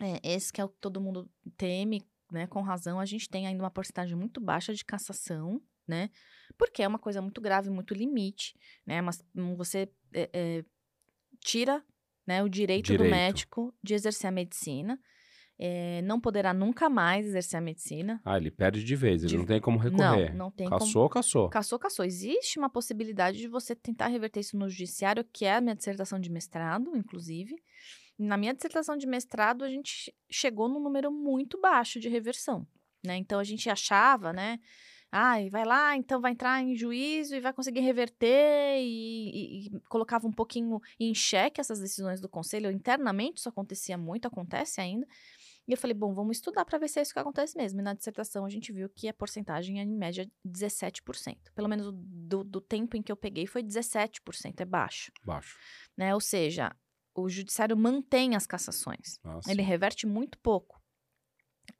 É, 0.00 0.20
esse 0.34 0.50
que 0.50 0.60
é 0.60 0.64
o 0.64 0.68
que 0.70 0.78
todo 0.80 0.98
mundo 1.00 1.28
teme, 1.58 2.02
né? 2.32 2.46
Com 2.46 2.62
razão, 2.62 2.98
a 2.98 3.04
gente 3.04 3.28
tem 3.28 3.46
ainda 3.46 3.62
uma 3.62 3.70
porcentagem 3.70 4.16
muito 4.16 4.40
baixa 4.40 4.72
de 4.72 4.82
cassação, 4.84 5.60
né? 5.88 6.10
Porque 6.56 6.82
é 6.82 6.88
uma 6.88 6.98
coisa 6.98 7.20
muito 7.22 7.40
grave, 7.40 7.70
muito 7.70 7.94
limite, 7.94 8.54
né? 8.86 9.00
Mas 9.00 9.24
hum, 9.34 9.54
você 9.56 9.88
é, 10.12 10.28
é, 10.32 10.64
tira 11.44 11.82
né, 12.26 12.42
o 12.42 12.48
direito, 12.48 12.86
do 12.92 12.98
Direito. 12.98 13.10
médico 13.10 13.74
de 13.82 13.94
exercer 13.94 14.28
a 14.28 14.30
medicina. 14.30 15.00
É, 15.60 16.02
não 16.02 16.20
poderá 16.20 16.54
nunca 16.54 16.88
mais 16.88 17.26
exercer 17.26 17.58
a 17.58 17.60
medicina. 17.60 18.20
Ah, 18.24 18.36
ele 18.36 18.48
perde 18.50 18.84
de 18.84 18.94
vez, 18.94 19.22
ele 19.24 19.30
De- 19.32 19.38
não 19.38 19.44
tem 19.44 19.60
como 19.60 19.76
recorrer. 19.76 20.30
Não, 20.30 20.46
não 20.46 20.50
tem 20.52 20.68
como. 20.68 20.78
Caçou, 20.78 21.08
caçou. 21.08 21.48
Caçou, 21.48 21.78
caçou. 21.80 22.04
Existe 22.04 22.60
uma 22.60 22.70
possibilidade 22.70 23.38
de 23.38 23.48
você 23.48 23.74
tentar 23.74 24.06
reverter 24.06 24.38
isso 24.40 24.56
no 24.56 24.68
judiciário, 24.68 25.24
que 25.32 25.44
é 25.44 25.54
a 25.56 25.60
minha 25.60 25.74
dissertação 25.74 26.20
de 26.20 26.30
mestrado, 26.30 26.96
inclusive. 26.96 27.56
Na 28.16 28.36
minha 28.36 28.54
dissertação 28.54 28.96
de 28.96 29.06
mestrado, 29.06 29.64
a 29.64 29.68
gente 29.68 29.90
che- 29.92 30.14
chegou 30.30 30.68
num 30.68 30.80
número 30.80 31.10
muito 31.10 31.60
baixo 31.60 31.98
de 31.98 32.08
reversão, 32.08 32.64
né? 33.04 33.16
Então, 33.16 33.40
a 33.40 33.44
gente 33.44 33.68
achava, 33.68 34.32
né? 34.32 34.60
Ai, 35.10 35.48
vai 35.48 35.64
lá, 35.64 35.96
então 35.96 36.20
vai 36.20 36.32
entrar 36.32 36.62
em 36.62 36.74
juízo 36.76 37.34
e 37.34 37.40
vai 37.40 37.52
conseguir 37.52 37.80
reverter 37.80 38.78
e, 38.78 39.30
e- 39.30 39.66
e 39.68 39.80
colocava 39.88 40.26
um 40.26 40.32
pouquinho 40.32 40.80
em 41.00 41.14
xeque 41.14 41.60
essas 41.60 41.80
decisões 41.80 42.20
do 42.20 42.28
conselho. 42.28 42.70
Internamente 42.70 43.38
isso 43.38 43.48
acontecia 43.48 43.96
muito, 43.96 44.26
acontece 44.28 44.80
ainda. 44.80 45.06
E 45.66 45.72
eu 45.72 45.76
falei, 45.78 45.94
bom, 45.94 46.14
vamos 46.14 46.38
estudar 46.38 46.64
para 46.64 46.78
ver 46.78 46.88
se 46.88 46.98
é 46.98 47.02
isso 47.02 47.12
que 47.12 47.18
acontece 47.18 47.56
mesmo. 47.56 47.80
E 47.80 47.82
na 47.82 47.94
dissertação 47.94 48.44
a 48.44 48.48
gente 48.50 48.72
viu 48.72 48.88
que 48.88 49.08
a 49.08 49.14
porcentagem 49.14 49.80
é, 49.80 49.82
em 49.82 49.96
média, 49.96 50.26
17%. 50.44 51.52
Pelo 51.54 51.68
menos 51.68 51.90
do, 51.94 52.42
do 52.44 52.60
tempo 52.60 52.96
em 52.96 53.02
que 53.02 53.12
eu 53.12 53.16
peguei 53.16 53.46
foi 53.46 53.62
17%, 53.62 54.60
é 54.60 54.64
baixo. 54.64 55.12
Baixo. 55.22 55.58
Né? 55.96 56.14
Ou 56.14 56.20
seja, 56.20 56.74
o 57.14 57.28
judiciário 57.28 57.76
mantém 57.76 58.34
as 58.34 58.46
cassações. 58.46 59.18
Ah, 59.24 59.40
Ele 59.48 59.62
reverte 59.62 60.06
muito 60.06 60.38
pouco. 60.38 60.77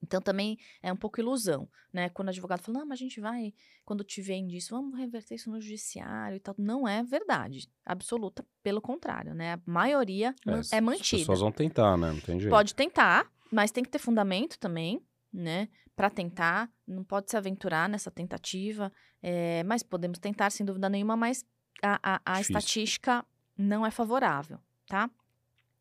Então 0.03 0.21
também 0.21 0.59
é 0.83 0.93
um 0.93 0.97
pouco 0.97 1.21
ilusão, 1.21 1.69
né? 1.93 2.09
Quando 2.11 2.29
o 2.29 2.31
advogado 2.31 2.61
fala, 2.63 2.79
não, 2.81 2.87
mas 2.87 2.99
a 2.99 3.03
gente 3.03 3.21
vai, 3.21 3.53
quando 3.85 4.05
tiver 4.05 4.37
indício, 4.37 4.77
vamos 4.77 4.99
reverter 4.99 5.35
isso 5.35 5.51
no 5.51 5.61
judiciário 5.61 6.37
e 6.37 6.41
tal. 6.41 6.55
Não 6.59 6.87
é 6.87 7.03
verdade 7.03 7.69
absoluta, 7.85 8.45
pelo 8.63 8.81
contrário, 8.81 9.35
né? 9.35 9.55
A 9.55 9.61
maioria 9.67 10.35
as- 10.47 10.73
é 10.73 10.77
As 10.79 10.83
mantida. 10.83 11.19
pessoas 11.21 11.41
vão 11.41 11.53
tentar, 11.53 11.97
né? 11.97 12.11
Não 12.13 12.21
tem 12.21 12.39
jeito. 12.39 12.51
Pode 12.53 12.75
tentar, 12.75 13.31
mas 13.51 13.71
tem 13.71 13.83
que 13.85 13.91
ter 13.91 13.99
fundamento 13.99 14.59
também, 14.59 15.03
né? 15.33 15.69
Para 15.97 16.09
tentar, 16.11 16.71
não 16.87 17.03
pode 17.03 17.31
se 17.31 17.37
aventurar 17.37 17.89
nessa 17.89 18.11
tentativa. 18.11 18.93
é, 19.21 19.65
mas 19.65 19.83
podemos 19.83 20.19
tentar, 20.21 20.49
sem 20.51 20.65
dúvida 20.65 20.89
nenhuma, 20.89 21.17
mas 21.17 21.45
a, 21.83 21.99
a, 22.15 22.21
a 22.25 22.41
estatística 22.41 23.25
não 23.57 23.85
é 23.85 23.91
favorável, 23.91 24.61
tá? 24.87 25.11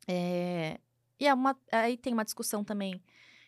É, 0.07 0.79
e 1.19 1.27
é 1.27 1.33
uma, 1.33 1.55
aí 1.71 1.97
tem 1.97 2.13
uma 2.13 2.23
discussão 2.25 2.63
também 2.63 3.01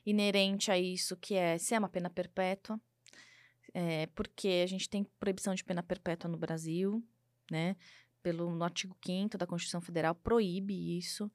inerente 0.10 0.72
a 0.72 0.78
isso, 0.78 1.15
que 1.17 1.36
é 1.36 1.58
se 1.58 1.74
é 1.76 1.80
uma 1.80 1.89
pena 1.89 2.10
perpétua, 2.10 2.80
é, 3.74 4.08
porque 4.08 4.62
a 4.63 4.67
gente 4.67 4.89
tem 4.89 5.04
proibição 5.19 5.54
de 5.54 5.63
pena 5.63 5.84
perpétua 5.84 6.30
no 6.30 6.38
Brasil, 6.38 7.04
né? 7.52 7.76
Pelo 8.22 8.50
no 8.54 8.63
artigo 8.63 8.98
5 9.06 9.38
da 9.38 9.48
Constituição 9.48 9.82
Federal 9.82 10.15
proíbe 10.15 10.98
isso. 10.98 11.32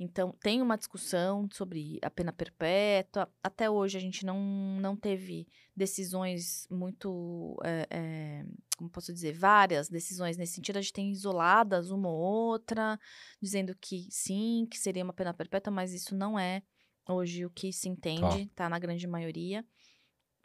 Então, 0.00 0.32
tem 0.40 0.62
uma 0.62 0.78
discussão 0.78 1.48
sobre 1.52 1.98
a 2.02 2.08
pena 2.08 2.32
perpétua. 2.32 3.28
Até 3.42 3.68
hoje, 3.68 3.98
a 3.98 4.00
gente 4.00 4.24
não, 4.24 4.38
não 4.80 4.94
teve 4.94 5.48
decisões 5.74 6.68
muito. 6.70 7.58
é, 7.64 7.86
é, 7.90 8.44
como 8.76 8.88
posso 8.88 9.12
dizer? 9.12 9.32
Várias 9.32 9.88
decisões 9.88 10.36
nesse 10.36 10.54
sentido. 10.54 10.76
A 10.76 10.80
gente 10.80 10.92
tem 10.92 11.10
isoladas 11.10 11.90
uma 11.90 12.08
ou 12.08 12.16
outra, 12.16 12.98
dizendo 13.42 13.74
que 13.74 14.06
sim, 14.08 14.68
que 14.70 14.78
seria 14.78 15.02
uma 15.02 15.12
pena 15.12 15.34
perpétua, 15.34 15.72
mas 15.72 15.92
isso 15.92 16.14
não 16.14 16.38
é 16.38 16.62
hoje 17.08 17.44
o 17.46 17.50
que 17.50 17.72
se 17.72 17.88
entende, 17.88 18.46
tá, 18.54 18.68
na 18.68 18.78
grande 18.78 19.06
maioria. 19.06 19.64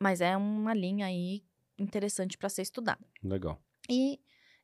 Mas 0.02 0.22
é 0.22 0.36
uma 0.36 0.74
linha 0.74 1.06
aí 1.06 1.46
interessante 1.78 2.38
para 2.38 2.50
ser 2.50 2.62
estudada. 2.64 3.06
Legal. 3.24 3.62
E, 3.90 4.20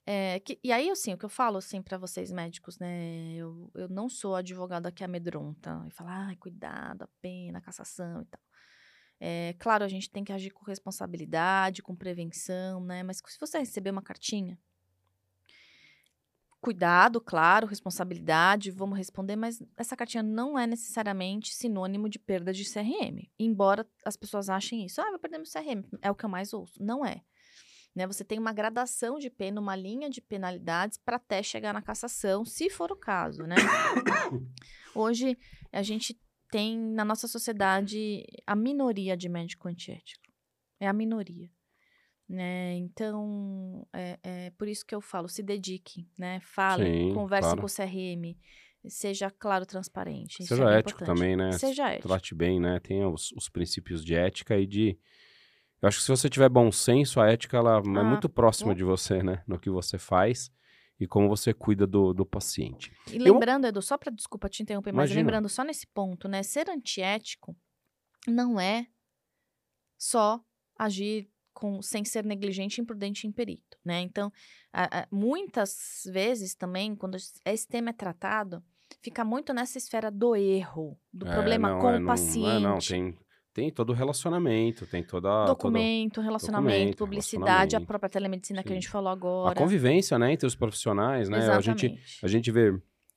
é, 0.06 0.40
que- 0.40 0.60
e 0.64 0.72
aí, 0.72 0.90
assim, 0.90 1.14
o 1.14 1.18
que 1.18 1.26
eu 1.26 1.30
falo, 1.30 1.58
assim, 1.58 1.82
para 1.82 1.98
vocês 1.98 2.32
médicos, 2.32 2.80
né? 2.80 3.34
Eu, 3.36 3.72
eu 3.76 3.88
não 3.90 4.10
sou 4.10 4.36
advogada 4.36 4.92
que 4.92 5.04
amedronta 5.04 5.86
e 5.88 5.92
fala, 5.92 6.28
ai, 6.28 6.36
cuidado, 6.36 7.04
a 7.04 7.10
pena, 7.22 7.60
a 7.60 7.62
cassação 7.62 8.22
e 8.22 8.26
tal. 8.26 8.42
É, 9.20 9.54
claro, 9.60 9.84
a 9.84 9.88
gente 9.90 10.10
tem 10.10 10.24
que 10.24 10.32
agir 10.32 10.52
com 10.52 10.64
responsabilidade, 10.66 11.82
com 11.84 11.96
prevenção, 11.96 12.84
né? 12.84 13.04
Mas 13.04 13.18
se 13.28 13.40
você 13.40 13.60
receber 13.60 13.92
uma 13.92 14.02
cartinha, 14.02 14.58
cuidado, 16.62 17.22
claro, 17.22 17.68
responsabilidade, 17.68 18.72
vamos 18.72 18.98
responder, 18.98 19.36
mas 19.36 19.62
essa 19.78 19.96
cartinha 19.96 20.24
não 20.24 20.58
é 20.58 20.68
necessariamente 20.68 21.54
sinônimo 21.54 22.10
de 22.10 22.20
perda 22.20 22.52
de 22.52 22.64
CRM. 22.66 23.30
Embora 23.38 23.88
as 24.06 24.18
pessoas 24.18 24.50
achem 24.50 24.86
isso. 24.86 25.02
Ah, 25.02 25.10
vou 25.10 25.20
perder 25.20 25.38
meu 25.38 25.48
CRM. 25.48 25.84
É 26.02 26.12
o 26.12 26.16
que 26.16 26.26
eu 26.26 26.30
mais 26.30 26.54
ouço. 26.54 26.82
Não 26.84 27.06
é. 27.06 27.22
Né? 27.96 28.06
Você 28.08 28.24
tem 28.24 28.38
uma 28.38 28.54
gradação 28.54 29.18
de 29.18 29.30
pena, 29.30 29.60
uma 29.60 29.76
linha 29.76 30.10
de 30.10 30.22
penalidades 30.22 30.98
para 30.98 31.18
até 31.18 31.42
chegar 31.42 31.74
na 31.74 31.82
cassação, 31.82 32.46
se 32.46 32.70
for 32.70 32.92
o 32.92 32.96
caso, 32.96 33.44
né? 33.44 33.56
Hoje, 34.94 35.38
a 35.72 35.82
gente 35.82 36.20
tem 36.52 36.78
na 36.78 37.06
nossa 37.06 37.28
sociedade 37.28 38.26
a 38.46 38.56
minoria 38.56 39.16
de 39.16 39.30
médico 39.30 39.68
antiético. 39.68 40.24
É 40.80 40.88
a 40.88 40.94
minoria. 40.94 41.50
Né? 42.30 42.76
Então, 42.76 43.88
é, 43.92 44.20
é 44.22 44.50
por 44.52 44.68
isso 44.68 44.86
que 44.86 44.94
eu 44.94 45.02
falo, 45.02 45.28
se 45.28 45.42
dedique, 45.42 46.08
né? 46.18 46.40
Fale, 46.42 46.86
Sim, 46.86 47.14
converse 47.16 47.48
claro. 47.50 47.62
com 47.62 47.66
o 47.66 47.70
CRM, 47.70 48.38
seja 48.88 49.32
claro, 49.32 49.66
transparente. 49.66 50.44
é 50.44 50.46
Seja 50.46 50.64
bem 50.66 50.76
ético 50.76 50.90
importante. 51.02 51.18
também, 51.18 51.36
né? 51.36 51.52
Seja 51.54 51.90
ético. 51.90 52.08
Trate 52.08 52.36
bem, 52.36 52.60
né? 52.60 52.80
Tenha 52.82 53.10
os, 53.10 53.32
os 53.32 53.50
princípios 53.50 54.06
de 54.06 54.14
ética 54.14 54.56
e 54.58 54.68
de. 54.68 55.00
Eu 55.82 55.88
acho 55.88 55.98
que 55.98 56.04
se 56.04 56.12
você 56.12 56.30
tiver 56.30 56.50
bom 56.50 56.72
senso, 56.72 57.20
a 57.20 57.32
ética 57.32 57.58
ela 57.58 57.78
é 57.78 57.82
Ah, 58.00 58.04
muito 58.04 58.30
próxima 58.30 58.74
bom. 58.74 58.78
de 58.78 58.84
você, 58.84 59.24
né? 59.24 59.44
No 59.48 59.60
que 59.60 59.70
você 59.72 59.98
faz 59.98 60.52
e 61.00 61.08
como 61.08 61.28
você 61.30 61.52
cuida 61.52 61.88
do, 61.88 62.14
do 62.14 62.26
paciente. 62.26 62.92
E 63.12 63.18
Eu- 63.18 63.34
lembrando, 63.34 63.66
Edu, 63.66 63.82
só 63.82 63.98
para 63.98 64.12
desculpa 64.12 64.48
te 64.50 64.62
interromper, 64.62 64.92
mas 64.92 65.10
Imagina. 65.10 65.22
lembrando 65.22 65.50
só 65.50 65.64
nesse 65.64 65.88
ponto, 65.88 66.28
né? 66.28 66.44
Ser 66.44 66.70
antiético 66.70 67.56
não 68.28 68.60
é 68.60 68.86
só 69.98 70.44
agir 70.78 71.29
com, 71.60 71.82
sem 71.82 72.06
ser 72.06 72.24
negligente, 72.24 72.80
imprudente 72.80 73.26
e 73.26 73.28
imperito, 73.30 73.78
né? 73.84 74.00
Então, 74.02 74.32
a- 74.72 75.02
a- 75.02 75.08
muitas 75.12 76.04
vezes 76.12 76.56
também, 76.56 76.96
quando 76.96 77.18
esse 77.46 77.68
tema 77.68 77.90
é 77.90 77.94
tratado, 77.94 78.64
fica 79.02 79.26
muito 79.26 79.54
nessa 79.54 79.78
esfera 79.78 80.10
do 80.10 80.36
erro, 80.36 80.98
do 81.14 81.28
É, 81.28 81.34
problema 81.34 81.70
não, 81.72 81.80
com 81.80 81.90
é, 81.90 81.98
o 81.98 82.00
não- 82.00 82.08
paciente. 82.08 82.46
Não, 82.64 82.72
é, 82.72 82.74
não, 82.74 82.78
tem, 82.80 83.18
tem 83.54 83.72
todo 83.72 83.90
o 83.90 83.94
relacionamento, 83.94 84.88
tem 84.88 85.04
toda. 85.04 85.46
Documento, 85.46 86.22
relacionamento, 86.22 86.72
documento, 86.78 86.98
publicidade, 86.98 87.46
a 87.46 87.52
relacionamento. 87.54 87.88
própria 87.88 88.10
telemedicina 88.10 88.64
que 88.64 88.70
a 88.70 88.72
Sim. 88.76 88.82
gente 88.82 88.90
falou 88.90 89.10
a 89.10 89.14
agora. 89.14 89.56
convivência, 89.56 90.18
né? 90.18 90.32
Entre 90.32 90.48
os 90.48 90.56
profissionais, 90.56 91.28
né? 91.28 91.38
A 91.40 91.60
gente, 91.62 91.86
Exatamente. 91.88 92.20
a 92.26 92.28
gente 92.28 92.52
vê 92.52 92.72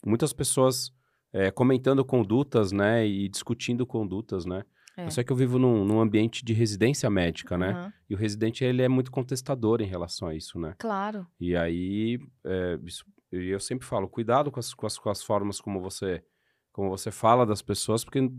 muitas 0.04 0.32
pessoas 0.32 0.90
é, 1.34 1.50
comentando 1.50 2.04
condutas, 2.04 2.72
né? 2.72 3.06
E 3.06 3.26
discutindo 3.28 3.86
condutas, 3.86 4.44
né? 4.44 4.64
É. 4.96 5.08
Sei 5.10 5.24
que 5.24 5.32
eu 5.32 5.36
vivo 5.36 5.58
num, 5.58 5.84
num 5.84 6.00
ambiente 6.00 6.44
de 6.44 6.52
residência 6.52 7.08
médica, 7.08 7.56
né? 7.56 7.70
Aham, 7.70 7.92
E 8.10 8.14
o 8.14 8.18
residente, 8.18 8.62
ele 8.64 8.82
é 8.82 8.88
muito 8.88 9.10
contestador 9.10 9.80
em 9.80 9.86
relação 9.86 10.28
a 10.28 10.34
isso, 10.34 10.58
né? 10.58 10.74
Claro. 10.78 11.26
E 11.40 11.56
aí, 11.56 12.18
é, 12.44 12.78
isso- 12.84 13.04
eu 13.30 13.58
sempre 13.58 13.86
falo, 13.86 14.06
cuidado 14.08 14.50
com 14.50 14.60
as, 14.60 14.74
com 14.74 14.86
as, 14.86 14.98
com 14.98 15.08
as 15.08 15.22
formas 15.22 15.60
como 15.60 15.80
você, 15.80 16.22
como 16.70 16.90
você 16.90 17.10
fala 17.10 17.46
das 17.46 17.62
pessoas, 17.62 18.04
porque 18.04 18.30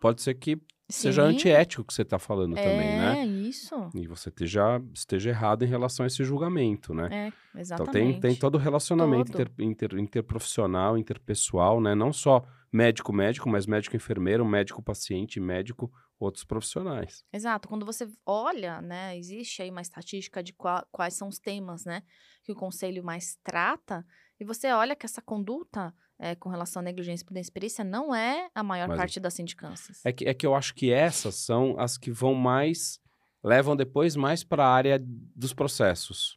pode 0.00 0.22
ser 0.22 0.34
que 0.34 0.56
seja 0.88 1.22
Sim. 1.28 1.34
antiético 1.34 1.82
o 1.82 1.84
que 1.84 1.92
você 1.92 2.02
está 2.02 2.18
falando 2.18 2.54
também, 2.54 2.96
né? 2.96 3.18
É, 3.18 3.26
isso. 3.26 3.74
E 3.94 4.06
você 4.06 4.28
esteja, 4.28 4.80
esteja 4.94 5.30
errado 5.30 5.64
em 5.64 5.68
relação 5.68 6.04
a 6.04 6.06
esse 6.06 6.22
julgamento, 6.22 6.94
né? 6.94 7.08
É, 7.10 7.26
Então 7.28 7.60
exatamente. 7.60 7.90
tem, 7.92 8.20
tem 8.20 8.34
todo 8.36 8.54
o 8.54 8.58
relacionamento 8.58 9.32
Todo. 9.32 9.42
inter- 9.42 9.64
inter- 9.66 9.98
interprofissional, 9.98 10.96
interpessoal, 10.96 11.80
né? 11.80 11.94
Não 11.94 12.12
só 12.12 12.44
médico-médico, 12.72 13.48
mas 13.48 13.66
médico-enfermeiro, 13.66 14.44
médico-paciente, 14.44 15.40
médico, 15.40 15.90
outros 16.18 16.44
profissionais. 16.44 17.24
Exato. 17.32 17.68
Quando 17.68 17.86
você 17.86 18.08
olha, 18.26 18.80
né, 18.82 19.16
existe 19.16 19.62
aí 19.62 19.70
uma 19.70 19.80
estatística 19.80 20.42
de 20.42 20.52
qua- 20.52 20.86
quais 20.90 21.14
são 21.14 21.28
os 21.28 21.38
temas, 21.38 21.84
né, 21.84 22.02
que 22.44 22.52
o 22.52 22.56
conselho 22.56 23.02
mais 23.04 23.36
trata, 23.42 24.04
e 24.40 24.44
você 24.44 24.70
olha 24.72 24.94
que 24.96 25.06
essa 25.06 25.22
conduta 25.22 25.94
é, 26.20 26.34
com 26.34 26.48
relação 26.48 26.80
à 26.80 26.82
negligência, 26.82 27.24
prudência 27.24 27.50
e 27.50 27.52
perícia 27.52 27.84
não 27.84 28.12
é 28.12 28.50
a 28.52 28.62
maior 28.62 28.88
Mas- 28.88 28.96
parte 28.98 29.20
das 29.20 29.34
sindicâncias. 29.34 30.04
É 30.04 30.12
que, 30.12 30.24
é 30.24 30.34
que 30.34 30.44
eu 30.44 30.52
acho 30.54 30.74
que 30.74 30.90
essas 30.90 31.36
são 31.36 31.78
as 31.78 31.96
que 31.96 32.10
vão 32.10 32.34
mais, 32.34 32.98
levam 33.44 33.76
depois 33.76 34.16
mais 34.16 34.42
para 34.42 34.64
a 34.66 34.72
área 34.74 34.98
dos 35.00 35.52
processos. 35.54 36.36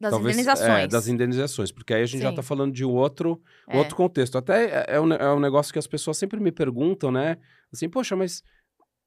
Das 0.00 0.10
Talvez, 0.12 0.34
indenizações. 0.34 0.84
É, 0.84 0.86
das 0.86 1.08
indenizações, 1.08 1.70
porque 1.70 1.92
aí 1.92 2.02
a 2.02 2.06
gente 2.06 2.22
já 2.22 2.28
Sim. 2.28 2.34
está 2.34 2.42
falando 2.42 2.72
de 2.72 2.84
outro, 2.84 3.40
É. 3.68 3.76
outro 3.76 3.94
contexto. 3.94 4.38
Até 4.38 4.64
é, 4.64 4.84
é 4.96 5.00
um, 5.00 5.12
é 5.12 5.34
um 5.34 5.38
negócio 5.40 5.72
que 5.72 5.78
as 5.78 5.86
pessoas 5.86 6.16
sempre 6.16 6.40
me 6.40 6.50
perguntam, 6.50 7.12
né? 7.12 7.36
Assim, 7.72 7.88
poxa, 7.88 8.16
mas, 8.16 8.42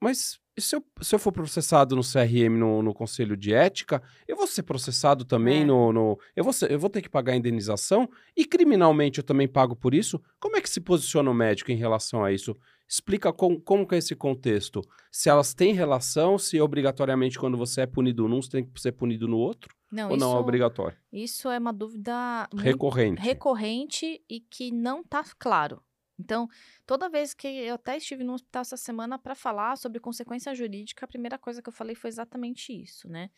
mas 0.02 0.40
se, 0.60 0.76
eu, 0.76 0.86
se 1.02 1.16
eu 1.16 1.20
for 1.20 1.32
processado 1.32 1.96
no 1.96 2.04
CRM, 2.04 2.58
no, 2.60 2.84
no 2.84 2.94
Conselho 2.94 3.36
de 3.36 3.54
Ética, 3.56 4.04
eu 4.28 4.36
vou 4.38 4.46
ser 4.46 4.62
processado 4.64 5.26
também 5.26 5.64
É. 5.64 5.66
no... 5.66 5.92
no 5.92 6.20
eu, 6.36 6.44
vou 6.44 6.54
ser- 6.54 6.70
eu 6.72 6.78
vou 6.78 6.92
ter 6.92 7.02
que 7.02 7.10
pagar 7.10 7.34
a 7.34 7.38
indenização 7.38 8.08
e 8.38 8.46
criminalmente 8.46 9.18
eu 9.18 9.24
também 9.24 9.48
pago 9.48 9.76
por 9.76 9.96
isso? 9.96 10.22
Como 10.40 10.56
é 10.58 10.62
que 10.62 10.70
se 10.70 10.80
posiciona 10.80 11.32
o 11.32 11.34
médico 11.34 11.72
em 11.72 11.76
relação 11.76 12.24
a 12.24 12.32
isso? 12.32 12.56
Explica 12.88 13.34
com, 13.34 13.60
como 13.60 13.88
que 13.88 13.96
é 13.96 13.98
esse 13.98 14.16
contexto. 14.16 14.82
Se 15.12 15.28
elas 15.28 15.56
têm 15.56 15.74
relação, 15.74 16.38
se 16.38 16.62
obrigatoriamente 16.62 17.40
quando 17.40 17.58
você 17.58 17.82
é 17.82 17.86
punido 17.88 18.28
num, 18.28 18.42
você 18.44 18.50
tem 18.52 18.64
que 18.66 18.80
ser 18.80 18.92
punido 18.92 19.28
no 19.28 19.38
outro? 19.38 19.74
Não, 19.94 20.10
ou 20.10 20.16
isso, 20.16 20.26
não 20.26 20.36
é 20.36 20.40
obrigatório? 20.40 20.98
isso 21.12 21.50
é 21.50 21.60
uma 21.60 21.72
dúvida 21.72 22.50
Recorrente. 22.58 23.22
recorrente 23.22 24.24
e 24.28 24.40
que 24.40 24.72
não 24.72 25.02
está 25.02 25.24
claro. 25.38 25.84
Então, 26.20 26.48
toda 26.86 27.10
vez 27.10 27.34
que 27.34 27.48
eu 27.48 27.76
até 27.76 27.98
estive 27.98 28.24
no 28.24 28.34
hospital 28.34 28.62
essa 28.62 28.78
semana 28.78 29.20
para 29.20 29.36
falar 29.36 29.78
sobre 29.78 30.00
consequência 30.00 30.54
jurídica, 30.56 31.06
a 31.06 31.08
primeira 31.08 31.38
coisa 31.38 31.62
que 31.62 31.70
eu 31.70 31.74
falei 31.74 31.96
foi 31.96 32.08
exatamente 32.08 32.74
isso, 32.74 33.08
né? 33.08 33.30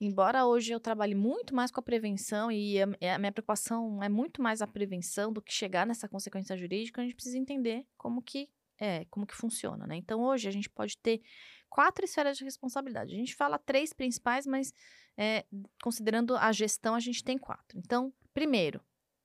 Embora 0.00 0.44
hoje 0.44 0.72
eu 0.72 0.80
trabalhe 0.80 1.14
muito 1.14 1.54
mais 1.54 1.70
com 1.70 1.78
a 1.78 1.82
prevenção 1.82 2.50
e 2.50 2.82
a, 2.82 3.14
a 3.14 3.18
minha 3.18 3.30
preocupação 3.30 4.02
é 4.02 4.08
muito 4.08 4.42
mais 4.42 4.60
a 4.60 4.66
prevenção 4.66 5.32
do 5.32 5.40
que 5.40 5.52
chegar 5.52 5.86
nessa 5.86 6.08
consequência 6.08 6.56
jurídica, 6.56 7.00
a 7.00 7.04
gente 7.04 7.14
precisa 7.14 7.38
entender 7.38 7.86
como 7.96 8.20
que 8.20 8.48
é, 8.82 9.04
como 9.04 9.24
que 9.24 9.36
funciona, 9.36 9.86
né? 9.86 9.94
Então, 9.94 10.20
hoje 10.24 10.48
a 10.48 10.50
gente 10.50 10.68
pode 10.68 10.98
ter 10.98 11.22
quatro 11.70 12.04
esferas 12.04 12.36
de 12.36 12.42
responsabilidade. 12.42 13.14
A 13.14 13.16
gente 13.16 13.36
fala 13.36 13.56
três 13.56 13.92
principais, 13.92 14.44
mas 14.44 14.74
é, 15.16 15.46
considerando 15.80 16.36
a 16.36 16.50
gestão, 16.50 16.96
a 16.96 16.98
gente 16.98 17.22
tem 17.22 17.38
quatro. 17.38 17.78
Então, 17.78 18.12
primeiro, 18.34 18.80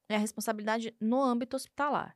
é 0.08 0.16
a 0.16 0.20
responsabilidade 0.20 0.96
no 1.02 1.24
âmbito 1.24 1.56
hospitalar. 1.56 2.16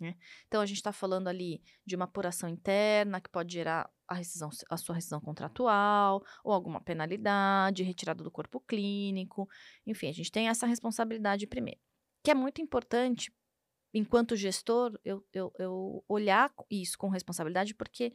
né? 0.00 0.16
Então, 0.46 0.62
a 0.62 0.66
gente 0.66 0.78
está 0.78 0.92
falando 0.92 1.28
ali 1.28 1.62
de 1.84 1.94
uma 1.94 2.06
apuração 2.06 2.48
interna 2.48 3.20
que 3.20 3.28
pode 3.28 3.52
gerar 3.52 3.90
a, 4.08 4.14
rescisão, 4.14 4.48
a 4.70 4.78
sua 4.78 4.94
rescisão 4.94 5.20
contratual 5.20 6.24
ou 6.42 6.54
alguma 6.54 6.80
penalidade, 6.80 7.82
retirada 7.82 8.24
do 8.24 8.30
corpo 8.30 8.60
clínico. 8.60 9.46
Enfim, 9.86 10.08
a 10.08 10.12
gente 10.12 10.32
tem 10.32 10.48
essa 10.48 10.66
responsabilidade 10.66 11.46
primeiro, 11.46 11.80
que 12.24 12.30
é 12.30 12.34
muito 12.34 12.62
importante, 12.62 13.30
enquanto 13.92 14.36
gestor, 14.36 14.98
eu, 15.04 15.24
eu, 15.32 15.52
eu 15.58 16.04
olhar 16.08 16.52
isso 16.70 16.98
com 16.98 17.08
responsabilidade, 17.08 17.74
porque 17.74 18.12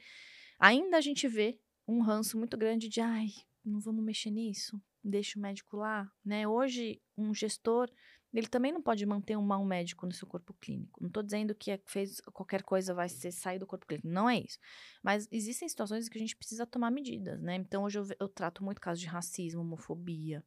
ainda 0.60 0.98
a 0.98 1.02
gente 1.02 1.28
vê 1.28 1.60
um 1.88 2.02
ranço 2.02 2.38
muito 2.38 2.58
grande 2.58 2.88
de, 2.88 3.02
ai, 3.02 3.28
não 3.64 3.80
vamos 3.80 4.04
mexer 4.04 4.32
nisso, 4.32 4.82
deixa 5.04 5.38
o 5.38 5.42
médico 5.42 5.78
lá, 5.78 6.10
né? 6.24 6.48
Hoje, 6.48 7.02
um 7.18 7.34
gestor, 7.34 7.90
ele 8.34 8.48
também 8.48 8.72
não 8.72 8.82
pode 8.82 9.06
manter 9.06 9.38
um 9.38 9.42
mau 9.42 9.66
médico 9.66 10.06
no 10.06 10.14
seu 10.14 10.28
corpo 10.28 10.54
clínico. 10.54 11.02
Não 11.02 11.08
estou 11.08 11.22
dizendo 11.22 11.54
que 11.54 11.72
é- 11.72 11.82
fez 11.86 12.22
qualquer 12.22 12.64
coisa 12.64 12.94
vai 12.94 13.10
ser 13.10 13.32
sair 13.32 13.60
do 13.60 13.68
corpo 13.68 13.86
clínico, 13.86 14.08
não 14.08 14.30
é 14.30 14.40
isso. 14.40 14.58
Mas 15.04 15.28
existem 15.32 15.68
situações 15.68 16.08
que 16.08 16.18
a 16.18 16.22
gente 16.22 16.36
precisa 16.36 16.66
tomar 16.66 16.92
medidas, 16.92 17.42
né? 17.42 17.56
Então, 17.56 17.84
hoje 17.84 18.00
eu, 18.00 18.08
eu 18.20 18.30
trato 18.30 18.64
muito 18.64 18.80
casos 18.80 19.02
de 19.02 19.08
racismo, 19.08 19.62
homofobia, 19.62 20.44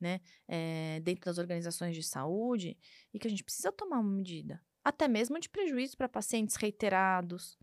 né? 0.00 0.20
eh, 0.48 1.00
dentro 1.02 1.26
das 1.26 1.38
organizações 1.38 1.94
de 1.94 2.02
saúde, 2.02 2.76
e 3.12 3.18
que 3.18 3.26
a 3.26 3.30
gente 3.30 3.44
precisa 3.44 3.70
tomar 3.70 3.98
uma 3.98 4.10
medida. 4.10 4.60
Até 4.82 5.06
mesmo 5.06 5.38
de 5.38 5.48
prejuízo 5.48 5.96
para 5.96 6.08
pacientes 6.08 6.56
reiterados, 6.56 7.58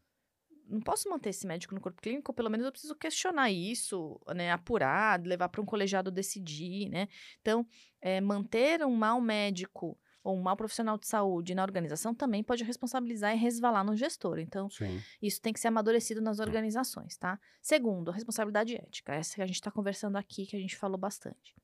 não 0.69 0.81
posso 0.81 1.09
manter 1.09 1.29
esse 1.29 1.47
médico 1.47 1.73
no 1.73 1.81
corpo 1.81 2.01
clínico, 2.01 2.33
pelo 2.33 2.49
menos 2.49 2.65
eu 2.65 2.71
preciso 2.71 2.95
questionar 2.95 3.49
isso, 3.49 4.19
né, 4.35 4.51
apurar, 4.51 5.21
levar 5.21 5.49
para 5.49 5.61
um 5.61 5.65
colegiado 5.65 6.11
decidir, 6.11 6.89
né? 6.89 7.07
Então, 7.41 7.65
é, 8.01 8.19
manter 8.19 8.85
um 8.85 8.95
mau 8.95 9.21
médico 9.21 9.97
ou 10.23 10.35
um 10.35 10.41
mau 10.41 10.57
profissional 10.57 10.97
de 10.97 11.07
saúde 11.07 11.55
na 11.55 11.63
organização 11.63 12.13
também 12.13 12.43
pode 12.43 12.63
responsabilizar 12.63 13.33
e 13.33 13.38
resvalar 13.38 13.83
no 13.83 13.95
gestor. 13.95 14.39
Então, 14.39 14.69
Sim. 14.69 15.01
isso 15.21 15.41
tem 15.41 15.53
que 15.53 15.59
ser 15.59 15.69
amadurecido 15.69 16.21
nas 16.21 16.39
organizações, 16.39 17.15
tá? 17.15 17.39
Segundo, 17.61 18.11
a 18.11 18.13
responsabilidade 18.13 18.75
ética. 18.75 19.15
Essa 19.15 19.35
que 19.35 19.41
a 19.41 19.45
gente 19.45 19.55
está 19.55 19.71
conversando 19.71 20.17
aqui, 20.17 20.45
que 20.45 20.57
a 20.57 20.59
gente 20.59 20.75
falou 20.75 20.97
bastante. 20.97 21.55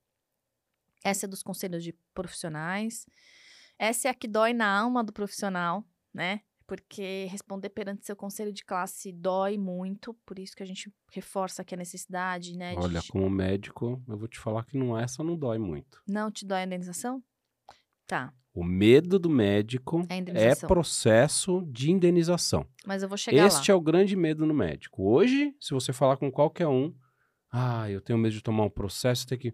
Essa 1.03 1.25
é 1.25 1.29
dos 1.29 1.43
conselhos 1.43 1.83
de 1.83 1.93
profissionais. 2.13 3.05
Essa 3.77 4.07
é 4.07 4.11
a 4.11 4.13
que 4.13 4.27
dói 4.27 4.53
na 4.53 4.67
alma 4.79 5.03
do 5.03 5.11
profissional, 5.11 5.83
né? 6.13 6.41
Porque 6.65 7.25
responder 7.29 7.69
perante 7.69 8.05
seu 8.05 8.15
conselho 8.15 8.53
de 8.53 8.63
classe 8.63 9.11
dói 9.11 9.57
muito, 9.57 10.13
por 10.25 10.39
isso 10.39 10.55
que 10.55 10.63
a 10.63 10.65
gente 10.65 10.91
reforça 11.11 11.61
aqui 11.61 11.73
a 11.75 11.77
necessidade, 11.77 12.57
né? 12.57 12.73
de- 12.73 12.79
Olha, 12.81 13.01
como 13.11 13.29
médico, 13.29 14.01
eu 14.07 14.17
vou 14.17 14.27
te 14.29 14.39
falar 14.39 14.63
que 14.63 14.77
não 14.77 14.97
essa 14.97 15.23
não 15.23 15.35
dói 15.37 15.57
muito. 15.57 16.01
Não 16.07 16.31
te 16.31 16.45
dói 16.45 16.61
a 16.61 16.65
indenização? 16.65 17.21
Tá. 18.07 18.33
O 18.53 18.63
medo 18.63 19.17
do 19.19 19.29
médico 19.29 20.05
É 20.09 20.51
é 20.51 20.55
processo 20.55 21.63
de 21.71 21.91
indenização. 21.91 22.65
Mas 22.85 23.01
eu 23.03 23.09
vou 23.09 23.17
chegar 23.17 23.45
Este 23.47 23.71
lá. 23.71 23.75
é 23.75 23.77
o 23.77 23.81
grande 23.81 24.15
medo 24.15 24.45
no 24.45 24.53
médico. 24.53 25.03
Hoje, 25.03 25.53
se 25.59 25.73
você 25.73 25.91
falar 25.91 26.17
com 26.17 26.31
qualquer 26.31 26.67
um, 26.67 26.95
ah, 27.51 27.89
eu 27.89 27.99
tenho 27.99 28.17
medo 28.19 28.33
de 28.33 28.41
tomar 28.43 28.63
um 28.63 28.69
processo, 28.69 29.25
tem 29.27 29.37
que. 29.37 29.53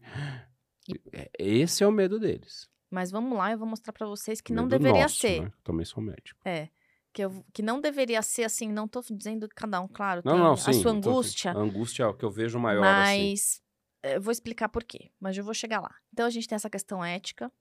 É, 1.12 1.30
Esse 1.38 1.84
é 1.84 1.88
o 1.88 1.92
medo 1.92 2.20
deles. 2.20 2.70
Mas 2.90 3.12
vamos 3.12 3.38
lá, 3.38 3.52
eu 3.52 3.58
vou 3.58 3.68
mostrar 3.68 3.94
pra 3.94 4.08
vocês 4.08 4.42
que 4.42 4.52
não 4.52 4.64
Medo 4.64 4.80
deveria 4.80 5.04
nosso, 5.04 5.18
ser. 5.18 5.42
Né? 5.42 5.48
Eu 5.48 5.64
também 5.64 5.86
sou 5.86 6.02
médico. 6.02 6.40
É. 6.44 6.70
Que, 7.12 7.24
eu, 7.24 7.44
que 7.54 7.62
não 7.62 7.82
deveria 7.82 8.22
ser 8.22 8.44
assim, 8.44 8.72
não 8.72 8.88
tô 8.88 9.02
dizendo 9.12 9.48
que 9.48 9.56
cada 9.56 9.82
um, 9.82 9.88
claro, 9.88 10.22
Não, 10.24 10.34
tem 10.34 10.42
não, 10.42 10.54
a 10.54 10.58
sim. 10.58 10.74
sua 10.74 10.92
tô- 11.00 11.10
angústia. 11.10 11.52
A 11.52 11.58
angústia 11.58 12.04
é 12.04 12.08
o 12.08 12.14
que 12.14 12.24
eu 12.24 12.30
vejo 12.32 12.60
maior, 12.60 12.84
assim. 12.86 13.30
mas 13.32 13.62
eh, 14.04 14.18
eu 14.18 14.22
vou 14.22 14.32
explicar 14.32 14.70
por 14.70 14.84
quê, 14.84 15.12
mas 15.20 15.36
eu 15.38 15.44
vou 15.44 15.54
chegar 15.54 15.82
lá. 15.82 15.94
Então 16.14 16.26
a 16.26 16.30
gente 16.30 16.48
tem 16.48 16.56
essa 16.56 16.70
questão 16.70 17.04
ética, 17.04 17.52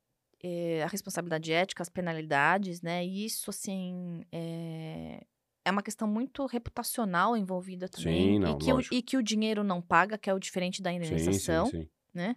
eh, 0.42 0.82
a 0.82 0.86
responsabilidade 0.86 1.50
ética, 1.52 1.82
as 1.82 1.88
penalidades, 1.88 2.82
né? 2.82 3.04
E 3.04 3.24
isso, 3.24 3.48
assim, 3.48 4.22
é, 4.30 5.24
é 5.64 5.70
uma 5.70 5.82
questão 5.82 6.06
muito 6.06 6.44
reputacional 6.46 7.34
envolvida 7.36 7.88
também. 7.88 8.34
Sim, 8.34 8.38
não, 8.38 8.56
e, 8.56 8.58
que 8.58 8.72
o, 8.72 8.80
e 8.98 9.02
que 9.02 9.16
o 9.16 9.22
dinheiro 9.22 9.64
não 9.64 9.80
paga, 9.80 10.18
que 10.18 10.28
é 10.28 10.34
o 10.34 10.38
diferente 10.38 10.82
da 10.82 10.92
indenização. 10.92 11.66
sim, 11.66 11.82
sim. 11.82 11.88
né? 12.12 12.36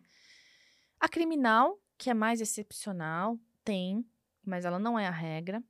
A 1.01 1.09
criminal, 1.09 1.77
que 1.97 2.09
é 2.09 2.13
mais 2.13 2.39
excepcional, 2.39 3.37
tem, 3.63 4.05
mas 4.45 4.65
ela 4.65 4.77
não 4.77 4.97
é 4.99 5.07
a 5.07 5.11
regra. 5.11 5.61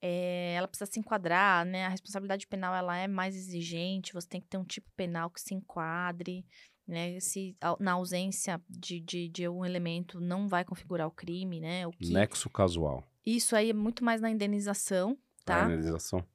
É, 0.00 0.54
ela 0.54 0.66
precisa 0.66 0.90
se 0.90 0.98
enquadrar, 0.98 1.64
né? 1.64 1.86
A 1.86 1.88
responsabilidade 1.88 2.46
penal 2.46 2.74
ela 2.74 2.96
é 2.96 3.06
mais 3.06 3.36
exigente, 3.36 4.12
você 4.12 4.26
tem 4.28 4.40
que 4.40 4.48
ter 4.48 4.58
um 4.58 4.64
tipo 4.64 4.90
penal 4.96 5.30
que 5.30 5.40
se 5.40 5.54
enquadre, 5.54 6.44
né? 6.86 7.20
Se 7.20 7.56
na 7.78 7.92
ausência 7.92 8.60
de, 8.68 8.98
de, 9.00 9.28
de 9.28 9.48
um 9.48 9.64
elemento 9.64 10.20
não 10.20 10.48
vai 10.48 10.64
configurar 10.64 11.06
o 11.06 11.10
crime, 11.12 11.60
né? 11.60 11.86
O 11.86 11.92
que, 11.92 12.12
Nexo 12.12 12.50
casual. 12.50 13.04
isso 13.24 13.54
aí 13.54 13.70
é 13.70 13.74
muito 13.74 14.04
mais 14.04 14.20
na 14.20 14.28
indenização, 14.30 15.16
tá? 15.44 15.62
A 15.62 15.64
indenização. 15.66 16.26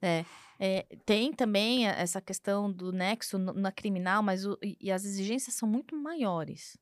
É, 0.58 0.82
tem 1.04 1.32
também 1.32 1.86
essa 1.86 2.20
questão 2.22 2.72
do 2.72 2.90
nexo 2.90 3.38
na 3.38 3.70
criminal, 3.70 4.22
mas 4.22 4.46
o- 4.46 4.58
e 4.62 4.90
as 4.90 5.04
exigências 5.04 5.54
são 5.54 5.68
muito 5.68 5.94
maiores, 5.94 6.76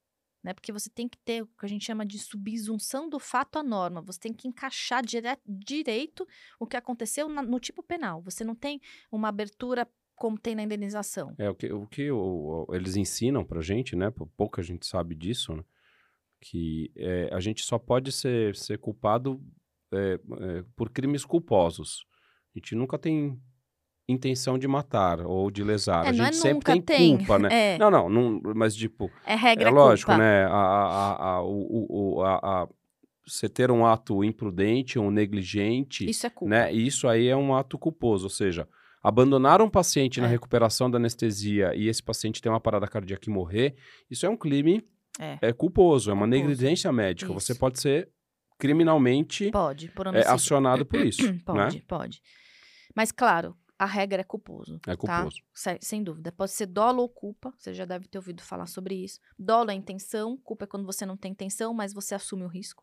né? 0.47 0.55
Porque 0.55 0.70
você 0.72 0.88
tem 0.88 1.09
que 1.09 1.18
ter 1.18 1.42
o 1.42 1.47
que 1.47 1.66
a 1.66 1.68
gente 1.68 1.84
chama 1.84 2.07
de 2.07 2.18
subsunção 2.18 3.09
do 3.11 3.18
fato 3.18 3.59
à 3.59 3.62
norma. 3.62 4.01
Você 4.03 4.20
tem 4.20 4.32
que 4.32 4.47
encaixar 4.49 5.05
dire- 5.05 5.38
direito 5.47 6.26
o 6.61 6.66
que 6.66 6.76
aconteceu 6.76 7.28
na- 7.28 7.42
no 7.42 7.59
tipo 7.59 7.82
penal. 7.82 8.22
Você 8.22 8.44
não 8.44 8.55
tem 8.55 8.80
uma 9.11 9.28
abertura 9.28 9.86
como 10.14 10.38
tem 10.38 10.55
na 10.55 10.62
indenização. 10.62 11.34
É 11.36 11.51
o 11.51 11.55
que, 11.55 11.70
o 11.72 11.86
que 11.86 12.11
o- 12.11 12.66
eles 12.72 12.97
ensinam 12.97 13.44
pra 13.44 13.61
gente, 13.61 13.94
né? 13.97 14.11
pou- 14.11 14.30
Pouca 14.36 14.62
gente 14.62 14.86
sabe 14.86 15.14
disso, 15.14 15.53
né? 15.55 15.64
Que 16.40 16.92
é, 16.97 17.28
a 17.34 17.40
gente 17.40 17.62
só 17.62 17.78
pode 17.78 18.12
ser, 18.12 18.55
ser 18.57 18.78
culpado 18.78 19.42
é, 19.92 20.14
é, 20.14 20.64
por 20.76 20.90
crimes 20.90 21.24
culposos. 21.24 22.07
A 22.55 22.59
gente 22.59 22.74
nunca 22.74 22.99
tem 22.99 23.40
intenção 24.09 24.59
de 24.59 24.68
matar 24.68 25.20
ou 25.20 25.50
de 25.50 25.64
lesar. 25.64 26.07
É, 26.07 26.09
a 26.09 26.12
não 26.12 26.22
é 26.24 26.26
gente 26.26 26.36
sempre 26.36 26.54
nunca 26.54 26.72
tem, 26.72 26.82
tem. 26.82 27.16
culpa, 27.18 27.38
né? 27.38 27.48
É. 27.74 27.78
Não, 27.78 27.90
não, 27.90 28.09
não, 28.09 28.40
mas 28.54 28.74
tipo, 28.74 29.11
É 29.24 29.34
regra 29.34 29.68
é 29.68 29.72
lógico, 29.72 30.11
culpa. 30.12 30.22
né? 30.22 30.44
A, 30.44 30.50
a, 30.50 31.24
a, 31.30 31.42
o, 31.42 31.86
o- 32.18 32.22
a, 32.22 32.34
a- 32.62 32.68
você 33.26 33.48
ter 33.48 33.72
um 33.72 33.84
ato 33.84 34.22
imprudente 34.22 35.00
ou 35.00 35.11
negligente, 35.11 36.09
Isso 36.09 36.26
é 36.26 36.30
culpa. 36.30 36.48
né? 36.54 36.72
Isso 36.72 37.09
aí 37.09 37.26
é 37.26 37.36
um 37.36 37.57
ato 37.57 37.76
culposo, 37.76 38.26
ou 38.26 38.30
seja, 38.30 38.68
abandonar 39.02 39.61
um 39.61 39.68
paciente 39.68 40.20
na 40.20 40.28
É. 40.28 40.30
recuperação 40.30 40.88
da 40.88 40.96
anestesia 40.96 41.72
e 41.74 41.88
esse 41.88 42.00
paciente 42.02 42.40
ter 42.40 42.48
uma 42.48 42.61
parada 42.61 42.86
cardíaca 42.86 43.28
e 43.28 43.32
morrer, 43.32 43.74
isso 44.09 44.24
é 44.24 44.28
um 44.28 44.36
crime 44.36 44.84
É. 45.18 45.38
é 45.42 45.52
culposo, 45.52 46.11
é 46.11 46.14
uma 46.14 46.26
Culposo. 46.26 46.40
negligência 46.48 46.92
médica. 46.92 47.32
Você 47.32 47.50
Isso. 47.52 47.61
pode 47.61 47.80
ser 47.80 48.09
criminalmente 48.59 49.50
Pode, 49.50 49.88
por 49.88 50.07
é, 50.14 50.26
acionado 50.26 50.86
por 50.86 51.00
isso, 51.04 51.22
Pode, 51.44 51.76
né? 51.78 51.82
pode. 51.88 52.20
Mas, 52.94 53.11
claro, 53.12 53.57
a 53.79 53.85
regra 53.87 54.20
é 54.20 54.24
culposo. 54.24 54.77
É 54.87 54.97
Tá? 54.97 55.22
culposo. 55.22 55.43
Se- 55.55 55.79
Sem 55.83 56.03
dúvida. 56.03 56.33
Pode 56.33 56.51
ser 56.53 56.66
dolo 56.66 57.03
ou 57.03 57.09
culpa. 57.09 57.53
Você 57.59 57.74
já 57.74 57.85
deve 57.85 58.09
ter 58.09 58.18
ouvido 58.18 58.43
falar 58.43 58.66
sobre 58.66 58.95
isso. 58.95 59.20
Dolo 59.39 59.70
é 59.70 59.74
intenção, 59.74 60.37
culpa 60.39 60.64
é 60.64 60.66
quando 60.66 60.87
você 60.87 61.05
não 61.05 61.16
tem 61.16 61.33
intenção, 61.33 61.74
mas 61.74 61.93
você 61.93 62.14
assume 62.14 62.45
o 62.45 62.49
risco. 62.49 62.83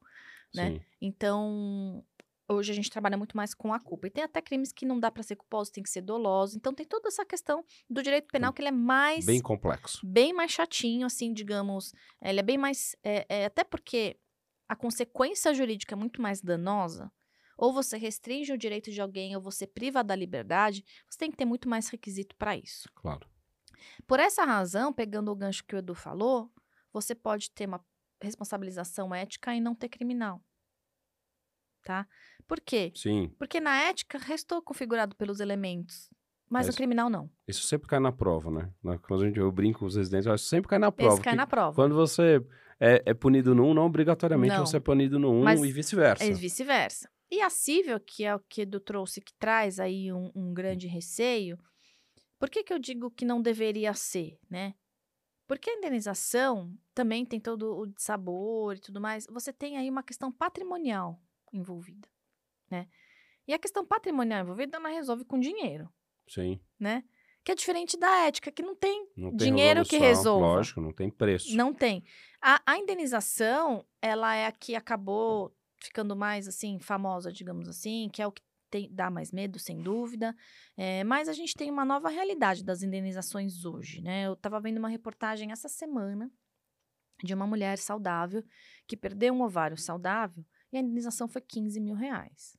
né? 0.55 0.69
Sim. 0.73 0.81
Então, 1.01 2.05
hoje 2.47 2.71
a 2.71 2.75
gente 2.75 2.89
trabalha 2.91 3.17
muito 3.17 3.35
mais 3.35 3.55
com 3.55 3.73
a 3.73 3.79
culpa. 3.79 4.05
E 4.05 4.11
tem 4.11 4.23
até 4.23 4.39
crimes 4.41 4.71
que 4.71 4.85
não 4.85 4.99
dá 4.99 5.09
para 5.09 5.23
ser 5.23 5.35
culposos, 5.35 5.71
tem 5.71 5.83
que 5.83 5.89
ser 5.89 6.01
doloso. 6.01 6.55
Então, 6.57 6.73
tem 6.73 6.85
toda 6.85 7.07
essa 7.07 7.25
questão 7.25 7.63
do 7.89 8.03
direito 8.03 8.27
penal 8.31 8.53
que 8.53 8.61
ele 8.61 8.69
é 8.69 8.71
mais 8.71 9.25
Bem 9.25 9.41
complexo. 9.41 9.99
bem 10.05 10.31
mais 10.31 10.51
chatinho, 10.51 11.07
assim, 11.07 11.33
digamos. 11.33 11.91
Ele 12.21 12.39
é 12.39 12.43
bem 12.43 12.57
mais. 12.57 12.95
é- 13.03 13.25
é, 13.27 13.45
até 13.45 13.63
porque 13.63 14.15
a 14.69 14.75
consequência 14.75 15.53
jurídica 15.55 15.95
é 15.95 15.97
muito 15.97 16.21
mais 16.21 16.39
danosa. 16.41 17.11
Ou 17.57 17.73
você 17.73 17.97
restringe 17.97 18.51
o 18.51 18.57
direito 18.57 18.91
de 18.91 19.01
alguém, 19.01 19.35
ou 19.35 19.41
você 19.41 19.65
priva 19.67 20.03
da 20.03 20.15
liberdade, 20.15 20.83
você 21.09 21.17
tem 21.17 21.31
que 21.31 21.37
ter 21.37 21.45
muito 21.45 21.69
mais 21.69 21.87
requisito 21.89 22.35
para 22.35 22.55
isso. 22.57 22.89
Claro. 22.95 23.27
Por 24.07 24.19
essa 24.19 24.43
razão, 24.45 24.93
pegando 24.93 25.31
o 25.31 25.35
gancho 25.35 25.63
que 25.65 25.75
o 25.75 25.79
Edu 25.79 25.93
falou, 25.93 26.51
você 26.91 27.13
pode 27.13 27.51
ter 27.51 27.67
uma 27.67 27.83
responsabilização 28.21 29.13
ética 29.13 29.53
e 29.53 29.59
não 29.59 29.75
ter 29.75 29.89
criminal. 29.89 30.41
Tá? 31.83 32.07
Por 32.47 32.61
quê? 32.61 32.91
Sim. 32.95 33.33
Porque 33.37 33.59
na 33.59 33.75
ética 33.81 34.17
restou 34.17 34.61
configurado 34.61 35.15
pelos 35.15 35.39
elementos, 35.41 36.09
mas 36.49 36.67
Mas- 36.67 36.75
o 36.75 36.77
criminal 36.77 37.09
não. 37.09 37.29
Isso 37.47 37.63
sempre 37.67 37.89
cai 37.89 37.99
na 37.99 38.11
prova, 38.11 38.49
né? 38.49 38.71
Quando 39.01 39.23
a 39.23 39.27
gente, 39.27 39.39
eu 39.39 39.51
brinco 39.51 39.79
com 39.79 39.85
os 39.85 39.95
residentes, 39.95 40.25
eu 40.25 40.33
acho 40.33 40.43
que 40.43 40.49
sempre 40.49 40.69
cai 40.69 40.79
na 40.79 40.91
prova. 40.91 41.13
Esse 41.15 41.21
cai 41.21 41.35
na 41.35 41.45
prova. 41.47 41.75
Quando 41.75 41.93
você 41.93 42.41
é, 42.79 43.01
é 43.05 43.13
punido 43.13 43.53
num, 43.53 43.73
não 43.73 43.85
obrigatoriamente 43.85 44.55
Não. 44.55 44.65
você 44.65 44.77
é 44.77 44.79
punido 44.79 45.19
no 45.19 45.31
um 45.31 45.43
Mas 45.43 45.61
e 45.61 45.71
vice-versa. 45.71 46.23
É 46.23 46.31
vice-versa. 46.31 47.09
E 47.33 47.41
a 47.41 47.49
cível, 47.49 47.99
que 47.99 48.23
é 48.23 48.35
o 48.35 48.39
que 48.39 48.61
Edu 48.61 48.79
trouxe, 48.79 49.19
que 49.19 49.33
traz 49.33 49.79
aí 49.79 50.13
um, 50.13 50.31
um 50.35 50.53
grande 50.53 50.85
receio, 50.85 51.57
por 52.37 52.47
que, 52.47 52.63
que 52.63 52.71
eu 52.71 52.77
digo 52.77 53.09
que 53.09 53.25
não 53.25 53.41
deveria 53.41 53.91
ser, 53.95 54.37
né? 54.47 54.75
Porque 55.47 55.67
a 55.67 55.73
indenização 55.73 56.71
também 56.93 57.25
tem 57.25 57.39
todo 57.39 57.75
o 57.75 57.91
sabor 57.97 58.75
e 58.75 58.79
tudo 58.79 59.01
mais. 59.01 59.25
Você 59.31 59.51
tem 59.51 59.79
aí 59.79 59.89
uma 59.89 60.03
questão 60.03 60.31
patrimonial 60.31 61.19
envolvida, 61.51 62.07
né? 62.69 62.87
E 63.47 63.53
a 63.55 63.57
questão 63.57 63.83
patrimonial 63.83 64.43
envolvida, 64.43 64.77
ela 64.77 64.89
resolve 64.89 65.25
com 65.25 65.39
dinheiro, 65.39 65.91
Sim. 66.27 66.59
né? 66.79 67.03
Que 67.43 67.53
é 67.53 67.55
diferente 67.55 67.97
da 67.97 68.27
ética, 68.27 68.51
que 68.51 68.61
não 68.61 68.75
tem 68.75 69.09
Não 69.17 69.35
tem 69.35 69.49
Dinheiro 69.49 69.83
que 69.83 69.97
resolva. 69.97 70.45
Lógico, 70.45 70.79
não 70.79 70.93
tem 70.93 71.09
preço. 71.09 71.57
Não 71.57 71.73
tem. 71.73 72.03
A, 72.39 72.61
a 72.63 72.77
indenização, 72.77 73.83
ela 73.99 74.35
é 74.35 74.45
a 74.45 74.51
que 74.51 74.75
acabou 74.75 75.51
ficando 75.83 76.15
mais, 76.15 76.47
assim, 76.47 76.79
famosa, 76.79 77.31
digamos 77.31 77.67
assim, 77.67 78.09
que 78.11 78.21
é 78.21 78.27
o 78.27 78.31
que 78.31 78.41
tem- 78.69 78.89
dá 78.91 79.09
mais 79.11 79.31
medo, 79.31 79.59
sem 79.59 79.81
dúvida. 79.81 80.35
É, 80.77 81.03
mas 81.03 81.27
a 81.27 81.33
gente 81.33 81.53
tem 81.53 81.69
uma 81.69 81.85
nova 81.85 82.09
realidade 82.09 82.63
das 82.63 82.81
indenizações 82.81 83.65
hoje, 83.65 84.01
né? 84.01 84.25
Eu 84.25 84.33
estava 84.33 84.59
vendo 84.59 84.77
uma 84.77 84.89
reportagem 84.89 85.51
essa 85.51 85.67
semana 85.67 86.31
de 87.23 87.33
uma 87.33 87.45
mulher 87.45 87.77
saudável 87.77 88.43
que 88.87 88.97
perdeu 88.97 89.33
um 89.33 89.41
ovário 89.41 89.77
saudável 89.77 90.43
e 90.71 90.77
a 90.77 90.79
indenização 90.79 91.27
foi 91.27 91.41
15 91.41 91.79
mil 91.79 91.95
reais. 91.95 92.57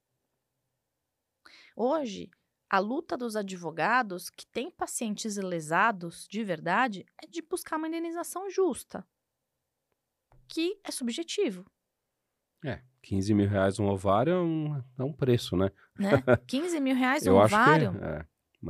Hoje, 1.77 2.31
a 2.71 2.79
luta 2.79 3.17
dos 3.17 3.37
advogados 3.37 4.31
que 4.31 4.47
têm 4.47 4.71
pacientes 4.71 5.37
lesados 5.37 6.27
de 6.29 6.45
verdade 6.45 7.05
é 7.23 7.27
de 7.27 7.43
buscar 7.43 7.77
uma 7.77 7.89
indenização 7.89 8.49
justa, 8.49 9.07
que 10.49 10.79
é 10.85 10.91
subjetivo, 10.93 11.65
É, 12.65 12.83
15 13.05 13.35
mil 13.35 13.49
reais 13.49 13.79
um 13.79 13.87
ovário 13.87 14.33
é 14.33 14.41
um, 14.41 14.83
é 14.99 15.05
um 15.05 15.13
preço, 15.13 15.57
né? 15.57 15.71
né? 15.99 16.11
15 16.49 16.81
mil 16.81 16.97
reais 16.97 17.27
um 17.27 17.37
ovário, 17.37 17.93
que 17.93 18.05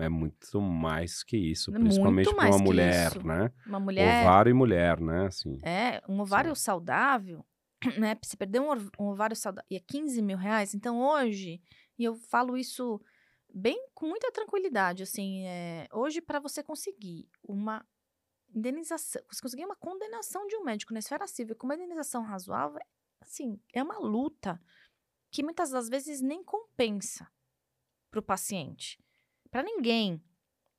é, 0.00 0.04
é 0.04 0.08
muito 0.08 0.60
mais 0.60 1.22
que 1.22 1.36
isso, 1.36 1.74
É 1.74 1.78
principalmente 1.78 2.34
para 2.34 2.48
uma 2.50 2.58
mulher, 2.58 3.12
isso. 3.12 3.26
né? 3.26 3.52
uma 3.66 3.80
mulher 3.80 4.22
Ovário 4.22 4.50
e 4.50 4.54
mulher, 4.54 5.00
né? 5.00 5.26
Assim, 5.26 5.58
É, 5.62 6.02
um 6.08 6.20
ovário 6.20 6.54
saudável, 6.56 7.44
né? 7.98 8.16
Se 8.22 8.36
perder 8.36 8.60
um, 8.60 8.72
um 8.98 9.06
ovário 9.06 9.36
saudável 9.36 9.66
e 9.70 9.76
é 9.76 9.80
15 9.80 10.20
mil 10.20 10.36
reais, 10.36 10.74
então 10.74 11.00
hoje, 11.00 11.62
e 11.98 12.04
eu 12.04 12.16
falo 12.16 12.56
isso 12.56 13.00
bem 13.54 13.88
com 13.94 14.08
muita 14.08 14.32
tranquilidade, 14.32 15.04
assim, 15.04 15.46
é, 15.46 15.86
hoje 15.92 16.20
para 16.20 16.40
você 16.40 16.60
conseguir 16.60 17.28
uma 17.40 17.86
indenização, 18.52 19.22
você 19.30 19.40
conseguir 19.40 19.64
uma 19.64 19.76
condenação 19.76 20.44
de 20.48 20.56
um 20.56 20.64
médico 20.64 20.92
na 20.92 20.98
esfera 20.98 21.26
civil 21.28 21.54
com 21.54 21.66
uma 21.66 21.76
indenização 21.76 22.22
razoável, 22.24 22.80
assim, 23.24 23.60
é 23.72 23.82
uma 23.82 23.98
luta 23.98 24.60
que 25.30 25.42
muitas 25.42 25.70
das 25.70 25.88
vezes 25.88 26.20
nem 26.20 26.42
compensa 26.44 27.30
para 28.10 28.20
o 28.20 28.22
paciente, 28.22 28.98
para 29.50 29.62
ninguém, 29.62 30.22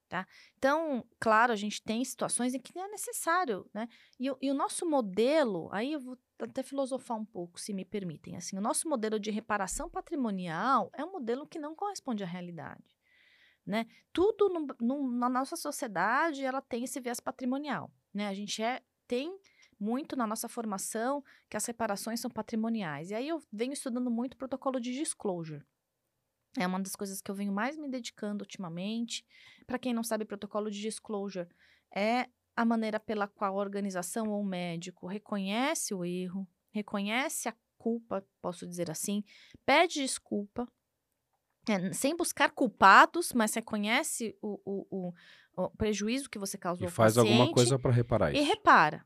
tá? 0.07 0.25
Então, 0.57 1.05
claro, 1.19 1.51
a 1.51 1.55
gente 1.55 1.81
tem 1.83 2.03
situações 2.05 2.53
em 2.53 2.59
que 2.59 2.77
é 2.79 2.87
necessário, 2.87 3.69
né? 3.73 3.87
E, 4.19 4.31
o- 4.31 4.37
e 4.41 4.49
o 4.49 4.53
nosso 4.53 4.85
modelo, 4.85 5.69
aí 5.73 5.91
eu 5.93 5.99
vou 5.99 6.17
até 6.39 6.63
filosofar 6.63 7.17
um 7.17 7.25
pouco, 7.25 7.59
se 7.59 7.73
me 7.73 7.83
permitem. 7.83 8.35
Assim, 8.37 8.57
o 8.57 8.61
nosso 8.61 8.87
modelo 8.87 9.19
de 9.19 9.31
reparação 9.31 9.89
patrimonial 9.89 10.89
é 10.93 11.03
um 11.03 11.11
modelo 11.11 11.45
que 11.47 11.59
não 11.59 11.75
corresponde 11.75 12.23
à 12.23 12.27
realidade. 12.27 12.83
Né? 13.65 13.87
Tudo 14.13 14.47
no- 14.49 14.67
no- 14.79 15.11
na 15.11 15.27
nossa 15.27 15.55
sociedade 15.55 16.43
ela 16.45 16.61
tem 16.61 16.83
esse 16.83 16.99
viés 16.99 17.19
patrimonial. 17.19 17.91
Né? 18.13 18.27
A 18.27 18.33
gente 18.33 18.61
é, 18.61 18.81
tem 19.07 19.35
muito 19.79 20.15
na 20.15 20.25
nossa 20.25 20.47
formação 20.47 21.23
que 21.49 21.57
as 21.57 21.65
reparações 21.65 22.19
são 22.19 22.31
patrimoniais. 22.31 23.11
E 23.11 23.15
aí 23.15 23.27
eu 23.27 23.41
venho 23.51 23.73
estudando 23.73 24.09
muito 24.09 24.37
protocolo 24.37 24.79
de 24.79 24.93
disclosure. 24.93 25.63
É 26.57 26.65
uma 26.65 26.79
das 26.79 26.95
coisas 26.95 27.21
que 27.21 27.29
eu 27.29 27.35
venho 27.35 27.51
mais 27.51 27.77
me 27.77 27.89
dedicando 27.89 28.43
ultimamente. 28.43 29.25
Para 29.67 29.77
quem 29.77 29.93
não 29.93 30.03
sabe, 30.03 30.23
protocolo 30.23 30.71
de 30.71 30.79
disclosure 30.79 31.49
é 31.93 32.29
a 32.55 32.63
maneira 32.63 32.99
pela 32.99 33.27
qual 33.27 33.59
a 33.59 33.61
organização 33.61 34.29
ou 34.29 34.41
o 34.41 34.45
médico 34.45 35.07
reconhece 35.07 35.93
o 35.93 36.05
erro, 36.05 36.47
reconhece 36.71 37.49
a 37.49 37.53
culpa, 37.77 38.25
posso 38.41 38.65
dizer 38.65 38.89
assim, 38.89 39.23
pede 39.65 40.01
desculpa, 40.01 40.67
é, 41.67 41.91
sem 41.93 42.15
buscar 42.15 42.51
culpados, 42.51 43.33
mas 43.33 43.53
reconhece 43.53 44.37
o, 44.41 44.59
o, 44.65 44.87
o, 44.89 45.13
o 45.63 45.69
prejuízo 45.71 46.29
que 46.29 46.39
você 46.39 46.57
causou 46.57 46.87
e 46.87 46.91
faz 46.91 47.17
alguma 47.17 47.51
coisa 47.51 47.77
para 47.77 47.91
reparar 47.91 48.31
isso. 48.31 48.41
E 48.41 48.45
repara. 48.45 49.05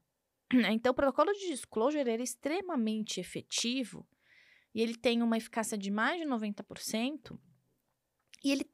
Então, 0.51 0.91
o 0.91 0.95
protocolo 0.95 1.31
de 1.33 1.47
disclosure 1.47 2.09
é 2.09 2.21
extremamente 2.21 3.19
efetivo 3.19 4.07
e 4.73 4.81
ele 4.81 4.95
tem 4.95 5.21
uma 5.21 5.37
eficácia 5.37 5.77
de 5.77 5.91
mais 5.91 6.19
de 6.19 6.27
90%, 6.27 7.39
e 8.43 8.51
ele 8.51 8.69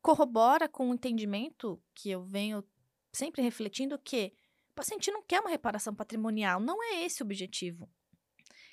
corrobora 0.00 0.68
com 0.68 0.90
o 0.90 0.94
entendimento 0.94 1.82
que 1.94 2.10
eu 2.10 2.22
venho 2.22 2.64
sempre 3.12 3.42
refletindo 3.42 3.98
que 3.98 4.32
o 4.70 4.74
paciente 4.74 5.10
não 5.10 5.22
quer 5.22 5.40
uma 5.40 5.50
reparação 5.50 5.94
patrimonial, 5.94 6.60
não 6.60 6.82
é 6.82 7.04
esse 7.04 7.22
o 7.22 7.26
objetivo. 7.26 7.88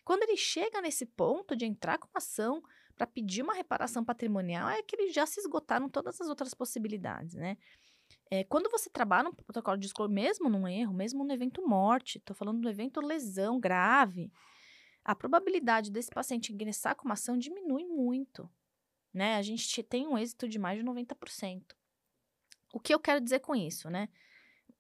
Quando 0.04 0.24
ele 0.24 0.38
chega 0.38 0.82
nesse 0.82 1.06
ponto 1.06 1.56
de 1.56 1.66
entrar 1.66 1.98
com 1.98 2.08
ação 2.14 2.62
para 2.96 3.06
pedir 3.06 3.42
uma 3.42 3.54
reparação 3.54 4.04
patrimonial, 4.04 4.70
é 4.70 4.82
que 4.82 4.96
ele 4.96 5.12
já 5.12 5.26
se 5.26 5.40
esgotaram 5.40 5.88
todas 5.90 6.20
as 6.20 6.28
outras 6.28 6.54
possibilidades, 6.54 7.36
né? 7.36 7.58
É, 8.32 8.44
quando 8.44 8.70
você 8.70 8.90
trabalha 8.90 9.30
no 9.30 9.34
protocolo 9.34 9.78
de 9.78 9.84
disclosure, 9.84 10.14
mesmo 10.14 10.50
num 10.50 10.68
erro, 10.68 10.94
mesmo 10.94 11.24
no 11.24 11.34
evento 11.34 11.68
morte, 11.68 12.20
estou 12.20 12.36
falando 12.36 12.62
do 12.62 12.70
evento 12.70 13.02
lesão 13.02 13.60
grave, 13.60 14.32
a 15.04 15.16
probabilidade 15.16 15.92
desse 15.92 16.12
paciente 16.12 16.54
ingressar 16.54 16.96
com 16.96 17.06
uma 17.06 17.14
ação 17.14 17.38
diminui 17.38 17.86
muito. 17.86 18.50
Né? 19.12 19.36
A 19.36 19.42
gente 19.42 19.82
tem 19.82 20.08
um 20.08 20.18
êxito 20.18 20.48
de 20.48 20.60
mais 20.60 20.78
de 20.78 20.86
90%. 20.86 21.76
O 22.72 22.80
que 22.80 22.94
eu 22.94 23.00
quero 23.00 23.20
dizer 23.20 23.40
com 23.40 23.56
isso, 23.56 23.90
né? 23.90 24.08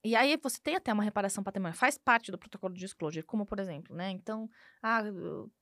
E 0.03 0.15
aí 0.15 0.37
você 0.41 0.57
tem 0.61 0.75
até 0.77 0.93
uma 0.93 1.03
reparação 1.03 1.43
patrimonial, 1.43 1.77
faz 1.77 1.97
parte 1.97 2.31
do 2.31 2.37
protocolo 2.37 2.73
de 2.73 2.79
disclosure, 2.79 3.21
como 3.25 3.45
por 3.45 3.59
exemplo, 3.59 3.93
né? 3.93 4.09
Então, 4.11 4.49
ah, 4.81 5.01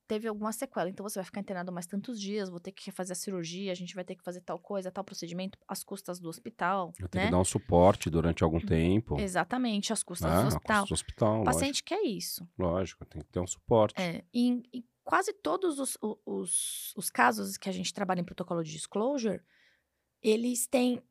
teve 0.06 0.28
alguma 0.28 0.52
sequela, 0.52 0.88
então 0.88 1.02
você 1.02 1.18
vai 1.18 1.24
ficar 1.24 1.40
internado 1.40 1.72
mais 1.72 1.86
tantos 1.86 2.20
dias, 2.20 2.48
vou 2.48 2.60
ter 2.60 2.70
que 2.70 2.92
fazer 2.92 3.14
a 3.14 3.16
cirurgia, 3.16 3.72
a 3.72 3.74
gente 3.74 3.96
vai 3.96 4.04
ter 4.04 4.14
que 4.14 4.22
fazer 4.22 4.40
tal 4.42 4.56
coisa, 4.60 4.92
tal 4.92 5.02
procedimento, 5.02 5.58
às 5.66 5.82
custas 5.82 6.20
do 6.20 6.28
hospital. 6.28 6.92
Eu 7.00 7.08
tenho 7.08 7.24
né? 7.24 7.28
que 7.30 7.32
dar 7.32 7.40
um 7.40 7.44
suporte 7.44 8.08
durante 8.08 8.44
algum 8.44 8.60
tempo. 8.60 9.18
Exatamente, 9.18 9.92
às 9.92 10.04
custas 10.04 10.30
Ah, 10.30 10.42
do 10.42 10.46
hospital. 10.48 10.86
do 10.86 10.94
hospital, 10.94 11.40
O 11.40 11.44
paciente 11.44 11.82
quer 11.82 12.00
isso. 12.02 12.42
lógico, 12.56 12.78
lógico, 12.78 13.04
tem 13.06 13.22
que 13.22 13.28
ter 13.28 13.40
um 13.40 13.46
suporte. 13.46 14.00
É, 14.00 14.24
e, 14.32 14.62
e 14.72 14.84
quase 15.02 15.32
todos 15.32 15.80
os, 15.80 15.98
os, 16.24 16.94
os 16.96 17.10
casos 17.10 17.56
que 17.56 17.68
a 17.68 17.72
gente 17.72 17.92
trabalha 17.92 18.20
em 18.20 18.24
protocolo 18.24 18.62
de 18.62 18.70
disclosure, 18.70 19.40
eles 20.22 20.68
têm. 20.68 21.02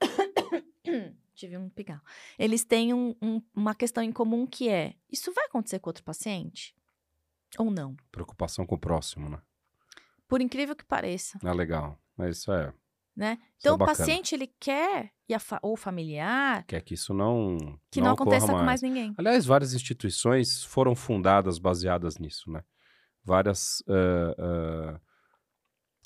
Tive 1.38 1.56
um 1.56 1.68
pigarro. 1.70 2.02
Eles 2.36 2.64
têm 2.64 2.92
um- 2.92 3.14
um- 3.22 3.40
uma 3.54 3.72
questão 3.72 4.02
em 4.02 4.10
comum 4.10 4.44
que 4.44 4.68
é: 4.68 4.94
isso 5.08 5.32
vai 5.32 5.44
acontecer 5.44 5.78
com 5.78 5.88
outro 5.88 6.02
paciente? 6.02 6.74
Ou 7.56 7.70
não? 7.70 7.96
Preocupação 8.10 8.66
com 8.66 8.74
o 8.74 8.78
próximo, 8.78 9.28
né? 9.28 9.40
Por 10.26 10.40
incrível 10.40 10.74
que 10.74 10.84
pareça, 10.84 11.38
É 11.44 11.52
legal. 11.52 11.96
Mas 12.16 12.38
isso 12.38 12.50
é. 12.52 12.74
né? 13.16 13.38
Isso 13.40 13.52
Então, 13.60 13.72
é 13.72 13.76
o 13.76 13.78
paciente, 13.86 14.34
ele 14.34 14.48
quer, 14.58 15.12
e 15.28 15.38
fa- 15.38 15.60
ou 15.62 15.76
familiar, 15.76 16.64
Quer 16.66 16.82
que 16.82 16.94
isso 16.94 17.14
não. 17.14 17.56
que 17.90 18.00
não, 18.00 18.14
ocorra 18.14 18.30
aconteça 18.36 18.52
com 18.52 18.64
mais 18.64 18.82
ninguém. 18.82 19.14
Aliás, 19.16 19.46
várias 19.46 19.72
instituições 19.74 20.64
foram 20.64 20.94
fundadas 20.96 21.56
baseadas 21.58 22.18
nisso, 22.18 22.50
né? 22.50 22.64
Várias. 23.24 23.80
ah, 23.88 24.34
ah, 24.96 25.00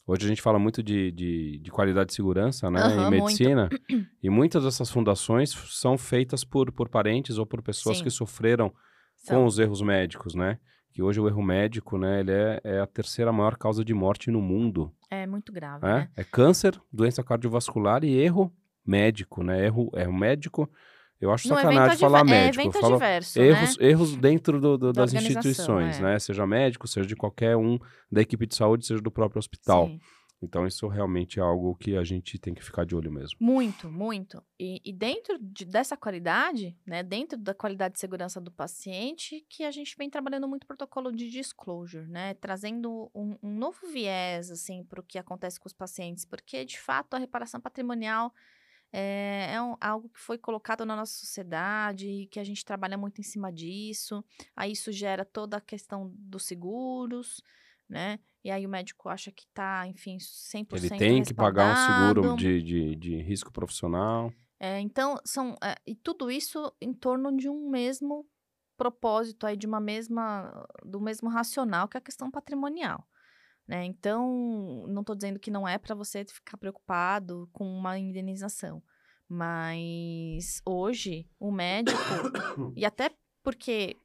hoje 0.06 0.24
a 0.26 0.28
gente 0.28 0.42
fala 0.42 0.58
muito 0.58 0.82
de, 0.82 1.10
de, 1.12 1.58
de 1.58 1.70
qualidade 1.70 2.08
de 2.08 2.14
segurança, 2.14 2.70
né? 2.70 2.80
Aham, 2.80 2.92
em 2.92 3.10
muito. 3.10 3.24
medicina. 3.24 3.68
E 4.22 4.30
muitas 4.30 4.62
dessas 4.64 4.88
fundações 4.90 5.50
são 5.50 5.98
feitas 5.98 6.44
por, 6.44 6.70
por 6.70 6.88
parentes 6.88 7.38
ou 7.38 7.44
por 7.46 7.60
pessoas 7.62 7.98
Sim. 7.98 8.04
que 8.04 8.10
sofreram 8.10 8.70
com 8.70 8.76
São- 9.16 9.44
os 9.46 9.58
erros 9.58 9.82
médicos, 9.82 10.34
né? 10.34 10.58
Que 10.92 11.02
hoje 11.02 11.20
o 11.20 11.26
erro 11.26 11.42
médico, 11.42 11.98
né? 11.98 12.20
Ele 12.20 12.30
é, 12.32 12.60
é 12.62 12.80
a 12.80 12.86
terceira 12.86 13.32
maior 13.32 13.56
causa 13.56 13.84
de 13.84 13.92
morte 13.94 14.30
no 14.30 14.40
mundo. 14.40 14.92
É 15.10 15.26
muito 15.26 15.50
grave, 15.52 15.84
né? 15.84 15.94
né? 15.94 16.08
É 16.16 16.22
câncer, 16.22 16.80
doença 16.92 17.22
cardiovascular 17.24 18.04
e 18.04 18.10
erro 18.16 18.52
médico, 18.86 19.42
né? 19.42 19.64
Erro, 19.64 19.90
erro 19.94 20.12
médico. 20.12 20.70
Eu 21.22 21.30
acho 21.32 21.48
No 21.48 21.54
sacanagem 21.54 21.98
falar 21.98 22.20
adver- 22.20 22.36
médico. 22.44 22.60
É 22.60 22.64
evento 22.64 22.80
falo 22.80 22.94
adverso, 22.94 23.40
erros, 23.40 23.78
né? 23.78 23.86
erros 23.88 24.16
dentro 24.16 24.60
do- 24.60 24.76
do- 24.76 24.92
Da 24.92 25.02
das 25.02 25.14
instituições, 25.14 25.98
é. 25.98 26.02
né? 26.02 26.18
Seja 26.18 26.46
médico, 26.46 26.88
seja 26.88 27.06
de 27.06 27.14
qualquer 27.14 27.56
um 27.56 27.78
da 28.10 28.20
equipe 28.20 28.44
de 28.46 28.54
saúde, 28.56 28.84
seja 28.84 29.00
do 29.00 29.10
próprio 29.10 29.38
hospital. 29.38 29.86
Sim. 29.86 30.00
Então, 30.44 30.66
isso 30.66 30.88
realmente 30.88 31.38
é 31.38 31.42
algo 31.42 31.76
que 31.76 31.96
a 31.96 32.02
gente 32.02 32.36
tem 32.36 32.52
que 32.52 32.64
ficar 32.64 32.84
de 32.84 32.96
olho 32.96 33.12
mesmo. 33.12 33.36
Muito, 33.38 33.88
muito. 33.88 34.42
E, 34.58 34.80
e 34.84 34.92
dentro 34.92 35.38
de- 35.40 35.64
dessa 35.64 35.96
qualidade, 35.96 36.76
né, 36.84 37.00
dentro 37.04 37.38
da 37.38 37.54
qualidade 37.54 37.94
de 37.94 38.00
segurança 38.00 38.40
do 38.40 38.50
paciente, 38.50 39.46
que 39.48 39.62
a 39.62 39.70
gente 39.70 39.94
vem 39.96 40.10
trabalhando 40.10 40.48
muito 40.48 40.66
protocolo 40.66 41.12
de 41.12 41.30
disclosure, 41.30 42.08
né, 42.08 42.34
trazendo 42.34 43.08
um, 43.14 43.36
um 43.40 43.54
novo 43.56 43.78
viés, 43.92 44.50
assim, 44.50 44.82
para 44.82 44.98
o 44.98 45.04
que 45.04 45.16
acontece 45.16 45.60
com 45.60 45.68
os 45.68 45.72
pacientes, 45.72 46.24
porque, 46.24 46.64
de 46.64 46.80
fato, 46.80 47.14
a 47.14 47.18
reparação 47.20 47.60
patrimonial 47.60 48.34
é, 48.92 49.52
é 49.54 49.62
um- 49.62 49.76
algo 49.80 50.08
que 50.08 50.20
foi 50.20 50.36
colocado 50.38 50.84
na 50.84 50.94
nossa 50.96 51.14
sociedade 51.14 52.06
e 52.08 52.26
que 52.26 52.38
a 52.38 52.44
gente 52.44 52.64
trabalha 52.64 52.98
muito 52.98 53.20
em 53.20 53.24
cima 53.24 53.52
disso. 53.52 54.24
Aí 54.54 54.72
isso 54.72 54.92
gera 54.92 55.24
toda 55.24 55.56
a 55.56 55.60
questão 55.60 56.10
dos 56.14 56.44
seguros, 56.44 57.42
né? 57.88 58.18
E 58.44 58.50
aí 58.50 58.66
o 58.66 58.68
médico 58.68 59.08
acha 59.08 59.30
que 59.30 59.46
tá, 59.48 59.86
enfim, 59.86 60.18
100% 60.18 60.92
Ele 60.92 60.98
tem 60.98 61.22
que 61.22 61.32
pagar 61.34 61.72
um 61.72 61.76
seguro 61.76 62.36
de, 62.36 62.62
de, 62.62 62.96
de 62.96 63.16
risco 63.22 63.52
profissional. 63.52 64.32
É, 64.58 64.78
então, 64.80 65.16
são. 65.24 65.56
é, 65.62 65.74
e 65.86 65.94
tudo 65.94 66.30
isso 66.30 66.72
em 66.80 66.92
torno 66.92 67.36
de 67.36 67.48
um 67.48 67.68
mesmo 67.68 68.26
propósito 68.76 69.46
aí, 69.46 69.56
de 69.56 69.66
uma 69.66 69.80
mesma. 69.80 70.66
do 70.84 71.00
mesmo 71.00 71.28
racional, 71.28 71.88
que 71.88 71.96
é 71.96 71.98
a 71.98 72.02
questão 72.02 72.30
patrimonial. 72.30 73.06
Né? 73.66 73.84
Então, 73.84 74.84
não 74.88 75.02
estou 75.02 75.14
dizendo 75.14 75.38
que 75.38 75.50
não 75.50 75.66
é 75.66 75.78
para 75.78 75.94
você 75.94 76.24
ficar 76.24 76.56
preocupado 76.56 77.48
com 77.52 77.64
uma 77.64 77.98
indenização. 77.98 78.82
Mas 79.28 80.60
hoje, 80.66 81.28
o 81.38 81.50
médico, 81.50 81.98
e 82.76 82.84
até 82.84 83.10
porque 83.42 83.96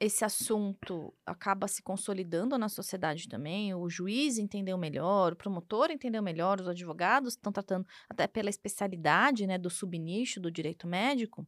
esse 0.00 0.24
assunto 0.24 1.14
acaba 1.24 1.68
se 1.68 1.82
consolidando 1.82 2.58
na 2.58 2.68
sociedade 2.68 3.28
também, 3.28 3.74
o 3.74 3.88
juiz 3.88 4.38
entendeu 4.38 4.76
melhor, 4.76 5.32
o 5.32 5.36
promotor 5.36 5.90
entendeu 5.90 6.22
melhor, 6.22 6.60
os 6.60 6.68
advogados 6.68 7.34
estão 7.34 7.52
tratando 7.52 7.86
até 8.08 8.26
pela 8.26 8.50
especialidade 8.50 9.46
né, 9.46 9.56
do 9.56 9.70
subnicho 9.70 10.40
do 10.40 10.50
direito 10.50 10.86
médico. 10.86 11.46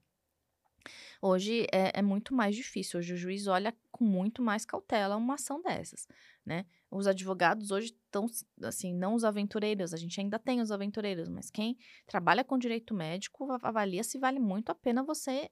Hoje 1.20 1.66
é, 1.72 1.98
é 1.98 2.02
muito 2.02 2.34
mais 2.34 2.54
difícil. 2.56 2.98
Hoje 2.98 3.14
o 3.14 3.16
juiz 3.16 3.46
olha 3.46 3.74
com 3.90 4.04
muito 4.04 4.42
mais 4.42 4.64
cautela 4.64 5.16
uma 5.16 5.34
ação 5.34 5.60
dessas, 5.62 6.06
né? 6.44 6.66
Os 6.90 7.06
advogados 7.06 7.70
hoje 7.70 7.88
estão, 7.88 8.26
assim, 8.62 8.94
não 8.94 9.14
os 9.14 9.24
aventureiros, 9.24 9.92
a 9.92 9.96
gente 9.96 10.20
ainda 10.20 10.38
tem 10.38 10.60
os 10.60 10.70
aventureiros, 10.70 11.28
mas 11.28 11.50
quem 11.50 11.76
trabalha 12.06 12.44
com 12.44 12.58
direito 12.58 12.94
médico 12.94 13.50
av- 13.50 13.64
avalia 13.64 14.04
se 14.04 14.18
vale 14.18 14.38
muito 14.38 14.70
a 14.70 14.74
pena 14.74 15.02
você 15.02 15.50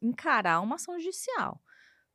encarar 0.00 0.60
uma 0.60 0.76
ação 0.76 0.98
judicial, 0.98 1.62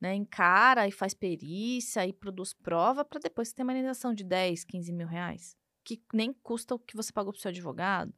né? 0.01 0.15
Encara 0.15 0.87
e 0.87 0.91
faz 0.91 1.13
perícia 1.13 2.05
e 2.07 2.13
produz 2.13 2.53
prova 2.53 3.05
para 3.05 3.19
depois 3.19 3.53
ter 3.53 3.63
uma 3.63 3.73
indenização 3.73 4.13
de 4.13 4.23
10, 4.23 4.63
15 4.63 4.93
mil 4.93 5.07
reais, 5.07 5.57
que 5.83 6.01
nem 6.13 6.33
custa 6.33 6.75
o 6.75 6.79
que 6.79 6.95
você 6.95 7.11
pagou 7.13 7.33
para 7.33 7.39
o 7.39 7.41
seu 7.41 7.49
advogado. 7.49 8.13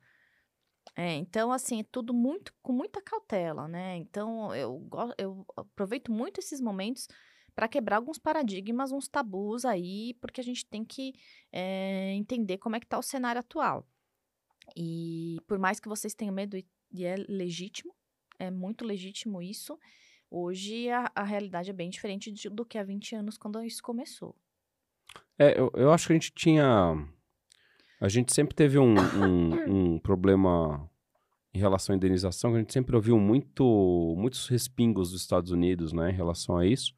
É, 0.95 1.13
então, 1.15 1.51
assim, 1.51 1.81
é 1.81 1.83
tudo 1.83 2.13
muito 2.13 2.53
com 2.61 2.71
muita 2.71 3.01
cautela, 3.01 3.67
né? 3.67 3.97
Então, 3.97 4.55
eu, 4.55 4.87
eu 5.17 5.45
aproveito 5.57 6.11
muito 6.11 6.39
esses 6.39 6.61
momentos 6.61 7.07
para 7.53 7.67
quebrar 7.67 7.97
alguns 7.97 8.17
paradigmas, 8.17 8.91
uns 8.91 9.07
tabus 9.07 9.65
aí, 9.65 10.13
porque 10.21 10.39
a 10.41 10.43
gente 10.43 10.65
tem 10.65 10.85
que 10.85 11.13
é, 11.51 12.13
entender 12.13 12.57
como 12.57 12.75
é 12.75 12.79
que 12.79 12.87
tá 12.87 12.97
o 12.97 13.01
cenário 13.01 13.39
atual. 13.39 13.85
E 14.75 15.37
por 15.47 15.59
mais 15.59 15.79
que 15.79 15.89
vocês 15.89 16.13
tenham 16.13 16.33
medo, 16.33 16.57
e 16.91 17.05
é 17.05 17.15
legítimo, 17.27 17.93
é 18.39 18.49
muito 18.49 18.85
legítimo 18.85 19.41
isso, 19.41 19.77
hoje 20.29 20.89
a, 20.89 21.11
a 21.13 21.23
realidade 21.23 21.69
é 21.69 21.73
bem 21.73 21.89
diferente 21.89 22.31
de- 22.31 22.49
do 22.49 22.65
que 22.65 22.77
há 22.77 22.83
20 22.83 23.15
anos, 23.15 23.37
quando 23.37 23.61
isso 23.63 23.81
começou. 23.83 24.35
É, 25.37 25.59
eu, 25.59 25.71
eu 25.75 25.91
acho 25.91 26.07
que 26.07 26.13
a 26.13 26.15
gente 26.15 26.31
tinha. 26.33 27.07
A 28.05 28.07
gente 28.07 28.31
sempre 28.35 28.53
teve 28.53 28.77
um, 28.77 28.93
um, 28.93 29.93
um 29.95 29.99
problema 29.99 30.87
em 31.51 31.57
relação 31.57 31.91
à 31.91 31.95
indenização, 31.95 32.51
que 32.51 32.57
a 32.57 32.59
gente 32.59 32.71
sempre 32.71 32.95
ouviu 32.95 33.17
muito, 33.17 34.13
muitos 34.15 34.47
respingos 34.47 35.09
dos 35.09 35.21
Estados 35.21 35.49
Unidos, 35.49 35.91
né, 35.91 36.11
em 36.11 36.13
relação 36.13 36.55
a 36.55 36.67
isso. 36.67 36.93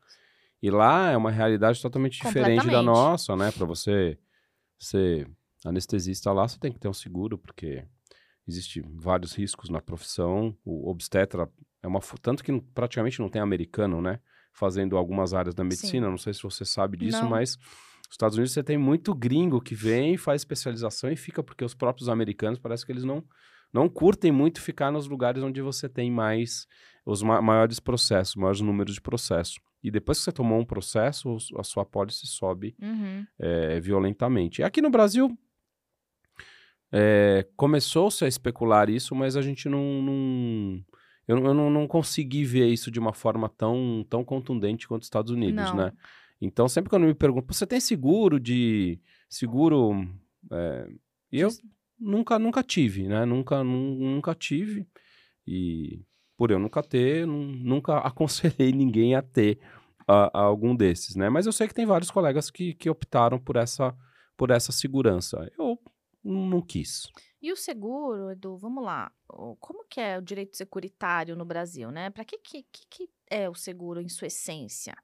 E 0.62 0.70
lá 0.70 1.10
é 1.10 1.16
uma 1.16 1.32
realidade 1.32 1.82
totalmente 1.82 2.22
diferente 2.22 2.68
da 2.68 2.82
nossa, 2.82 3.38
né? 3.38 3.54
Para 3.54 3.66
você 3.66 4.18
ser 4.78 5.30
anestesista 5.64 6.34
lá, 6.34 6.46
você 6.46 6.60
tem 6.60 6.74
que 6.74 6.80
ter 6.80 6.90
um 6.90 6.94
seguro, 6.94 7.38
porque 7.38 7.86
existe 8.46 8.84
vários 8.94 9.34
riscos 9.34 9.70
na 9.70 9.80
profissão. 9.80 10.58
O 10.66 10.90
obstetra 10.90 11.50
é 11.82 11.88
uma 11.88 12.02
tanto 12.22 12.44
que 12.44 12.60
praticamente 12.76 13.22
não 13.22 13.30
tem 13.30 13.42
americano, 13.42 14.02
né? 14.02 14.20
Fazendo 14.52 14.98
algumas 14.98 15.34
áreas 15.34 15.56
da 15.56 15.64
medicina. 15.64 16.10
Não 16.10 16.18
sei 16.18 16.34
se 16.34 16.44
você 16.44 16.66
sabe 16.66 16.98
disso, 16.98 17.22
Não. 17.22 17.30
mas 17.30 17.58
nos 18.08 18.14
Estados 18.14 18.38
Unidos 18.38 18.54
você 18.54 18.64
tem 18.64 18.78
muito 18.78 19.14
gringo 19.14 19.60
que 19.62 19.76
vem, 19.76 20.18
faz 20.18 20.42
especialização 20.42 21.12
e 21.12 21.16
fica, 21.16 21.44
porque 21.44 21.64
os 21.66 21.74
próprios 21.74 22.08
americanos 22.10 22.58
parece 22.60 22.86
que 22.86 22.92
eles 22.92 23.04
não, 23.04 23.24
não 23.74 23.90
curtem 23.90 24.32
muito 24.32 24.62
ficar 24.62 24.92
nos 24.92 25.08
lugares 25.08 25.44
onde 25.44 25.62
você 25.62 25.90
tem 25.90 26.10
mais 26.10 26.66
os 27.06 27.22
ma- 27.22 27.42
maiores 27.42 27.80
processos, 27.80 28.36
maiores 28.36 28.62
números 28.62 28.94
de 28.96 29.02
processo. 29.02 29.60
E 29.84 29.92
depois 29.92 30.18
que 30.18 30.24
você 30.24 30.32
tomou 30.32 30.60
um 30.60 30.66
processo, 30.66 31.34
os- 31.34 31.50
a 31.58 31.64
sua 31.64 31.86
pólice 31.86 32.26
sobe 32.28 32.76
Uhum. 32.82 33.26
é, 33.40 33.80
violentamente. 33.80 34.64
Aqui 34.64 34.82
no 34.82 34.90
Brasil, 34.90 35.38
é, 36.92 37.46
começou-se 37.56 38.24
a 38.24 38.28
especular 38.28 38.90
isso, 38.90 39.14
mas 39.14 39.36
a 39.36 39.42
gente 39.42 39.68
não. 39.68 40.02
não- 40.02 40.84
eu 41.28 41.36
não- 41.36 41.46
eu 41.48 41.54
não, 41.54 41.70
não 41.70 41.88
consegui 41.88 42.46
ver 42.46 42.68
isso 42.68 42.90
de 42.90 43.00
uma 43.00 43.14
forma 43.14 43.50
tão, 43.50 44.06
tão 44.10 44.24
contundente 44.24 44.88
quanto 44.88 45.02
os 45.02 45.08
Estados 45.08 45.32
Unidos, 45.32 45.66
Não. 45.66 45.76
né? 45.76 45.92
Então, 46.40 46.68
sempre 46.68 46.90
quando 46.90 47.06
me 47.08 47.14
perguntam, 47.16 47.54
você 47.54 47.66
tem 47.66 47.80
seguro 47.80 48.40
de. 48.40 49.00
Seguro. 49.30 50.08
é, 50.52 50.88
eu 51.32 51.50
nunca, 52.00 52.38
nunca 52.40 52.64
tive, 52.64 53.08
né? 53.08 53.26
Nunca, 53.26 53.64
nun- 53.64 53.98
nunca 54.16 54.34
tive. 54.36 54.88
E 55.46 56.02
por 56.38 56.52
eu 56.52 56.60
nunca 56.60 56.84
ter, 56.84 57.26
nun- 57.26 57.56
nunca 57.64 57.98
aconselhei 58.06 58.72
ninguém 58.72 59.16
a 59.16 59.22
ter 59.22 59.60
a- 60.08 60.30
a 60.34 60.42
algum 60.44 60.76
desses, 60.76 61.16
né? 61.16 61.30
Mas 61.30 61.46
eu 61.46 61.52
sei 61.52 61.68
que 61.68 61.74
tem 61.74 61.86
vários 61.86 62.12
colegas 62.12 62.50
que, 62.52 62.74
que 62.76 62.90
optaram 62.90 63.40
por 63.40 63.56
essa, 63.56 63.96
por 64.38 64.52
essa 64.52 64.72
segurança. 64.72 65.50
Eu 65.58 65.78
não 66.24 66.62
quis. 66.62 67.08
E 67.42 67.52
o 67.52 67.56
seguro, 67.56 68.32
Edu, 68.32 68.58
vamos 68.58 68.84
lá. 68.84 69.12
Como 69.60 69.86
que 69.90 70.00
é 70.00 70.18
o 70.18 70.22
direito 70.22 70.56
securitário 70.58 71.36
no 71.36 71.46
Brasil, 71.46 71.90
né? 71.92 72.10
Para 72.10 72.24
que, 72.26 72.38
que, 72.40 72.64
que 72.72 72.86
que 72.90 73.10
é 73.30 73.50
o 73.50 73.56
seguro 73.56 74.02
em 74.02 74.10
sua 74.10 74.28
essência? 74.28 74.96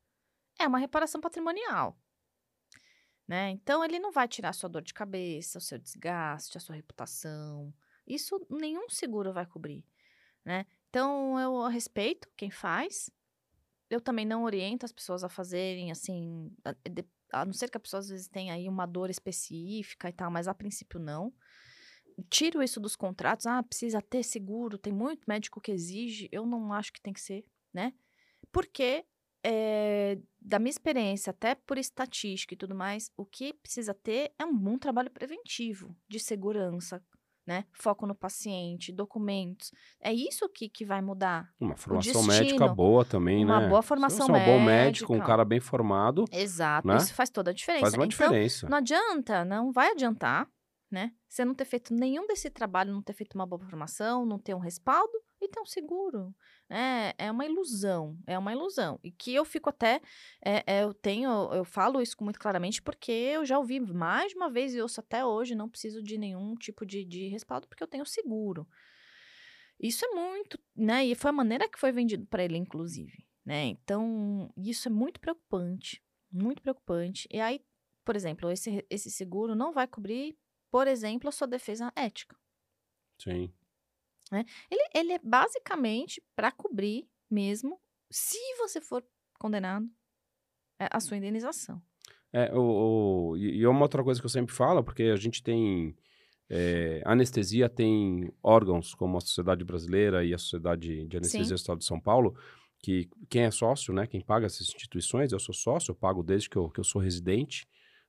É 0.63 0.67
uma 0.67 0.79
reparação 0.79 1.19
patrimonial. 1.19 1.97
Né? 3.27 3.51
Então, 3.51 3.83
ele 3.83 3.99
não 3.99 4.11
vai 4.11 4.27
tirar 4.27 4.49
a 4.49 4.53
sua 4.53 4.69
dor 4.69 4.81
de 4.81 4.93
cabeça, 4.93 5.57
o 5.57 5.61
seu 5.61 5.77
desgaste, 5.77 6.57
a 6.57 6.61
sua 6.61 6.75
reputação. 6.75 7.73
Isso 8.05 8.45
nenhum 8.49 8.89
seguro 8.89 9.31
vai 9.31 9.45
cobrir. 9.45 9.85
Né? 10.43 10.65
Então, 10.89 11.39
eu 11.39 11.67
respeito 11.67 12.29
quem 12.35 12.51
faz. 12.51 13.09
Eu 13.89 14.01
também 14.01 14.25
não 14.25 14.43
oriento 14.43 14.85
as 14.85 14.91
pessoas 14.91 15.23
a 15.23 15.29
fazerem 15.29 15.91
assim, 15.91 16.51
a, 16.63 16.73
de- 16.89 17.07
a 17.31 17.45
não 17.45 17.53
ser 17.53 17.69
que 17.69 17.77
a 17.77 17.79
pessoa 17.79 17.99
às 17.99 18.09
vezes 18.09 18.27
tenha 18.27 18.53
aí 18.53 18.67
uma 18.67 18.85
dor 18.85 19.09
específica 19.09 20.09
e 20.09 20.13
tal, 20.13 20.29
mas 20.31 20.47
a 20.47 20.53
princípio 20.53 20.99
não 20.99 21.33
tiro 22.29 22.61
isso 22.61 22.79
dos 22.79 22.95
contratos. 22.95 23.45
Ah, 23.45 23.63
precisa 23.63 24.01
ter 24.01 24.23
seguro, 24.23 24.77
tem 24.77 24.93
muito 24.93 25.23
médico 25.27 25.61
que 25.61 25.71
exige. 25.71 26.29
Eu 26.31 26.45
não 26.45 26.73
acho 26.73 26.93
que 26.93 27.01
tem 27.01 27.13
que 27.13 27.21
ser, 27.21 27.45
né? 27.73 27.93
Porque, 28.51 29.05
eh, 29.43 30.17
da 30.41 30.59
minha 30.59 30.69
experiência, 30.69 31.31
até 31.31 31.55
por 31.55 31.77
estatística 31.77 32.53
e 32.53 32.57
tudo 32.57 32.75
mais, 32.75 33.09
o 33.17 33.25
que 33.25 33.53
precisa 33.53 33.93
ter 33.93 34.31
é 34.39 34.45
um 34.45 34.55
bom 34.57 34.77
trabalho 34.77 35.11
preventivo 35.11 35.95
de 36.07 36.19
segurança, 36.19 37.01
né? 37.45 37.65
Foco 37.73 38.05
no 38.07 38.15
paciente, 38.15 38.91
documentos. 38.93 39.71
É 40.01 40.13
isso 40.13 40.47
que, 40.49 40.69
que 40.69 40.85
vai 40.85 41.01
mudar. 41.01 41.49
Uma 41.59 41.75
formação 41.75 42.13
destino, 42.25 42.45
médica 42.45 42.67
boa 42.69 43.03
também, 43.03 43.43
uma 43.43 43.59
né? 43.61 43.67
boa 43.67 43.81
Se 43.81 43.87
formação 43.89 44.27
é 44.35 44.41
um 44.41 44.45
bom 44.45 44.59
médico, 44.63 45.11
um 45.11 45.15
médica. 45.15 45.27
cara 45.27 45.43
bem 45.45 45.59
formado, 45.59 46.23
Exato, 46.31 46.87
Né? 46.87 46.95
isso 46.97 47.13
faz 47.13 47.29
toda 47.29 47.51
a 47.51 47.53
diferença. 47.53 47.81
faz 47.81 47.93
uma 47.95 48.05
então, 48.05 48.27
diferença. 48.27 48.69
não 48.69 48.77
adianta, 48.77 49.43
não 49.43 49.71
vai 49.73 49.91
adiantar, 49.91 50.47
né? 50.89 51.11
Você 51.27 51.43
não 51.43 51.53
ter 51.53 51.65
feito 51.65 51.93
nenhum 51.93 52.25
desse 52.27 52.49
trabalho, 52.49 52.93
não 52.93 53.01
ter 53.01 53.13
feito 53.13 53.33
uma 53.35 53.45
boa 53.45 53.59
formação, 53.59 54.25
não 54.25 54.39
ter 54.39 54.53
um 54.55 54.59
respaldo 54.59 55.11
e 55.43 55.59
um 55.61 55.65
seguro. 55.65 56.35
É, 56.69 57.13
é 57.17 57.31
uma 57.31 57.45
ilusão, 57.45 58.17
é 58.25 58.37
uma 58.37 58.51
ilusão. 58.51 58.99
E 59.03 59.11
que 59.11 59.33
eu 59.33 59.45
fico 59.45 59.69
até, 59.69 60.01
é, 60.43 60.63
é, 60.65 60.83
eu 60.83 60.93
tenho, 60.93 61.29
eu 61.53 61.63
falo 61.63 62.01
isso 62.01 62.15
muito 62.21 62.39
claramente 62.39 62.81
porque 62.81 63.11
eu 63.11 63.45
já 63.45 63.57
ouvi 63.57 63.79
mais 63.79 64.31
de 64.31 64.37
uma 64.37 64.49
vez 64.49 64.73
e 64.73 64.81
ouço 64.81 64.99
até 64.99 65.25
hoje, 65.25 65.55
não 65.55 65.69
preciso 65.69 66.01
de 66.01 66.17
nenhum 66.17 66.55
tipo 66.55 66.85
de, 66.85 67.03
de 67.05 67.27
respaldo 67.27 67.67
porque 67.67 67.83
eu 67.83 67.87
tenho 67.87 68.05
seguro. 68.05 68.67
Isso 69.79 70.05
é 70.05 70.09
muito, 70.09 70.59
né? 70.75 71.05
E 71.05 71.15
foi 71.15 71.29
a 71.29 71.33
maneira 71.33 71.67
que 71.67 71.79
foi 71.79 71.91
vendido 71.91 72.25
para 72.27 72.43
ele, 72.43 72.57
inclusive, 72.57 73.25
né? 73.45 73.65
Então, 73.65 74.51
isso 74.55 74.87
é 74.87 74.91
muito 74.91 75.19
preocupante, 75.19 76.01
muito 76.31 76.61
preocupante. 76.61 77.27
E 77.31 77.39
aí, 77.39 77.59
por 78.05 78.15
exemplo, 78.15 78.49
esse, 78.49 78.85
esse 78.89 79.11
seguro 79.11 79.55
não 79.55 79.73
vai 79.73 79.87
cobrir, 79.87 80.37
por 80.71 80.87
exemplo, 80.87 81.27
a 81.27 81.31
sua 81.31 81.47
defesa 81.47 81.91
ética. 81.95 82.35
Sim. 83.21 83.51
Ele, 84.31 84.89
ele 84.93 85.13
é 85.13 85.19
basicamente 85.19 86.21
para 86.35 86.51
cobrir 86.51 87.07
mesmo, 87.29 87.79
se 88.11 88.37
você 88.57 88.79
for 88.81 89.03
condenado, 89.39 89.87
é, 90.79 90.87
a 90.91 90.99
sua 90.99 91.17
indenização. 91.17 91.81
É, 92.31 92.51
o, 92.53 93.31
o- 93.31 93.37
e 93.37 93.65
uma 93.67 93.81
outra 93.81 94.03
coisa 94.03 94.19
que 94.19 94.25
eu 94.25 94.29
sempre 94.29 94.53
falo, 94.55 94.83
porque 94.83 95.03
a 95.03 95.15
gente 95.15 95.41
tem. 95.43 95.95
é, 96.49 97.01
anestesia 97.05 97.69
tem 97.69 98.31
órgãos 98.41 98.93
como 98.95 99.17
a 99.17 99.21
Sociedade 99.21 99.63
Brasileira 99.63 100.23
e 100.25 100.33
a 100.33 100.37
Sociedade 100.37 101.05
de 101.07 101.17
Anestesia 101.17 101.45
Sim. 101.45 101.53
do 101.53 101.57
Estado 101.57 101.77
de 101.79 101.85
São 101.85 101.99
Paulo, 101.99 102.35
que 102.81 103.07
quem 103.29 103.43
é 103.43 103.51
sócio, 103.51 103.93
né, 103.93 104.05
quem 104.07 104.21
paga 104.21 104.45
essas 104.45 104.67
instituições, 104.67 105.31
eu 105.31 105.39
sou 105.39 105.53
sócio, 105.55 105.91
eu 105.91 105.95
pago 105.95 106.21
desde 106.23 106.49
que 106.49 106.57
eu, 106.57 106.69
que 106.69 106.79
eu 106.79 106.83
sou 106.83 107.01
residente, 107.01 107.65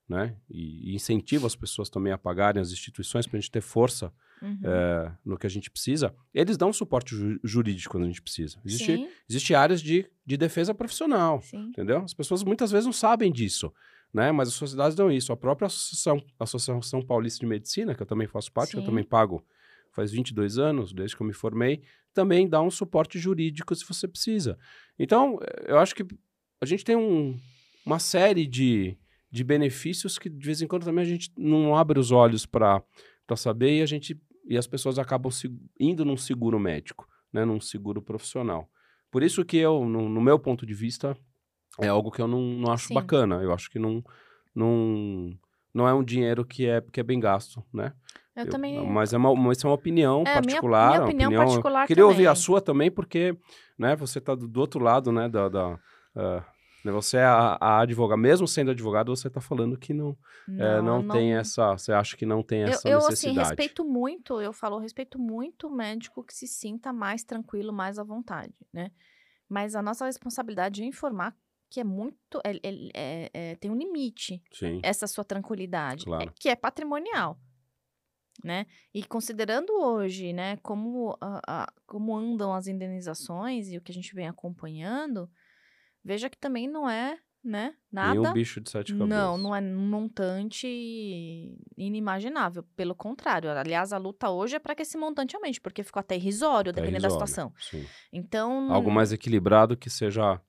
né, 0.08 0.36
e, 0.50 0.90
e 0.92 0.94
incentivo 0.94 1.46
as 1.46 1.56
pessoas 1.56 1.88
também 1.88 2.12
a 2.12 2.18
pagarem 2.18 2.60
as 2.60 2.70
instituições 2.72 3.26
para 3.26 3.38
a 3.38 3.40
gente 3.40 3.50
ter 3.50 3.60
força 3.60 4.12
Uhum. 4.42 4.58
é, 4.64 5.12
no 5.24 5.38
que 5.38 5.46
a 5.46 5.50
gente 5.50 5.70
precisa. 5.70 6.14
Eles 6.34 6.58
dão 6.58 6.70
suporte 6.72 7.14
ju- 7.16 7.38
jurídico 7.42 7.92
quando 7.92 8.04
a 8.04 8.08
gente 8.08 8.20
precisa. 8.20 8.60
Existe, 8.64 8.96
Sim, 8.96 9.08
existe 9.30 9.54
áreas 9.54 9.80
de, 9.80 10.06
de 10.26 10.36
defesa 10.36 10.74
profissional. 10.74 11.40
sim. 11.40 11.68
Entendeu? 11.68 11.98
As 12.02 12.12
pessoas 12.12 12.42
muitas 12.42 12.70
vezes 12.70 12.84
não 12.84 12.92
sabem 12.92 13.32
disso, 13.32 13.72
né? 14.12 14.32
Mas 14.32 14.48
as 14.48 14.54
sociedades 14.54 14.94
dão 14.96 15.10
isso. 15.10 15.32
A 15.32 15.36
própria 15.36 15.66
Associação, 15.66 16.22
Associação 16.38 17.00
Paulista 17.00 17.40
de 17.40 17.46
Medicina, 17.46 17.94
que 17.94 18.02
eu 18.02 18.06
também 18.06 18.26
faço 18.26 18.52
parte, 18.52 18.76
eu 18.76 18.84
também 18.84 19.04
pago 19.04 19.42
faz 19.92 20.10
22 20.10 20.58
anos, 20.58 20.92
desde 20.92 21.16
que 21.16 21.22
eu 21.22 21.26
me 21.26 21.32
formei, 21.32 21.82
também 22.12 22.46
dá 22.46 22.60
um 22.60 22.70
suporte 22.70 23.18
jurídico 23.18 23.74
se 23.74 23.86
você 23.86 24.06
precisa. 24.06 24.58
Então, 24.98 25.38
eh, 25.42 25.66
eu 25.68 25.78
acho 25.78 25.94
que 25.94 26.04
a 26.60 26.66
gente 26.66 26.84
tem 26.84 26.96
um- 26.96 27.38
uma 27.86 28.00
série 28.00 28.46
de, 28.46 28.98
de 29.34 29.42
benefícios 29.42 30.16
que 30.16 30.30
de 30.30 30.46
vez 30.46 30.62
em 30.62 30.66
quando 30.68 30.84
também 30.84 31.02
a 31.02 31.08
gente 31.08 31.28
não 31.36 31.74
abre 31.76 31.98
os 31.98 32.12
olhos 32.12 32.46
para 32.46 32.80
saber 33.36 33.78
e 33.78 33.82
a 33.82 33.86
gente 33.86 34.16
e 34.48 34.56
as 34.56 34.66
pessoas 34.66 34.96
acabam 34.98 35.30
se- 35.32 35.50
indo 35.80 36.04
num 36.04 36.16
seguro 36.16 36.58
médico, 36.60 37.08
né? 37.32 37.44
Num 37.44 37.60
seguro 37.60 38.00
profissional. 38.00 38.68
Por 39.10 39.22
isso 39.24 39.44
que 39.44 39.56
eu, 39.56 39.84
no, 39.86 40.08
no 40.08 40.20
meu 40.20 40.38
ponto 40.38 40.64
de 40.64 40.72
vista, 40.74 41.16
é 41.80 41.88
algo 41.88 42.10
que 42.12 42.20
eu 42.22 42.28
não, 42.28 42.40
não 42.40 42.70
acho 42.72 42.88
Sim. 42.88 42.94
bacana. 42.94 43.36
Eu 43.42 43.52
acho 43.52 43.68
que 43.70 43.78
não, 43.78 44.04
não, 44.54 45.36
não 45.72 45.88
é 45.88 45.94
um 45.94 46.04
dinheiro 46.04 46.44
que 46.44 46.66
é, 46.66 46.80
que 46.80 47.00
é 47.00 47.02
bem 47.02 47.18
gasto, 47.18 47.64
né? 47.72 47.92
Eu, 48.36 48.44
Eu- 48.44 48.50
também. 48.50 48.86
Mas 48.86 49.12
é 49.12 49.16
uma, 49.16 49.52
isso 49.52 49.66
é 49.66 49.70
uma 49.70 49.74
opinião 49.74 50.20
É, 50.20 50.24
minha- 50.24 50.34
particular. 50.34 50.88
minha 50.88 51.00
uma 51.00 51.06
opinião 51.08 51.28
opinião, 51.30 51.46
particular 51.48 51.86
Queria 51.88 52.06
ouvir 52.06 52.26
a 52.26 52.30
também. 52.30 52.42
sua 52.42 52.60
também, 52.60 52.90
porque 52.90 53.36
né, 53.78 53.96
você 53.96 54.18
está 54.18 54.34
do, 54.34 54.46
do 54.46 54.60
outro 54.60 54.80
lado, 54.80 55.10
né? 55.10 55.28
Da, 55.28 55.48
da, 55.48 55.78
ah, 56.14 56.44
né, 56.84 56.92
você 56.92 57.16
é 57.16 57.24
a, 57.24 57.56
a 57.60 57.80
advogada, 57.80 58.20
mesmo 58.20 58.46
sendo 58.46 58.70
advogado, 58.72 59.14
você 59.14 59.28
está 59.28 59.40
falando 59.40 59.76
que 59.78 59.94
não, 59.94 60.16
é, 60.48 60.82
não, 60.82 61.06
tem 61.08 61.34
essa. 61.34 61.72
Você 61.72 61.92
acha 61.92 62.16
que 62.16 62.26
não 62.26 62.42
tem 62.42 62.60
Eu, 62.60 62.68
essa 62.68 62.88
eu, 62.88 62.98
assim, 62.98 63.10
necessidade. 63.10 63.48
respeito 63.48 63.84
muito, 63.84 64.40
eu 64.40 64.52
falo, 64.52 64.76
eu 64.76 64.80
respeito 64.80 65.18
muito 65.18 65.66
o 65.68 65.74
médico 65.74 66.22
que 66.22 66.34
se 66.34 66.46
sinta 66.46 66.92
mais 66.92 67.24
tranquilo, 67.24 67.72
mais 67.72 67.98
à 67.98 68.04
vontade, 68.04 68.54
né? 68.72 68.90
Mas 69.48 69.74
a 69.74 69.82
nossa 69.82 70.04
responsabilidade 70.06 70.82
é 70.82 70.86
informar 70.86 71.34
que 71.70 71.80
é 71.80 71.84
muito. 71.84 72.40
é- 72.44 72.56
é- 72.62 72.90
é- 72.94 73.30
é- 73.32 73.54
tem 73.56 73.70
um 73.70 73.76
limite 73.76 74.42
Sim. 74.52 74.80
essa 74.82 75.06
sua 75.06 75.24
tranquilidade, 75.24 76.04
Claro. 76.04 76.22
é- 76.24 76.32
que 76.38 76.48
é 76.48 76.54
patrimonial. 76.54 77.38
Né? 78.42 78.66
E 78.92 79.04
considerando 79.04 79.72
hoje, 79.80 80.32
né, 80.32 80.56
como, 80.58 81.16
a- 81.20 81.40
a- 81.46 81.72
como 81.86 82.16
andam 82.16 82.52
as 82.52 82.66
indenizações 82.66 83.68
e 83.70 83.78
o 83.78 83.80
que 83.80 83.92
a 83.92 83.94
gente 83.94 84.12
vem 84.14 84.26
acompanhando, 84.26 85.30
veja 86.04 86.28
que 86.28 86.38
também 86.38 86.68
não 86.68 86.88
é, 86.88 87.18
né, 87.42 87.74
nada. 87.92 88.18
Nenhum 88.18 88.32
bicho 88.32 88.60
de 88.60 88.70
sete 88.70 88.92
cabeças. 88.92 89.08
Não, 89.08 89.36
não 89.36 89.54
é 89.54 89.60
um 89.60 89.88
montante 89.88 90.66
inimaginável. 91.76 92.62
Pelo 92.76 92.94
contrário. 92.94 93.50
Aliás, 93.50 93.92
a 93.92 93.98
luta 93.98 94.30
hoje 94.30 94.56
é 94.56 94.58
para 94.58 94.74
que 94.74 94.82
esse 94.82 94.96
montante 94.96 95.36
aumente, 95.36 95.60
porque 95.60 95.82
ficou 95.82 96.00
até 96.00 96.16
irrisório, 96.16 96.72
Tá 96.72 96.80
dependendo 96.80 97.02
da 97.02 97.08
irrisório, 97.08 97.26
situação. 97.26 97.52
Sim. 97.58 97.86
Então. 98.12 98.72
Algo 98.72 98.90
mais 98.90 99.12
equilibrado 99.12 99.76
que 99.76 99.90
seja 99.90 100.40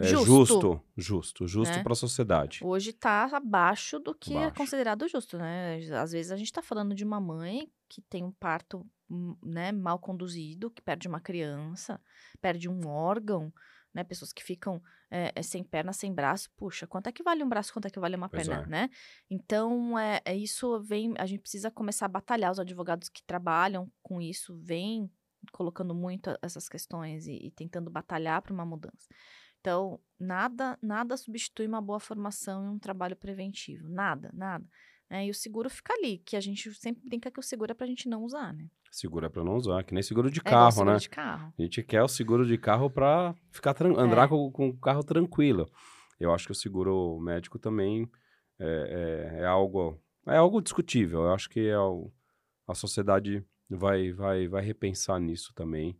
é, 0.00 0.04
Justo. 0.04 0.80
justo, 0.96 1.46
justo, 1.46 1.76
Né? 1.76 1.82
para 1.82 1.92
a 1.92 1.96
sociedade. 1.96 2.60
Hoje 2.62 2.88
está 2.88 3.24
abaixo 3.36 3.98
do 3.98 4.14
que 4.14 4.34
é 4.34 4.50
considerado 4.50 5.06
justo, 5.06 5.36
né? 5.36 5.78
Às 5.92 6.12
vezes 6.12 6.32
a 6.32 6.36
gente 6.36 6.46
está 6.46 6.62
falando 6.62 6.94
de 6.94 7.04
uma 7.04 7.20
mãe 7.20 7.70
que 7.86 8.00
tem 8.00 8.24
um 8.24 8.32
parto 8.32 8.86
hum, 9.10 9.36
né, 9.42 9.72
mal 9.72 9.98
conduzido, 9.98 10.70
que 10.70 10.80
perde 10.80 11.06
uma 11.06 11.20
criança, 11.20 12.00
perde 12.40 12.66
um 12.66 12.86
órgão, 12.88 13.52
né? 13.92 14.04
Pessoas 14.04 14.32
que 14.32 14.42
ficam 14.42 14.82
é, 15.10 15.42
sem 15.42 15.64
perna, 15.64 15.92
sem 15.92 16.12
braço. 16.12 16.50
Puxa, 16.56 16.86
quanto 16.86 17.08
é 17.08 17.12
que 17.12 17.22
vale 17.22 17.42
um 17.42 17.48
braço, 17.48 17.72
quanto 17.72 17.86
é 17.86 17.90
que 17.90 18.00
vale 18.00 18.16
uma 18.16 18.28
Pois 18.28 18.46
perna, 18.46 18.62
é. 18.62 18.66
né? 18.66 18.90
Então, 19.28 19.98
é, 19.98 20.20
é 20.24 20.36
isso 20.36 20.80
vem, 20.80 21.14
a 21.18 21.26
gente 21.26 21.40
precisa 21.40 21.70
começar 21.70 22.06
a 22.06 22.08
batalhar. 22.08 22.52
Os 22.52 22.60
advogados 22.60 23.08
que 23.08 23.22
trabalham 23.22 23.90
com 24.02 24.20
isso 24.20 24.56
vêm 24.62 25.10
colocando 25.52 25.94
muito 25.94 26.36
essas 26.42 26.68
questões 26.68 27.26
e, 27.26 27.32
e 27.32 27.50
tentando 27.50 27.90
batalhar 27.90 28.42
para 28.42 28.52
uma 28.52 28.64
mudança. 28.64 29.08
Então, 29.60 30.00
nada, 30.18 30.78
nada 30.80 31.16
substitui 31.16 31.66
uma 31.66 31.82
boa 31.82 32.00
formação 32.00 32.64
e 32.64 32.68
um 32.68 32.78
trabalho 32.78 33.16
preventivo. 33.16 33.88
Nada, 33.88 34.30
nada. 34.32 34.66
É, 35.10 35.26
e 35.26 35.30
o 35.30 35.34
seguro 35.34 35.68
fica 35.68 35.92
ali, 35.92 36.18
que 36.18 36.36
a 36.36 36.40
gente 36.40 36.72
sempre 36.74 37.02
brinca 37.04 37.30
que 37.30 37.40
o 37.40 37.42
seguro 37.42 37.72
é 37.72 37.74
para 37.74 37.84
a 37.84 37.88
gente 37.88 38.08
não 38.08 38.22
usar, 38.22 38.52
né? 38.54 38.68
Seguro 38.92 39.26
é 39.26 39.28
para 39.28 39.42
não 39.44 39.56
usar, 39.56 39.82
que 39.82 39.92
nem 39.92 40.02
seguro 40.02 40.30
de 40.30 40.38
É 40.38 40.42
carro, 40.42 40.56
igual 40.56 40.72
seguro 40.72 40.92
né? 40.92 40.98
de 40.98 41.08
carro. 41.10 41.54
A 41.58 41.62
gente 41.62 41.82
quer 41.82 42.02
o 42.02 42.08
seguro 42.08 42.46
de 42.46 42.56
carro 42.56 42.88
para 42.88 43.34
ficar 43.50 43.74
tran- 43.74 43.96
andar 43.98 44.24
É. 44.26 44.28
com, 44.28 44.50
com 44.52 44.68
o 44.68 44.76
carro 44.78 45.02
tranquilo. 45.02 45.68
Eu 46.18 46.32
acho 46.32 46.46
que 46.46 46.52
o 46.52 46.54
seguro 46.54 47.18
médico 47.20 47.58
também 47.58 48.08
é, 48.58 49.36
é- 49.38 49.40
é 49.42 49.46
algo 49.46 50.00
é 50.26 50.36
algo 50.36 50.60
discutível. 50.62 51.22
Eu 51.22 51.32
acho 51.32 51.48
que 51.50 51.60
é 51.66 51.78
o- 51.78 52.12
a 52.68 52.74
sociedade 52.74 53.44
vai, 53.68 54.12
vai, 54.12 54.46
vai 54.46 54.62
repensar 54.62 55.18
nisso 55.18 55.52
também. 55.54 55.98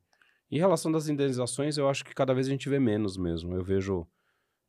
Em 0.50 0.58
relação 0.58 0.92
das 0.92 1.08
indenizações, 1.08 1.78
eu 1.78 1.88
acho 1.88 2.04
que 2.04 2.14
cada 2.14 2.32
vez 2.34 2.46
a 2.46 2.50
gente 2.50 2.68
vê 2.68 2.78
menos 2.78 3.16
mesmo. 3.16 3.54
Eu 3.56 3.64
vejo 3.64 4.06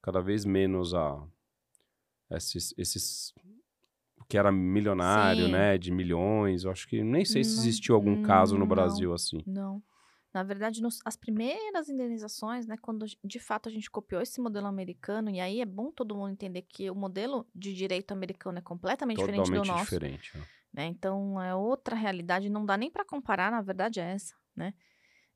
cada 0.02 0.22
vez 0.22 0.46
menos 0.46 0.94
a 0.96 1.22
esses, 2.32 2.74
esses 2.78 3.34
que 4.32 4.38
era 4.38 4.50
milionário, 4.52 5.46
Sim. 5.48 5.52
né, 5.52 5.78
de 5.78 5.92
milhões. 5.92 6.64
Eu 6.64 6.72
acho 6.72 6.88
que 6.88 7.04
nem 7.04 7.26
sei 7.26 7.44
se 7.44 7.56
Não- 7.56 7.64
existiu 7.64 7.96
algum 7.96 8.22
caso 8.24 8.54
no 8.54 8.62
não. 8.62 8.68
Brasil 8.68 9.14
assim. 9.14 9.44
Não. 9.46 9.84
Na 10.34 10.42
verdade, 10.44 10.82
nos- 10.82 11.02
as 11.04 11.18
primeiras 11.18 11.90
indenizações, 11.90 12.66
né, 12.66 12.78
quando 12.82 13.06
de 13.24 13.40
fato 13.40 13.68
a 13.68 13.72
gente 13.72 13.92
copiou 13.92 14.22
esse 14.22 14.40
modelo 14.40 14.68
americano, 14.68 15.30
e 15.30 15.42
aí 15.42 15.60
é 15.60 15.66
bom 15.66 15.92
todo 15.92 16.16
mundo 16.16 16.30
entender 16.32 16.62
que 16.62 16.90
o 16.90 16.96
modelo 16.96 17.46
de 17.54 17.74
direito 17.74 18.14
americano 18.14 18.58
é 18.60 18.62
completamente 18.62 19.18
diferente 19.18 19.40
do 19.42 19.48
Totalmente 19.48 19.68
nosso. 19.68 19.84
diferente. 19.84 20.38
né? 20.38 20.44
né? 20.74 20.86
Então 20.86 21.42
é 21.42 21.54
outra 21.54 21.94
realidade, 21.98 22.50
não 22.50 22.66
dá 22.66 22.78
nem 22.78 22.90
para 22.90 23.04
comparar, 23.04 23.52
na 23.52 23.62
verdade 23.62 24.00
é 24.00 24.14
essa, 24.14 24.34
né? 24.56 24.74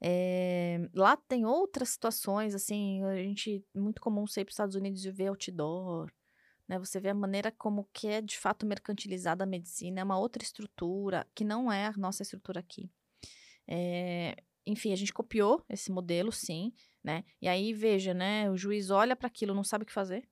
É, 0.01 0.87
lá 0.93 1.17
tem 1.17 1.45
outras 1.45 1.89
situações, 1.89 2.53
assim, 2.55 3.03
a 3.03 3.15
gente 3.17 3.65
muito 3.75 3.99
comum 4.01 4.25
você 4.25 4.41
ir 4.41 4.45
para 4.45 4.51
os 4.51 4.53
Estados 4.53 4.75
Unidos 4.75 5.03
e 5.03 5.11
ver 5.11 5.27
outdoor, 5.27 6.09
né? 6.67 6.79
Você 6.79 6.99
vê 6.99 7.09
a 7.09 7.13
maneira 7.13 7.51
como 7.51 7.87
que 7.93 8.07
é 8.07 8.21
de 8.21 8.37
fato 8.37 8.65
mercantilizada 8.65 9.43
a 9.43 9.47
medicina, 9.47 10.01
é 10.01 10.03
uma 10.03 10.17
outra 10.17 10.43
estrutura 10.43 11.27
que 11.35 11.43
não 11.43 11.71
é 11.71 11.87
a 11.87 11.93
nossa 11.93 12.23
estrutura 12.23 12.59
aqui. 12.59 12.89
É, 13.67 14.35
enfim, 14.65 14.91
a 14.91 14.95
gente 14.95 15.13
copiou 15.13 15.63
esse 15.69 15.91
modelo, 15.91 16.31
sim, 16.31 16.73
né? 17.03 17.23
E 17.41 17.47
aí 17.47 17.73
veja, 17.73 18.13
né? 18.13 18.49
O 18.49 18.57
juiz 18.57 18.89
olha 18.89 19.15
para 19.15 19.27
aquilo, 19.27 19.53
não 19.53 19.63
sabe 19.63 19.83
o 19.83 19.85
que 19.85 19.93
fazer. 19.93 20.27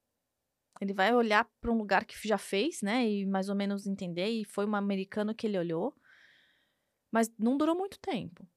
Ele 0.82 0.94
vai 0.94 1.14
olhar 1.14 1.48
para 1.62 1.72
um 1.72 1.78
lugar 1.78 2.04
que 2.04 2.16
já 2.28 2.38
fez, 2.38 2.82
né? 2.82 3.08
E 3.08 3.26
mais 3.26 3.48
ou 3.48 3.56
menos 3.56 3.86
entender. 3.86 4.28
E 4.28 4.44
foi 4.44 4.66
um 4.66 4.76
americano 4.76 5.36
que 5.36 5.46
ele 5.46 5.58
olhou. 5.58 5.96
Mas 7.12 7.32
não 7.38 7.58
durou 7.58 7.76
muito 7.76 8.00
tempo. 8.00 8.48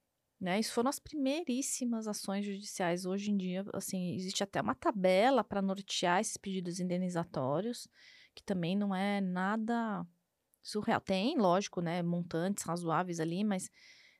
Né? 0.41 0.61
Isso 0.61 0.72
foram 0.72 0.91
as 0.91 0.99
primeiríssimas 0.99 2.07
ações 2.07 2.45
judiciais. 2.45 3.07
Hoje 3.07 3.30
em 3.30 3.37
dia, 3.37 3.64
assim, 3.72 4.14
existe 4.14 4.43
até 4.43 4.61
uma 4.61 4.74
tabela 4.74 5.43
para 5.43 5.62
nortear 5.62 6.20
esses 6.20 6.37
pedidos 6.37 6.78
indenizatórios, 6.78 7.89
que 8.34 8.43
também 8.43 8.76
não 8.76 8.95
é 8.95 9.20
nada 9.20 10.07
surreal. 10.62 11.01
Tem, 11.01 11.39
lógico, 11.39 11.80
né, 11.80 12.03
montantes 12.03 12.64
razoáveis 12.64 13.18
ali, 13.18 13.45
mas 13.45 13.70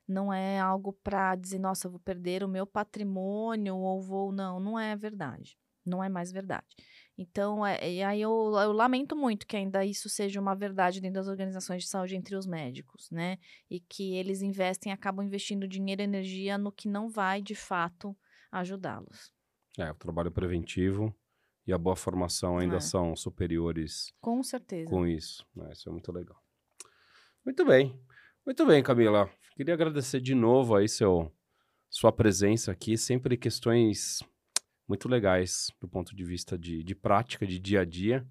não 0.09 0.33
é 0.33 0.59
algo 0.59 0.93
para 0.93 1.35
dizer, 1.35 1.59
nossa, 1.59 1.89
vou 1.89 2.01
perder 2.01 2.43
o 2.43 2.49
meu 2.49 2.67
patrimônio 2.67 3.77
ou 3.77 4.01
vou. 4.01 4.33
Não, 4.33 4.59
não 4.59 4.79
é 4.79 4.97
verdade. 4.97 5.59
Não 5.87 6.03
é 6.03 6.09
mais 6.09 6.33
verdade. 6.33 6.67
Então, 7.19 7.65
é, 7.65 7.91
e 7.95 8.03
aí 8.03 8.21
eu, 8.21 8.31
eu 8.31 8.73
lamento 8.73 9.17
muito 9.17 9.47
que 9.47 9.57
ainda 9.57 9.85
isso 9.87 10.09
seja 10.09 10.39
uma 10.41 10.55
verdade 10.55 11.01
dentro 11.01 11.15
das 11.15 11.29
organizações 11.29 11.85
de 11.85 11.89
saúde 11.89 12.15
entre 12.17 12.37
os 12.37 12.47
médicos, 12.47 13.11
né? 13.11 13.39
E 13.71 13.81
que 13.81 14.15
eles 14.17 14.43
investem, 14.43 14.93
acabam 14.93 15.25
investindo 15.25 15.67
dinheiro 15.67 16.03
e 16.03 16.05
energia 16.05 16.59
no 16.59 16.71
que 16.73 16.89
não 16.89 17.09
vai, 17.09 17.41
de 17.41 17.55
fato, 17.55 18.15
ajudá-los. 18.53 19.33
É, 19.79 19.91
o 19.91 19.95
trabalho 19.95 20.31
preventivo 20.31 21.15
e 21.67 21.73
a 21.73 21.79
boa 21.79 21.97
formação 21.97 22.59
ainda 22.59 22.77
É. 22.77 22.81
são 22.81 23.17
superiores 23.17 24.13
Com 24.21 24.43
certeza. 24.43 24.91
com 24.91 25.07
isso. 25.07 25.47
né? 25.55 25.71
Isso 25.73 25.89
é 25.89 25.93
muito 25.93 26.13
legal. 26.13 26.43
Muito 27.45 27.65
bem. 27.65 27.99
Muito 28.45 28.67
bem, 28.67 28.83
Camila. 28.83 29.31
Queria 29.57 29.75
agradecer 29.75 30.21
de 30.21 30.35
novo 30.35 30.75
aí 30.77 30.89
seu, 30.89 31.33
sua 31.89 32.13
presença 32.13 32.71
aqui. 32.73 32.97
Sempre 32.99 33.37
questões 33.37 34.21
muito 34.89 35.09
legais 35.09 35.69
do 35.81 35.89
ponto 35.89 36.15
de 36.15 36.25
vista 36.25 36.57
de, 36.59 36.83
de 36.83 36.95
prática, 36.95 37.47
de 37.47 37.59
dia 37.59 37.81
a 37.81 37.85
dia. 37.85 38.27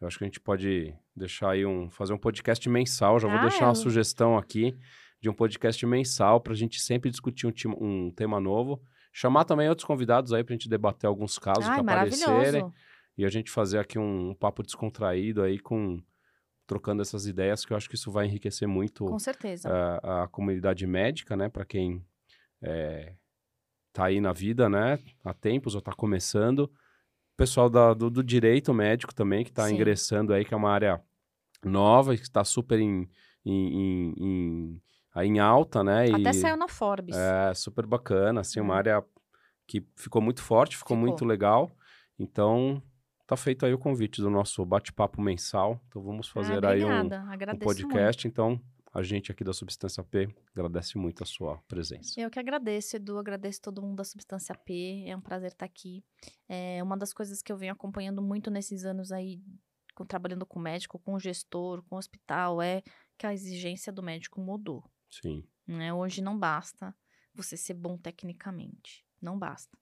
Eu 0.00 0.06
acho 0.06 0.18
que 0.18 0.24
a 0.24 0.26
gente 0.26 0.40
pode 0.40 0.94
deixar 1.16 1.50
aí 1.52 1.64
um, 1.64 1.88
fazer 1.90 2.12
um 2.12 2.18
podcast 2.18 2.68
mensal. 2.68 3.18
Já 3.18 3.28
vou 3.28 3.38
Ah, 3.38 3.42
deixar 3.42 3.64
uma 3.66 3.70
eu- 3.70 3.74
sugestão 3.76 4.36
aqui 4.36 4.76
de 5.20 5.30
um 5.30 5.34
podcast 5.34 5.84
mensal 5.86 6.40
para 6.40 6.52
a 6.52 6.56
gente 6.56 6.80
sempre 6.80 7.10
discutir 7.10 7.46
um, 7.46 7.52
tema- 7.52 7.76
um 7.80 8.10
tema 8.10 8.38
novo. 8.40 8.82
Chamar 9.12 9.44
também 9.44 9.68
outros 9.68 9.86
convidados 9.86 10.32
aí 10.32 10.42
para 10.44 10.52
a 10.52 10.56
gente 10.56 10.68
debater 10.68 11.06
alguns 11.08 11.38
casos 11.38 11.66
Ai, 11.68 11.76
que 11.76 11.80
aparecerem 11.80 12.70
e 13.16 13.24
a 13.24 13.28
gente 13.30 13.50
fazer 13.50 13.78
aqui 13.78 13.98
um, 13.98 14.30
um 14.30 14.34
papo 14.34 14.62
descontraído 14.62 15.40
aí 15.42 15.58
com 15.58 16.02
trocando 16.66 17.00
essas 17.02 17.26
ideias 17.26 17.64
que 17.64 17.72
eu 17.72 17.76
acho 17.76 17.88
que 17.88 17.94
isso 17.94 18.10
vai 18.10 18.26
enriquecer 18.26 18.66
muito 18.66 19.04
Com 19.06 19.18
certeza. 19.18 19.68
a, 20.02 20.24
a 20.24 20.28
comunidade 20.28 20.86
médica, 20.86 21.36
né? 21.36 21.48
Para 21.48 21.64
quem 21.64 22.04
é, 22.62 23.14
tá 23.94 24.06
aí 24.06 24.20
na 24.20 24.32
vida, 24.32 24.68
né? 24.68 24.98
Há 25.24 25.32
tempos 25.32 25.74
ou 25.74 25.80
tá 25.80 25.92
começando. 25.92 26.64
O 26.64 27.36
pessoal 27.36 27.70
da- 27.70 27.94
do, 27.94 28.10
do 28.10 28.22
direito 28.22 28.74
médico 28.74 29.14
também 29.14 29.44
que 29.44 29.50
está 29.50 29.66
Sim. 29.68 29.74
ingressando 29.76 30.34
aí, 30.34 30.44
que 30.44 30.52
é 30.52 30.56
uma 30.56 30.70
área 30.70 31.00
nova 31.64 32.12
e 32.14 32.18
que 32.18 32.24
está 32.24 32.44
super 32.44 32.78
em, 32.78 33.08
em, 33.44 34.12
em, 34.20 34.80
em, 35.16 35.26
em 35.26 35.38
alta, 35.38 35.82
né? 35.82 36.10
Até 36.12 36.30
e, 36.30 36.34
saiu 36.34 36.56
na 36.56 36.68
Forbes. 36.68 37.16
é 37.16 37.54
super 37.54 37.86
bacana, 37.86 38.40
assim, 38.42 38.60
uma 38.60 38.74
É. 38.74 38.78
área 38.78 39.04
que 39.66 39.86
ficou 39.96 40.20
muito 40.20 40.42
forte, 40.42 40.76
ficou, 40.76 40.96
Ficou. 40.96 41.08
muito 41.08 41.24
legal. 41.24 41.70
Então, 42.18 42.82
tá 43.26 43.36
feito 43.36 43.64
aí 43.64 43.72
o 43.72 43.78
convite 43.78 44.20
do 44.20 44.28
nosso 44.28 44.64
bate-papo 44.66 45.22
mensal. 45.22 45.80
Então, 45.88 46.02
vamos 46.02 46.28
fazer 46.28 46.64
ah, 46.64 46.70
aí 46.70 46.84
um, 46.84 46.90
um 47.06 47.58
podcast. 47.58 48.28
Então, 48.28 48.60
a 48.94 49.02
gente 49.02 49.32
aqui 49.32 49.42
da 49.42 49.52
Substância 49.52 50.02
P 50.04 50.28
agradece 50.54 50.96
muito 50.96 51.22
a 51.22 51.26
sua 51.26 51.58
presença. 51.68 52.18
Eu 52.20 52.30
que 52.30 52.38
agradeço, 52.38 52.96
Edu. 52.96 53.18
Agradeço 53.18 53.60
todo 53.60 53.82
mundo 53.82 53.96
da 53.96 54.04
Substância 54.04 54.54
P. 54.54 55.04
É 55.06 55.16
um 55.16 55.20
prazer 55.20 55.50
estar 55.52 55.66
aqui. 55.66 56.04
É 56.48 56.82
uma 56.82 56.96
das 56.96 57.12
coisas 57.12 57.42
que 57.42 57.50
eu 57.52 57.56
venho 57.56 57.72
acompanhando 57.72 58.22
muito 58.22 58.50
nesses 58.50 58.84
anos 58.84 59.10
aí, 59.10 59.42
com- 59.94 60.06
trabalhando 60.06 60.46
com 60.46 60.58
médico, 60.60 60.98
com 60.98 61.18
gestor, 61.18 61.82
com 61.82 61.96
hospital, 61.96 62.62
é 62.62 62.82
que 63.18 63.26
a 63.26 63.34
exigência 63.34 63.92
do 63.92 64.02
médico 64.02 64.40
mudou. 64.40 64.84
Sim. 65.10 65.44
né? 65.66 65.92
Hoje 65.92 66.20
não 66.22 66.38
basta 66.38 66.94
você 67.34 67.56
ser 67.56 67.74
bom 67.74 67.96
tecnicamente, 67.96 69.04
não 69.20 69.38
basta. 69.38 69.76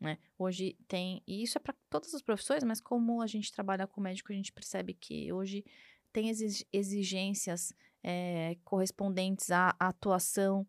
Né? 0.00 0.18
Hoje 0.38 0.76
tem, 0.88 1.22
e 1.26 1.42
isso 1.42 1.56
é 1.56 1.60
para 1.60 1.74
todas 1.88 2.12
as 2.14 2.20
profissões, 2.22 2.62
mas 2.64 2.80
como 2.80 3.22
a 3.22 3.26
gente 3.26 3.50
trabalha 3.52 3.86
com 3.86 4.00
médico, 4.00 4.32
a 4.32 4.34
gente 4.34 4.52
percebe 4.52 4.92
que 4.94 5.32
hoje 5.32 5.64
tem 6.12 6.28
exi- 6.28 6.66
exigências 6.72 7.72
eh, 8.04 8.56
correspondentes 8.64 9.50
à, 9.50 9.74
à 9.80 9.88
atuação 9.88 10.64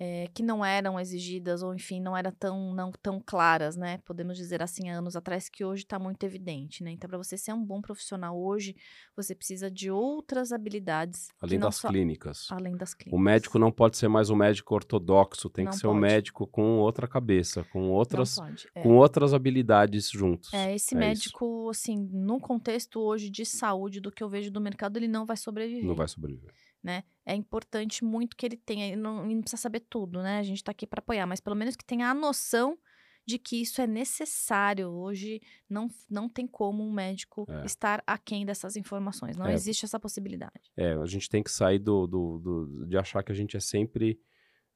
eh, 0.00 0.28
que 0.32 0.44
não 0.44 0.64
eram 0.64 0.98
exigidas, 1.00 1.60
ou 1.60 1.74
enfim, 1.74 2.00
não 2.00 2.16
eram 2.16 2.30
tão, 2.30 2.72
não 2.72 2.92
tão 3.02 3.20
claras, 3.20 3.76
né? 3.76 3.98
Podemos 4.04 4.36
dizer 4.36 4.62
assim, 4.62 4.88
anos 4.88 5.16
atrás, 5.16 5.48
que 5.48 5.64
hoje 5.64 5.82
está 5.82 5.98
muito 5.98 6.22
evidente, 6.24 6.84
né? 6.84 6.92
Então, 6.92 7.08
para 7.10 7.18
você 7.18 7.36
ser 7.36 7.52
um 7.52 7.64
bom 7.64 7.80
profissional 7.80 8.40
hoje, 8.40 8.76
você 9.16 9.34
precisa 9.34 9.68
de 9.68 9.90
outras 9.90 10.52
habilidades. 10.52 11.26
Além 11.42 11.58
das 11.58 11.74
só- 11.74 11.88
clínicas. 11.88 12.46
Além 12.48 12.76
das 12.76 12.92
O 12.92 12.96
clínicas. 12.96 13.20
médico 13.24 13.58
não 13.58 13.72
pode 13.72 13.96
ser 13.96 14.06
mais 14.06 14.30
um 14.30 14.36
médico 14.36 14.72
ortodoxo, 14.72 15.50
tem 15.50 15.64
Não 15.64 15.72
que 15.72 15.78
ser 15.78 15.88
um 15.88 15.90
pode. 15.90 16.00
médico 16.02 16.46
com 16.46 16.78
outra 16.78 17.08
cabeça, 17.08 17.64
com 17.64 17.90
outras, 17.90 18.36
pode, 18.36 18.68
é. 18.76 18.82
com 18.84 18.96
outras 18.98 19.34
habilidades 19.34 20.08
juntos. 20.10 20.54
É, 20.54 20.76
esse 20.76 20.94
É 20.94 20.96
isso. 20.96 20.96
médico, 20.96 21.68
assim, 21.70 21.96
no 22.12 22.38
contexto 22.38 23.00
hoje 23.00 23.28
de 23.28 23.44
saúde, 23.44 24.00
do 24.00 24.12
que 24.12 24.22
eu 24.22 24.28
vejo 24.28 24.48
do 24.52 24.60
mercado, 24.60 24.96
ele 24.96 25.08
não 25.08 25.26
vai 25.26 25.36
sobreviver. 25.36 25.84
Não 25.84 25.96
vai 25.96 26.06
sobreviver. 26.06 26.52
Né? 26.88 27.04
É 27.26 27.34
importante 27.34 28.02
muito 28.02 28.34
que 28.34 28.46
ele 28.46 28.56
tenha, 28.56 28.88
e 28.88 28.96
não, 28.96 29.26
não 29.26 29.40
precisa 29.42 29.60
saber 29.60 29.80
tudo, 29.80 30.22
né? 30.22 30.38
A 30.38 30.42
gente 30.42 30.64
tá 30.64 30.72
aqui 30.72 30.86
para 30.86 31.00
apoiar, 31.00 31.26
mas 31.26 31.38
pelo 31.40 31.54
menos 31.54 31.76
que 31.76 31.84
tenha 31.84 32.08
a 32.10 32.14
noção 32.14 32.78
de 33.26 33.38
que 33.38 33.60
isso 33.60 33.82
é 33.82 33.86
necessário. 33.86 34.88
Hoje 34.88 35.40
não, 35.68 35.88
não 36.10 36.30
tem 36.30 36.46
como 36.46 36.82
um 36.82 36.90
médico 36.90 37.44
É. 37.46 37.66
estar 37.66 38.02
aquém 38.06 38.46
dessas 38.46 38.74
informações. 38.74 39.36
Não 39.36 39.46
É. 39.46 39.52
existe 39.52 39.84
essa 39.84 40.00
possibilidade. 40.00 40.72
É, 40.74 40.94
a 40.94 41.04
gente 41.04 41.28
tem 41.28 41.42
que 41.42 41.50
sair 41.50 41.78
do, 41.78 42.06
do, 42.06 42.38
do- 42.38 42.86
de 42.86 42.96
achar 42.96 43.22
que 43.22 43.30
a 43.30 43.34
gente 43.34 43.54
é 43.54 43.60
sempre 43.60 44.18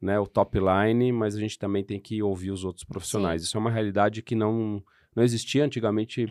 né, 0.00 0.18
o 0.18 0.26
top 0.26 0.58
line, 0.58 1.12
mas 1.12 1.34
a 1.34 1.40
gente 1.40 1.58
também 1.58 1.82
tem 1.84 1.98
que 1.98 2.22
ouvir 2.22 2.50
os 2.50 2.62
outros 2.64 2.84
profissionais. 2.84 3.42
Isso 3.42 3.56
é 3.56 3.60
uma 3.60 3.70
realidade 3.70 4.20
que 4.20 4.34
não, 4.34 4.82
não 5.16 5.22
existia 5.22 5.64
antigamente. 5.64 6.26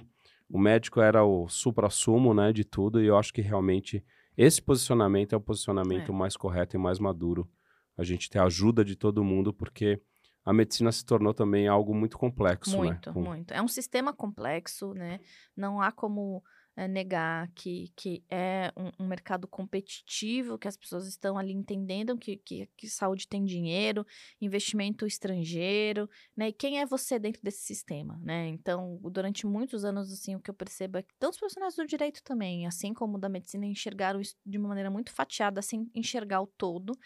O 0.49 0.59
médico 0.59 0.99
era 1.01 1.23
o 1.23 1.47
supra-sumo 1.47 2.33
né, 2.33 2.51
de 2.53 2.63
tudo, 2.65 3.01
e 3.01 3.07
eu 3.07 3.17
acho 3.17 3.33
que 3.33 3.41
realmente 3.41 4.03
esse 4.37 4.61
posicionamento 4.61 5.33
é 5.33 5.37
o 5.37 5.41
posicionamento 5.41 6.11
É. 6.11 6.15
mais 6.15 6.35
correto 6.37 6.75
e 6.75 6.79
mais 6.79 6.99
maduro. 6.99 7.49
A 7.97 8.03
gente 8.03 8.29
ter 8.29 8.39
a 8.39 8.45
ajuda 8.45 8.83
de 8.85 8.95
todo 8.95 9.23
mundo, 9.23 9.53
porque 9.53 10.01
a 10.43 10.51
medicina 10.53 10.91
se 10.91 11.05
tornou 11.05 11.33
também 11.33 11.67
algo 11.67 11.93
muito 11.93 12.17
complexo, 12.17 12.77
Muito, 12.77 13.09
né? 13.09 13.13
Com- 13.13 13.21
muito. 13.21 13.53
É 13.53 13.61
um 13.61 13.67
sistema 13.67 14.11
complexo, 14.13 14.93
né? 14.93 15.19
Não 15.55 15.81
há 15.81 15.91
como 15.91 16.43
é, 16.75 16.87
negar 16.87 17.49
que, 17.53 17.91
que 17.95 18.23
é 18.29 18.71
um, 18.77 19.03
um, 19.03 19.07
mercado 19.07 19.47
competitivo, 19.47 20.57
que 20.57 20.67
as 20.67 20.77
pessoas 20.77 21.05
estão 21.05 21.37
ali 21.37 21.51
entendendo 21.51 22.17
que, 22.17 22.37
que, 22.37 22.69
que, 22.77 22.89
saúde 22.89 23.27
tem 23.27 23.43
dinheiro, 23.43 24.05
investimento 24.39 25.05
estrangeiro, 25.05 26.09
né? 26.35 26.47
E 26.49 26.53
quem 26.53 26.79
é 26.79 26.85
você 26.85 27.19
dentro 27.19 27.41
desse 27.43 27.61
sistema, 27.63 28.17
né? 28.23 28.47
Então, 28.47 28.99
durante 29.03 29.45
muitos 29.45 29.83
anos, 29.83 30.11
assim, 30.11 30.35
o 30.35 30.39
que 30.39 30.49
eu 30.49 30.53
percebo 30.53 30.97
é 30.97 31.03
que 31.03 31.13
tantos 31.19 31.39
profissionais 31.39 31.75
do 31.75 31.85
direito 31.85 32.23
também, 32.23 32.65
assim 32.65 32.93
como 32.93 33.17
da 33.17 33.27
medicina, 33.27 33.65
enxergaram 33.65 34.21
isso 34.21 34.35
de 34.45 34.57
uma 34.57 34.69
maneira 34.69 34.89
muito 34.89 35.11
fatiada, 35.11 35.59
assim, 35.59 35.89
enxergar 35.93 36.41
o 36.41 36.47
todo. 36.47 36.97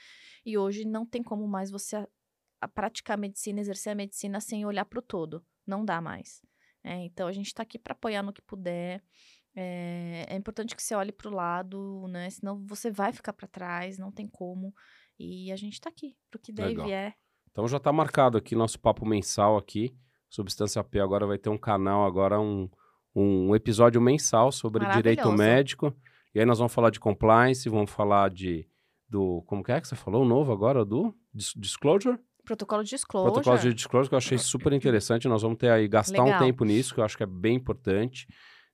E 0.45 0.57
hoje 0.57 0.86
não 0.86 1.05
tem 1.05 1.24
como 1.24 1.47
mais 1.47 1.72
você 1.72 1.95
a, 1.95 2.07
a 2.61 2.68
praticar 2.68 3.16
a 3.16 3.20
medicina, 3.20 3.59
exercer 3.59 3.93
a 3.93 3.95
medicina 3.95 4.39
sem 4.39 4.66
olhar 4.66 4.86
para 4.86 4.99
o 4.99 5.01
todo. 5.01 5.43
Não 5.66 5.84
dá 5.84 5.99
mais. 5.99 6.41
É, 6.86 7.03
então, 7.03 7.28
a 7.28 7.32
gente 7.32 7.47
está 7.47 7.63
aqui 7.63 7.80
para 7.80 7.93
apoiar 7.93 8.22
no 8.22 8.32
que 8.32 8.43
puder. 8.43 9.03
É, 9.56 10.26
é 10.28 10.36
importante 10.36 10.76
que 10.76 10.84
você 10.84 10.93
olhe 10.93 11.12
para 11.12 11.30
o 11.30 11.34
lado, 11.34 12.08
né? 12.10 12.30
Senão 12.30 12.62
você 12.66 12.91
vai 12.91 13.14
ficar 13.14 13.34
para 13.34 13.47
trás, 13.47 13.97
não 13.97 14.12
tem 14.12 14.28
como. 14.28 14.74
E 15.18 15.51
a 15.51 15.56
gente 15.56 15.74
está 15.74 15.89
aqui, 15.89 16.16
para 16.30 16.38
o 16.38 16.41
que 16.41 16.51
Legal. 16.51 16.86
e 16.86 16.88
vier. 16.88 17.16
Então 17.51 17.68
já 17.68 17.78
está 17.78 17.91
marcado 17.93 18.38
aqui 18.38 18.53
nosso 18.53 18.80
papo 18.80 19.06
mensal 19.06 19.56
aqui. 19.58 19.95
Substância 20.30 20.84
P 20.84 20.99
agora 20.99 21.26
vai 21.26 21.38
ter 21.38 21.49
um 21.49 21.58
canal, 21.58 22.06
agora 22.06 22.39
um, 22.39 22.70
um 23.16 23.56
episódio 23.56 24.01
mensal 24.01 24.51
sobre 24.51 24.86
direito 24.91 25.32
médico. 25.32 25.95
E 26.34 26.39
aí 26.39 26.45
nós 26.45 26.58
vamos 26.58 26.74
falar 26.74 26.89
de 26.89 26.99
compliance, 26.99 27.70
vamos 27.70 27.91
falar 27.91 28.30
de 28.30 28.68
do 29.08 29.41
como 29.45 29.64
que 29.64 29.72
é 29.72 29.80
que 29.80 29.88
você 29.88 29.95
falou 29.95 30.24
o 30.24 30.28
novo 30.28 30.51
agora 30.51 30.84
do 30.84 31.16
disclosure? 31.34 32.20
Protocolo 32.43 32.84
de 32.84 32.89
disclosure. 32.89 33.34
Protocolo 33.34 33.58
de 33.58 33.74
disclosure 33.74 34.10
que 34.10 34.16
eu 34.16 34.18
achei 34.18 34.38
super 34.38 34.74
interessante. 34.74 35.28
Nós 35.28 35.41
vamos 35.41 35.58
ter 35.58 35.70
aí 35.70 35.88
gastar 35.88 36.24
Legal. 36.24 36.41
um 36.41 36.45
tempo 36.45 36.66
nisso, 36.66 36.93
que 36.93 36.99
eu 36.99 37.06
acho 37.06 37.16
que 37.16 37.24
é 37.24 37.28
bem 37.28 37.56
importante. 37.56 38.28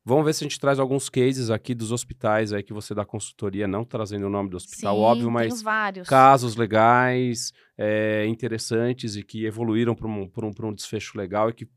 Vamos 0.04 0.26
ver 0.26 0.34
se 0.34 0.44
a 0.44 0.46
gente 0.46 0.60
traz 0.60 0.80
alguns 0.80 1.10
cases 1.10 1.52
aqui 1.52 1.76
dos 1.76 1.92
hospitais 1.92 2.52
aí 2.52 2.64
que 2.64 2.74
você 2.74 2.96
dá 2.96 3.06
consultoria, 3.06 3.68
não 3.68 3.84
trazendo 3.84 4.26
o 4.26 4.30
nome 4.30 4.50
do 4.50 4.58
hospital, 4.58 4.96
Sim, 4.96 5.02
óbvio, 5.02 5.32
mas 5.32 5.64
casos 6.08 6.56
legais, 6.56 7.54
é, 7.78 8.26
interessantes 8.26 9.16
e 9.16 9.24
que 9.24 9.46
evoluíram 9.46 9.94
para 9.94 10.08
um, 10.08 10.24
um, 10.24 10.68
um 10.68 10.74
desfecho 10.74 11.16
legal 11.18 11.50
e 11.50 11.54
que 11.54 11.68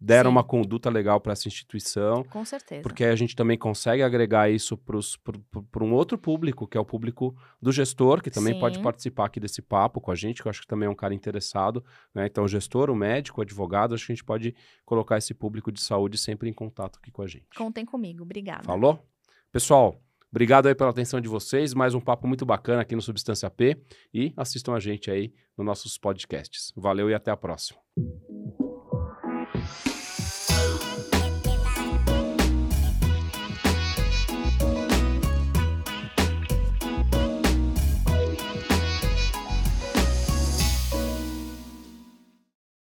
deram 0.00 0.30
Sim. 0.30 0.36
uma 0.36 0.44
conduta 0.44 0.90
legal 0.90 1.20
para 1.20 1.32
essa 1.32 1.48
instituição. 1.48 2.24
Com 2.24 2.44
certeza. 2.44 2.82
Porque 2.82 3.04
a 3.04 3.16
gente 3.16 3.34
também 3.34 3.56
consegue 3.56 4.02
agregar 4.02 4.50
isso 4.50 4.76
para 4.76 5.84
um 5.84 5.92
outro 5.92 6.18
público, 6.18 6.66
que 6.66 6.76
é 6.76 6.80
o 6.80 6.84
público 6.84 7.36
do 7.60 7.72
gestor, 7.72 8.22
que 8.22 8.30
também 8.30 8.54
Sim. 8.54 8.60
pode 8.60 8.78
participar 8.80 9.26
aqui 9.26 9.40
desse 9.40 9.62
papo 9.62 10.00
com 10.00 10.10
a 10.10 10.14
gente, 10.14 10.42
que 10.42 10.48
eu 10.48 10.50
acho 10.50 10.60
que 10.60 10.66
também 10.66 10.86
é 10.86 10.90
um 10.90 10.94
cara 10.94 11.14
interessado. 11.14 11.84
Né? 12.14 12.26
Então, 12.26 12.44
o 12.44 12.48
gestor, 12.48 12.90
o 12.90 12.94
médico, 12.94 13.40
o 13.40 13.42
advogado, 13.42 13.94
acho 13.94 14.06
que 14.06 14.12
a 14.12 14.14
gente 14.14 14.24
pode 14.24 14.54
colocar 14.84 15.18
esse 15.18 15.34
público 15.34 15.72
de 15.72 15.80
saúde 15.80 16.18
sempre 16.18 16.48
em 16.48 16.52
contato 16.52 16.98
aqui 17.00 17.10
com 17.10 17.22
a 17.22 17.26
gente. 17.26 17.46
Contem 17.56 17.84
comigo, 17.84 18.22
obrigada. 18.22 18.64
Falou? 18.64 18.98
Pessoal, 19.50 20.00
Obrigado 20.34 20.66
aí 20.66 20.74
pela 20.74 20.90
atenção 20.90 21.20
de 21.20 21.28
vocês. 21.28 21.74
Mais 21.74 21.94
um 21.94 22.00
papo 22.00 22.26
muito 22.26 22.44
bacana 22.44 22.82
aqui 22.82 22.96
no 22.96 23.00
Substância 23.00 23.48
P. 23.48 23.80
E 24.12 24.32
assistam 24.36 24.74
a 24.74 24.80
gente 24.80 25.08
aí 25.08 25.32
nos 25.56 25.64
nossos 25.64 25.96
podcasts. 25.96 26.72
Valeu 26.74 27.08
e 27.08 27.14
até 27.14 27.30
a 27.30 27.36
próxima. 27.36 27.78
Música 29.54 30.23